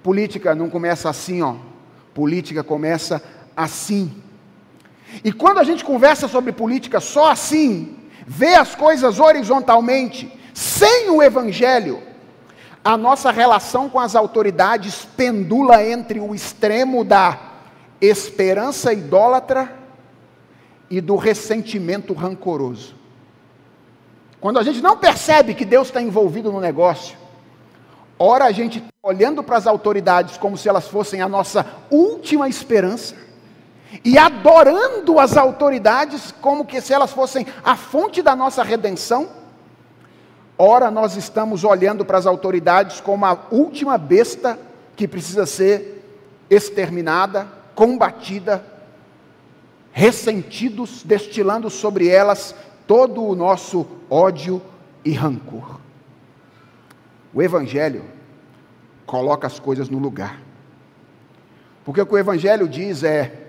Política 0.02 0.54
não 0.54 0.70
começa 0.70 1.10
assim, 1.10 1.42
ó. 1.42 1.56
Política 2.14 2.62
começa 2.62 3.22
assim. 3.56 4.22
E 5.22 5.32
quando 5.32 5.58
a 5.58 5.64
gente 5.64 5.84
conversa 5.84 6.28
sobre 6.28 6.52
política 6.52 7.00
só 7.00 7.30
assim, 7.30 7.96
vê 8.26 8.54
as 8.54 8.74
coisas 8.74 9.20
horizontalmente, 9.20 10.32
sem 10.54 11.10
o 11.10 11.22
Evangelho, 11.22 12.00
a 12.84 12.96
nossa 12.96 13.32
relação 13.32 13.88
com 13.88 13.98
as 13.98 14.14
autoridades 14.14 15.06
pendula 15.16 15.84
entre 15.84 16.20
o 16.20 16.34
extremo 16.34 17.04
da 17.04 17.45
esperança 18.00 18.92
idólatra 18.92 19.74
e 20.90 21.00
do 21.00 21.16
ressentimento 21.16 22.12
rancoroso. 22.12 22.94
Quando 24.40 24.58
a 24.58 24.62
gente 24.62 24.80
não 24.80 24.96
percebe 24.96 25.54
que 25.54 25.64
Deus 25.64 25.88
está 25.88 26.00
envolvido 26.00 26.52
no 26.52 26.60
negócio, 26.60 27.16
ora 28.18 28.44
a 28.44 28.52
gente 28.52 28.78
está 28.78 28.90
olhando 29.02 29.42
para 29.42 29.56
as 29.56 29.66
autoridades 29.66 30.36
como 30.36 30.56
se 30.56 30.68
elas 30.68 30.86
fossem 30.88 31.20
a 31.20 31.28
nossa 31.28 31.66
última 31.90 32.48
esperança, 32.48 33.14
e 34.04 34.18
adorando 34.18 35.18
as 35.18 35.36
autoridades 35.36 36.32
como 36.40 36.64
que 36.64 36.80
se 36.80 36.92
elas 36.92 37.12
fossem 37.12 37.46
a 37.64 37.76
fonte 37.76 38.22
da 38.22 38.34
nossa 38.34 38.62
redenção. 38.62 39.28
Ora, 40.58 40.90
nós 40.90 41.16
estamos 41.16 41.64
olhando 41.64 42.04
para 42.04 42.18
as 42.18 42.26
autoridades 42.26 43.00
como 43.00 43.24
a 43.24 43.38
última 43.50 43.96
besta 43.98 44.58
que 44.96 45.06
precisa 45.06 45.46
ser 45.46 46.02
exterminada, 46.48 47.46
combatida, 47.76 48.64
ressentidos, 49.92 51.02
destilando 51.04 51.70
sobre 51.70 52.08
elas 52.08 52.54
todo 52.86 53.22
o 53.22 53.36
nosso 53.36 53.86
ódio 54.10 54.62
e 55.04 55.12
rancor. 55.12 55.78
O 57.32 57.42
Evangelho 57.42 58.02
coloca 59.04 59.46
as 59.46 59.60
coisas 59.60 59.90
no 59.90 59.98
lugar. 59.98 60.40
Porque 61.84 62.00
o 62.00 62.06
que 62.06 62.14
o 62.14 62.18
Evangelho 62.18 62.66
diz 62.66 63.04
é: 63.04 63.46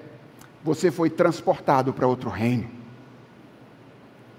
você 0.62 0.92
foi 0.92 1.10
transportado 1.10 1.94
para 1.94 2.06
outro 2.06 2.30
reino. 2.30 2.70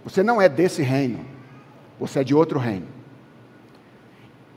Você 0.05 0.23
não 0.23 0.41
é 0.41 0.49
desse 0.49 0.83
reino, 0.83 1.25
você 1.99 2.21
é 2.21 2.25
de 2.25 2.35
outro 2.35 2.59
reino. 2.59 2.98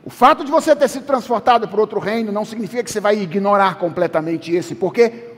O 0.04 0.10
fato 0.10 0.44
de 0.44 0.52
você 0.52 0.76
ter 0.76 0.88
sido 0.88 1.06
transportado 1.06 1.68
para 1.68 1.80
outro 1.80 2.00
reino 2.00 2.32
não 2.32 2.44
significa 2.44 2.84
que 2.84 2.92
você 2.92 3.00
vai 3.00 3.20
ignorar 3.20 3.76
completamente 3.76 4.52
esse, 4.52 4.74
porque 4.74 5.30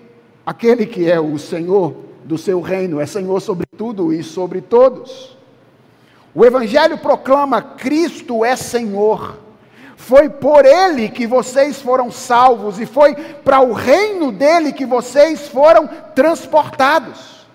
aquele 0.46 0.86
que 0.86 1.10
é 1.10 1.20
o 1.20 1.38
Senhor 1.38 1.96
do 2.24 2.38
seu 2.38 2.62
reino 2.62 3.02
é 3.02 3.06
Senhor 3.06 3.42
sobre 3.42 3.66
tudo 3.78 4.14
e 4.14 4.24
sobre 4.24 4.62
todos. 4.62 5.38
O 6.34 6.46
Evangelho 6.46 6.98
proclama: 6.98 7.62
Cristo 7.62 8.46
é 8.46 8.56
Senhor. 8.56 9.40
Foi 9.98 10.30
por 10.30 10.66
ele 10.66 11.10
que 11.10 11.28
vocês 11.28 11.82
foram 11.82 12.12
salvos 12.12 12.80
e 12.80 12.86
foi 12.86 13.16
para 13.16 13.62
o 13.62 13.74
reino 13.74 14.32
dele 14.32 14.74
que 14.74 14.86
vocês 14.86 15.48
foram 15.48 15.88
transportados. 16.16 17.46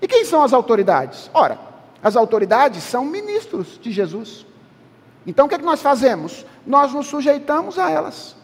E 0.00 0.06
quem 0.06 0.24
são 0.24 0.42
as 0.42 0.52
autoridades? 0.52 1.30
Ora, 1.32 1.58
as 2.02 2.16
autoridades 2.16 2.82
são 2.82 3.04
ministros 3.04 3.78
de 3.80 3.92
Jesus. 3.92 4.46
Então 5.26 5.46
o 5.46 5.48
que, 5.48 5.54
é 5.54 5.58
que 5.58 5.64
nós 5.64 5.82
fazemos? 5.82 6.44
Nós 6.66 6.92
nos 6.92 7.06
sujeitamos 7.06 7.78
a 7.78 7.90
elas. 7.90 8.36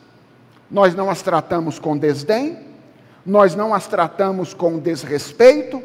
Nós 0.70 0.94
não 0.94 1.08
as 1.08 1.22
tratamos 1.22 1.78
com 1.78 1.96
desdém, 1.96 2.58
nós 3.24 3.54
não 3.54 3.74
as 3.74 3.86
tratamos 3.86 4.52
com 4.52 4.78
desrespeito. 4.78 5.82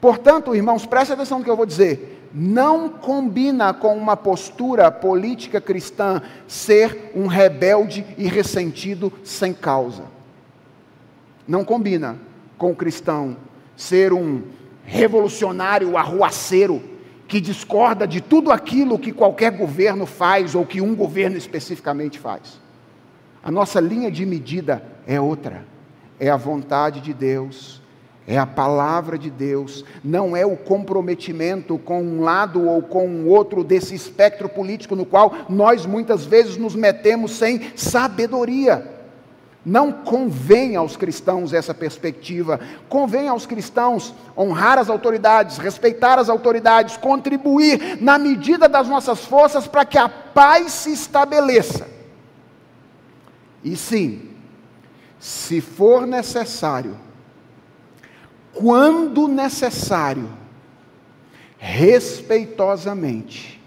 Portanto, 0.00 0.54
irmãos, 0.54 0.84
preste 0.84 1.12
atenção 1.12 1.38
no 1.38 1.44
que 1.44 1.50
eu 1.50 1.56
vou 1.56 1.66
dizer 1.66 2.14
não 2.36 2.88
combina 2.88 3.72
com 3.72 3.96
uma 3.96 4.16
postura 4.16 4.90
política 4.90 5.60
cristã 5.60 6.20
ser 6.48 7.12
um 7.14 7.28
rebelde 7.28 8.04
e 8.18 8.26
ressentido 8.26 9.12
sem 9.22 9.54
causa. 9.54 10.02
Não 11.46 11.64
combina 11.64 12.18
com 12.58 12.72
o 12.72 12.74
cristão 12.74 13.36
ser 13.76 14.12
um 14.12 14.42
revolucionário 14.84 15.96
arruaceiro 15.96 16.82
que 17.34 17.40
discorda 17.40 18.06
de 18.06 18.20
tudo 18.20 18.52
aquilo 18.52 18.96
que 18.96 19.10
qualquer 19.10 19.50
governo 19.50 20.06
faz 20.06 20.54
ou 20.54 20.64
que 20.64 20.80
um 20.80 20.94
governo 20.94 21.36
especificamente 21.36 22.16
faz. 22.16 22.60
A 23.42 23.50
nossa 23.50 23.80
linha 23.80 24.08
de 24.08 24.24
medida 24.24 24.84
é 25.04 25.20
outra. 25.20 25.66
É 26.20 26.30
a 26.30 26.36
vontade 26.36 27.00
de 27.00 27.12
Deus, 27.12 27.82
é 28.24 28.38
a 28.38 28.46
palavra 28.46 29.18
de 29.18 29.30
Deus, 29.30 29.84
não 30.04 30.36
é 30.36 30.46
o 30.46 30.56
comprometimento 30.56 31.76
com 31.76 32.04
um 32.04 32.20
lado 32.20 32.68
ou 32.68 32.80
com 32.80 33.08
o 33.08 33.26
outro 33.26 33.64
desse 33.64 33.96
espectro 33.96 34.48
político 34.48 34.94
no 34.94 35.04
qual 35.04 35.34
nós 35.48 35.84
muitas 35.84 36.24
vezes 36.24 36.56
nos 36.56 36.76
metemos 36.76 37.32
sem 37.32 37.72
sabedoria. 37.74 38.93
Não 39.64 39.90
convém 39.90 40.76
aos 40.76 40.94
cristãos 40.94 41.54
essa 41.54 41.72
perspectiva. 41.72 42.60
Convém 42.88 43.28
aos 43.28 43.46
cristãos 43.46 44.14
honrar 44.36 44.78
as 44.78 44.90
autoridades, 44.90 45.56
respeitar 45.56 46.18
as 46.18 46.28
autoridades, 46.28 46.98
contribuir 46.98 48.02
na 48.02 48.18
medida 48.18 48.68
das 48.68 48.88
nossas 48.88 49.24
forças 49.24 49.66
para 49.66 49.86
que 49.86 49.96
a 49.96 50.08
paz 50.08 50.72
se 50.72 50.92
estabeleça. 50.92 51.88
E 53.62 53.74
sim, 53.74 54.32
se 55.18 55.62
for 55.62 56.06
necessário, 56.06 56.98
quando 58.52 59.26
necessário, 59.26 60.28
respeitosamente, 61.56 63.64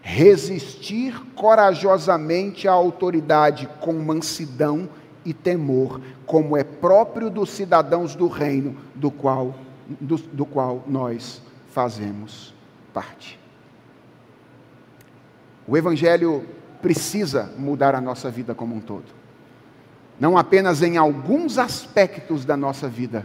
resistir 0.00 1.20
corajosamente 1.34 2.66
à 2.66 2.72
autoridade 2.72 3.68
com 3.80 3.92
mansidão 3.92 4.88
e 5.24 5.34
temor, 5.34 6.00
como 6.26 6.56
é 6.56 6.64
próprio 6.64 7.30
dos 7.30 7.50
cidadãos 7.50 8.14
do 8.14 8.26
reino 8.26 8.76
do 8.94 9.10
qual, 9.10 9.54
do, 10.00 10.16
do 10.16 10.46
qual 10.46 10.82
nós 10.86 11.42
fazemos 11.72 12.54
parte. 12.92 13.38
O 15.66 15.76
Evangelho 15.76 16.46
precisa 16.80 17.52
mudar 17.58 17.94
a 17.94 18.00
nossa 18.00 18.30
vida 18.30 18.54
como 18.54 18.74
um 18.74 18.80
todo, 18.80 19.06
não 20.18 20.36
apenas 20.36 20.82
em 20.82 20.96
alguns 20.96 21.58
aspectos 21.58 22.44
da 22.44 22.56
nossa 22.56 22.88
vida 22.88 23.24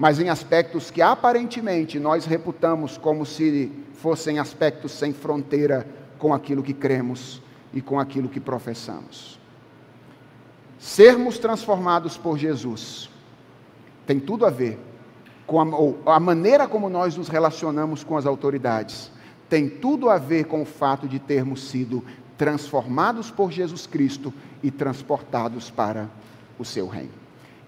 mas 0.00 0.18
em 0.18 0.30
aspectos 0.30 0.90
que 0.90 1.02
aparentemente 1.02 2.00
nós 2.00 2.24
reputamos 2.24 2.96
como 2.96 3.26
se 3.26 3.70
fossem 3.96 4.38
aspectos 4.38 4.92
sem 4.92 5.12
fronteira 5.12 5.86
com 6.18 6.32
aquilo 6.32 6.62
que 6.62 6.72
cremos 6.72 7.42
e 7.72 7.82
com 7.82 8.00
aquilo 8.00 8.28
que 8.28 8.40
professamos. 8.40 9.39
Sermos 10.80 11.38
transformados 11.38 12.16
por 12.16 12.38
Jesus 12.38 13.10
tem 14.06 14.18
tudo 14.18 14.46
a 14.46 14.50
ver 14.50 14.78
com 15.46 15.60
a, 15.60 16.16
a, 16.16 16.18
maneira 16.18 16.66
como 16.66 16.88
nós 16.88 17.18
nos 17.18 17.28
relacionamos 17.28 18.02
com 18.02 18.16
as 18.16 18.24
autoridades, 18.24 19.12
tem 19.46 19.68
tudo 19.68 20.08
a 20.08 20.16
ver 20.16 20.44
com 20.44 20.62
o 20.62 20.64
fato 20.64 21.06
de 21.06 21.18
termos 21.18 21.68
sido 21.68 22.02
transformados 22.38 23.30
por 23.30 23.52
Jesus 23.52 23.86
Cristo 23.86 24.32
e 24.62 24.70
transportados 24.70 25.70
para 25.70 26.08
o 26.58 26.64
seu 26.64 26.88
reino. 26.88 27.12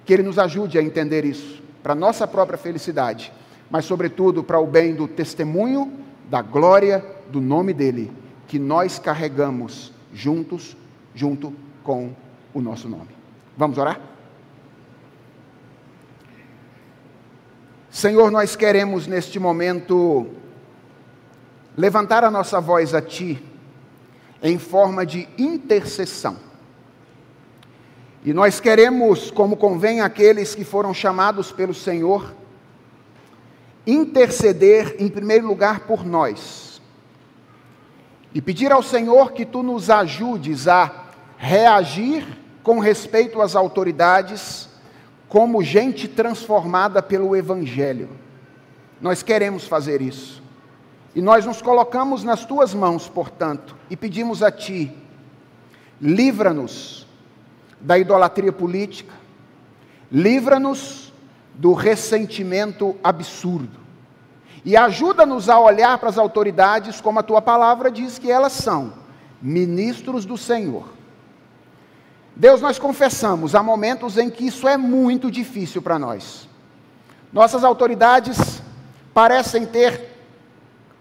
Que 0.07 0.15
Ele 0.15 0.23
nos 0.23 0.39
ajude 0.39 0.79
a 0.79 0.83
entender 0.83 1.27
isso 1.27 1.63
para 1.83 1.95
nossa 1.95 2.27
própria 2.27 2.57
felicidade, 2.57 3.31
mas 3.71 3.85
sobretudo 3.85 4.43
para 4.43 4.59
o 4.59 4.67
bem 4.67 4.95
do 4.95 5.07
testemunho 5.07 5.93
da 6.31 6.41
glória 6.41 7.05
do 7.31 7.43
nome 7.43 7.75
dele, 7.75 8.11
que 8.49 8.59
nós 8.59 8.99
carregamos 8.99 9.93
juntos, 10.15 10.75
junto 11.15 11.53
com 11.85 12.15
o 12.55 12.61
nosso 12.61 12.89
nome. 12.89 13.11
Vamos 13.57 13.79
orar? 13.79 14.01
Senhor, 17.91 18.31
nós 18.31 18.57
queremos 18.57 19.07
neste 19.07 19.39
momento 19.39 20.27
levantar 21.77 22.25
a 22.25 22.31
nossa 22.31 22.61
voz 22.61 22.95
a 22.95 23.03
Ti 23.03 23.43
em 24.43 24.59
forma 24.59 25.05
de 25.05 25.29
intercessão 25.39 26.53
e 28.25 28.33
nós 28.33 28.61
queremos, 28.61 29.33
como 29.33 29.57
convém 29.57 30.01
àqueles 30.01 30.55
que 30.55 30.65
foram 30.65 30.95
chamados 30.95 31.51
pelo 31.51 31.75
Senhor, 31.75 32.33
interceder 33.85 34.95
em 35.01 35.09
primeiro 35.09 35.49
lugar 35.49 35.81
por 35.81 36.07
nós. 36.07 36.81
E 38.33 38.41
pedir 38.41 38.71
ao 38.71 38.83
Senhor 38.83 39.33
que 39.33 39.45
tu 39.45 39.63
nos 39.65 39.91
ajudes 39.91 40.69
a 40.69 41.09
reagir 41.37 42.25
com 42.63 42.79
respeito 42.79 43.41
às 43.41 43.57
autoridades 43.57 44.69
como 45.29 45.63
gente 45.63 46.07
transformada 46.07 47.03
pelo 47.03 47.35
Evangelho. 47.35 48.09
Nós 49.01 49.23
queremos 49.23 49.67
fazer 49.67 50.03
isso. 50.03 50.43
E 51.15 51.21
nós 51.21 51.45
nos 51.45 51.61
colocamos 51.61 52.23
nas 52.25 52.45
tuas 52.45 52.73
mãos, 52.73 53.09
portanto, 53.09 53.77
e 53.91 53.97
pedimos 53.97 54.43
a 54.43 54.51
ti, 54.51 54.93
livra-nos 56.01 57.07
da 57.81 57.99
idolatria 57.99 58.53
política, 58.53 59.13
livra-nos 60.11 61.13
do 61.55 61.75
ressentimento 61.75 62.97
absurdo 63.03 63.83
e 64.65 64.77
ajuda-nos 64.77 65.49
a 65.49 65.59
olhar 65.59 65.99
para 65.99 66.09
as 66.09 66.19
autoridades 66.19 67.01
como 67.01 67.19
a 67.19 67.23
tua 67.23 67.43
palavra 67.43 67.91
diz 67.91 68.19
que 68.19 68.31
elas 68.31 68.53
são 68.53 68.93
ministros 69.41 70.25
do 70.25 70.39
Senhor. 70.39 70.85
Deus, 72.35 72.61
nós 72.61 72.79
confessamos, 72.79 73.55
há 73.55 73.63
momentos 73.63 74.17
em 74.17 74.31
que 74.31 74.47
isso 74.47 74.67
é 74.67 74.77
muito 74.77 75.31
difícil 75.31 75.83
para 75.83 75.99
nós. 75.99 76.49
Nossas 77.33 77.63
autoridades 77.63 78.63
parecem 79.13 79.67
ter, 79.67 80.17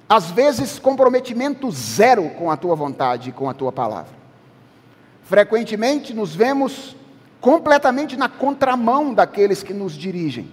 às 0.07 0.29
vezes, 0.29 0.77
comprometimento 0.77 1.71
zero 1.71 2.29
com 2.31 2.51
a 2.51 2.57
tua 2.57 2.75
vontade 2.75 3.29
e 3.29 3.33
com 3.33 3.49
a 3.49 3.53
tua 3.53 3.71
palavra. 3.71 4.13
Frequentemente 5.23 6.13
nos 6.13 6.35
vemos 6.35 6.95
completamente 7.39 8.17
na 8.17 8.27
contramão 8.27 9.13
daqueles 9.13 9.63
que 9.63 9.73
nos 9.73 9.93
dirigem. 9.93 10.51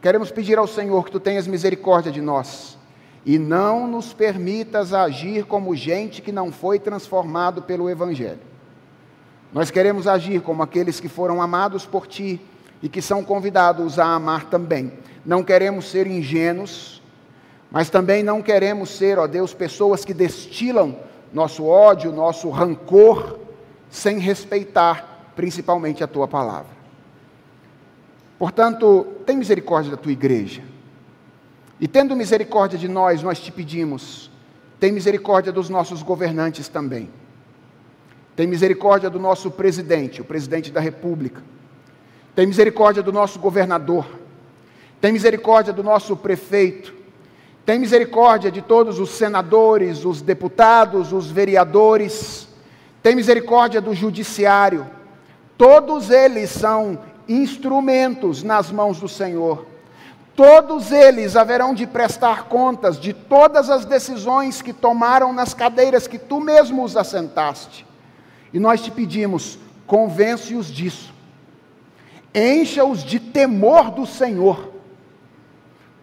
Queremos 0.00 0.30
pedir 0.30 0.58
ao 0.58 0.66
Senhor 0.66 1.04
que 1.04 1.10
tu 1.10 1.20
tenhas 1.20 1.46
misericórdia 1.46 2.10
de 2.10 2.20
nós 2.20 2.78
e 3.24 3.38
não 3.38 3.86
nos 3.86 4.12
permitas 4.12 4.92
agir 4.92 5.44
como 5.44 5.74
gente 5.76 6.20
que 6.20 6.32
não 6.32 6.50
foi 6.50 6.78
transformado 6.78 7.62
pelo 7.62 7.88
Evangelho. 7.88 8.53
Nós 9.54 9.70
queremos 9.70 10.08
agir 10.08 10.42
como 10.42 10.64
aqueles 10.64 10.98
que 10.98 11.08
foram 11.08 11.40
amados 11.40 11.86
por 11.86 12.08
ti 12.08 12.40
e 12.82 12.88
que 12.88 13.00
são 13.00 13.22
convidados 13.22 14.00
a 14.00 14.04
amar 14.04 14.46
também. 14.46 14.92
Não 15.24 15.44
queremos 15.44 15.88
ser 15.88 16.08
ingênuos, 16.08 17.00
mas 17.70 17.88
também 17.88 18.24
não 18.24 18.42
queremos 18.42 18.90
ser, 18.90 19.16
ó 19.16 19.28
Deus, 19.28 19.54
pessoas 19.54 20.04
que 20.04 20.12
destilam 20.12 20.96
nosso 21.32 21.64
ódio, 21.64 22.10
nosso 22.10 22.50
rancor 22.50 23.38
sem 23.88 24.18
respeitar 24.18 25.30
principalmente 25.36 26.02
a 26.02 26.08
tua 26.08 26.26
palavra. 26.26 26.74
Portanto, 28.36 29.06
tem 29.24 29.36
misericórdia 29.36 29.92
da 29.92 29.96
tua 29.96 30.10
igreja. 30.10 30.62
E 31.80 31.86
tendo 31.86 32.16
misericórdia 32.16 32.76
de 32.76 32.88
nós, 32.88 33.22
nós 33.22 33.38
te 33.38 33.52
pedimos, 33.52 34.32
tem 34.80 34.90
misericórdia 34.90 35.52
dos 35.52 35.68
nossos 35.68 36.02
governantes 36.02 36.66
também. 36.66 37.08
Tem 38.36 38.46
misericórdia 38.46 39.08
do 39.08 39.18
nosso 39.18 39.50
presidente, 39.50 40.20
o 40.20 40.24
presidente 40.24 40.70
da 40.70 40.80
República. 40.80 41.42
Tem 42.34 42.46
misericórdia 42.46 43.02
do 43.02 43.12
nosso 43.12 43.38
governador. 43.38 44.06
Tem 45.00 45.12
misericórdia 45.12 45.72
do 45.72 45.82
nosso 45.82 46.16
prefeito. 46.16 46.92
Tem 47.64 47.78
misericórdia 47.78 48.50
de 48.50 48.60
todos 48.60 48.98
os 48.98 49.10
senadores, 49.10 50.04
os 50.04 50.20
deputados, 50.20 51.12
os 51.12 51.30
vereadores 51.30 52.48
tem 53.04 53.14
misericórdia 53.14 53.82
do 53.82 53.94
judiciário. 53.94 54.86
Todos 55.58 56.08
eles 56.08 56.48
são 56.48 56.98
instrumentos 57.28 58.42
nas 58.42 58.72
mãos 58.72 58.98
do 58.98 59.10
Senhor. 59.10 59.66
Todos 60.34 60.90
eles 60.90 61.36
haverão 61.36 61.74
de 61.74 61.86
prestar 61.86 62.44
contas 62.44 62.98
de 62.98 63.12
todas 63.12 63.68
as 63.68 63.84
decisões 63.84 64.62
que 64.62 64.72
tomaram 64.72 65.34
nas 65.34 65.52
cadeiras 65.52 66.06
que 66.06 66.18
tu 66.18 66.40
mesmo 66.40 66.82
os 66.82 66.96
assentaste. 66.96 67.86
E 68.54 68.58
nós 68.58 68.80
te 68.80 68.90
pedimos, 68.90 69.58
convence-os 69.86 70.68
disso. 70.68 71.12
Encha-os 72.34 73.04
de 73.04 73.20
temor 73.20 73.90
do 73.90 74.06
Senhor. 74.06 74.72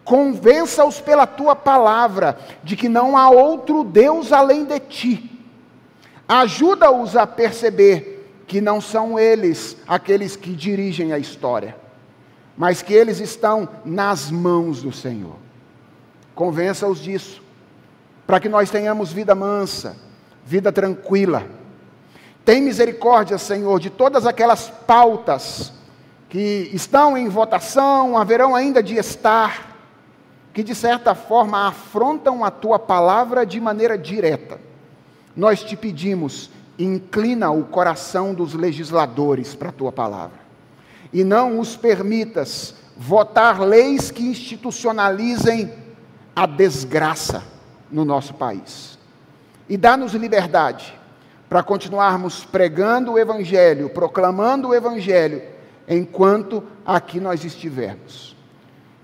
Convença-os 0.04 1.00
pela 1.00 1.26
tua 1.26 1.56
palavra 1.56 2.38
de 2.62 2.76
que 2.76 2.88
não 2.88 3.16
há 3.18 3.28
outro 3.28 3.82
Deus 3.82 4.32
além 4.32 4.64
de 4.64 4.78
ti 4.78 5.32
Ajuda-os 6.32 7.14
a 7.14 7.26
perceber 7.26 8.26
que 8.46 8.58
não 8.58 8.80
são 8.80 9.18
eles 9.18 9.76
aqueles 9.86 10.34
que 10.34 10.54
dirigem 10.54 11.12
a 11.12 11.18
história, 11.18 11.76
mas 12.56 12.80
que 12.80 12.94
eles 12.94 13.20
estão 13.20 13.68
nas 13.84 14.30
mãos 14.30 14.82
do 14.82 14.90
Senhor. 14.90 15.36
Convença-os 16.34 17.00
disso, 17.00 17.42
para 18.26 18.40
que 18.40 18.48
nós 18.48 18.70
tenhamos 18.70 19.12
vida 19.12 19.34
mansa, 19.34 19.94
vida 20.42 20.72
tranquila. 20.72 21.44
Tem 22.44 22.60
misericórdia, 22.60 23.38
Senhor, 23.38 23.78
de 23.78 23.88
todas 23.88 24.26
aquelas 24.26 24.68
pautas 24.68 25.72
que 26.28 26.70
estão 26.72 27.16
em 27.16 27.28
votação, 27.28 28.18
haverão 28.18 28.54
ainda 28.54 28.82
de 28.82 28.96
estar, 28.96 29.76
que 30.52 30.62
de 30.62 30.74
certa 30.74 31.14
forma 31.14 31.68
afrontam 31.68 32.44
a 32.44 32.50
tua 32.50 32.78
palavra 32.78 33.46
de 33.46 33.60
maneira 33.60 33.96
direta. 33.96 34.58
Nós 35.36 35.62
te 35.62 35.76
pedimos, 35.76 36.50
inclina 36.78 37.50
o 37.50 37.64
coração 37.64 38.34
dos 38.34 38.54
legisladores 38.54 39.54
para 39.54 39.68
a 39.68 39.72
tua 39.72 39.92
palavra. 39.92 40.40
E 41.12 41.22
não 41.22 41.60
os 41.60 41.76
permitas 41.76 42.74
votar 42.96 43.60
leis 43.60 44.10
que 44.10 44.22
institucionalizem 44.22 45.72
a 46.34 46.46
desgraça 46.46 47.44
no 47.90 48.04
nosso 48.04 48.34
país. 48.34 48.98
E 49.68 49.76
dá-nos 49.76 50.14
liberdade 50.14 51.01
para 51.52 51.62
continuarmos 51.62 52.46
pregando 52.46 53.12
o 53.12 53.18
Evangelho, 53.18 53.90
proclamando 53.90 54.68
o 54.68 54.74
Evangelho, 54.74 55.42
enquanto 55.86 56.64
aqui 56.82 57.20
nós 57.20 57.44
estivermos. 57.44 58.34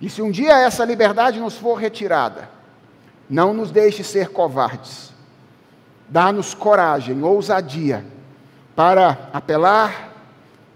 E 0.01 0.09
se 0.09 0.23
um 0.23 0.31
dia 0.31 0.59
essa 0.59 0.83
liberdade 0.83 1.41
nos 1.41 1.59
for 1.59 1.75
retirada, 1.75 2.49
não 3.29 3.53
nos 3.53 3.71
deixe 3.71 4.03
ser 4.03 4.31
covardes. 4.31 5.13
Dá-nos 6.09 6.55
coragem, 6.55 7.23
ousadia, 7.23 8.03
para 8.75 9.29
apelar, 9.31 10.15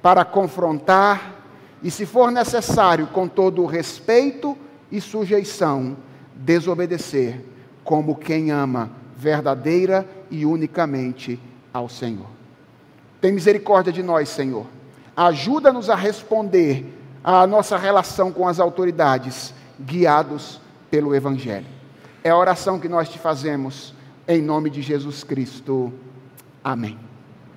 para 0.02 0.26
confrontar 0.26 1.36
e, 1.82 1.90
se 1.90 2.04
for 2.04 2.30
necessário, 2.30 3.06
com 3.06 3.26
todo 3.26 3.62
o 3.62 3.66
respeito 3.66 4.58
e 4.90 5.00
sujeição, 5.00 5.96
desobedecer, 6.34 7.42
como 7.82 8.14
quem 8.14 8.50
ama 8.50 8.90
verdadeira 9.16 10.06
e 10.30 10.44
unicamente 10.44 11.40
ao 11.72 11.88
Senhor. 11.88 12.26
Tem 13.20 13.32
misericórdia 13.32 13.92
de 13.92 14.02
nós, 14.02 14.28
Senhor. 14.28 14.66
Ajuda-nos 15.16 15.88
a 15.88 15.94
responder 15.94 16.98
à 17.22 17.46
nossa 17.46 17.76
relação 17.76 18.32
com 18.32 18.48
as 18.48 18.58
autoridades, 18.58 19.54
guiados 19.80 20.60
pelo 20.90 21.14
Evangelho. 21.14 21.66
É 22.24 22.30
a 22.30 22.36
oração 22.36 22.78
que 22.78 22.88
nós 22.88 23.08
te 23.08 23.18
fazemos, 23.18 23.94
em 24.26 24.42
nome 24.42 24.70
de 24.70 24.82
Jesus 24.82 25.24
Cristo. 25.24 25.92
Amém. 26.62 27.11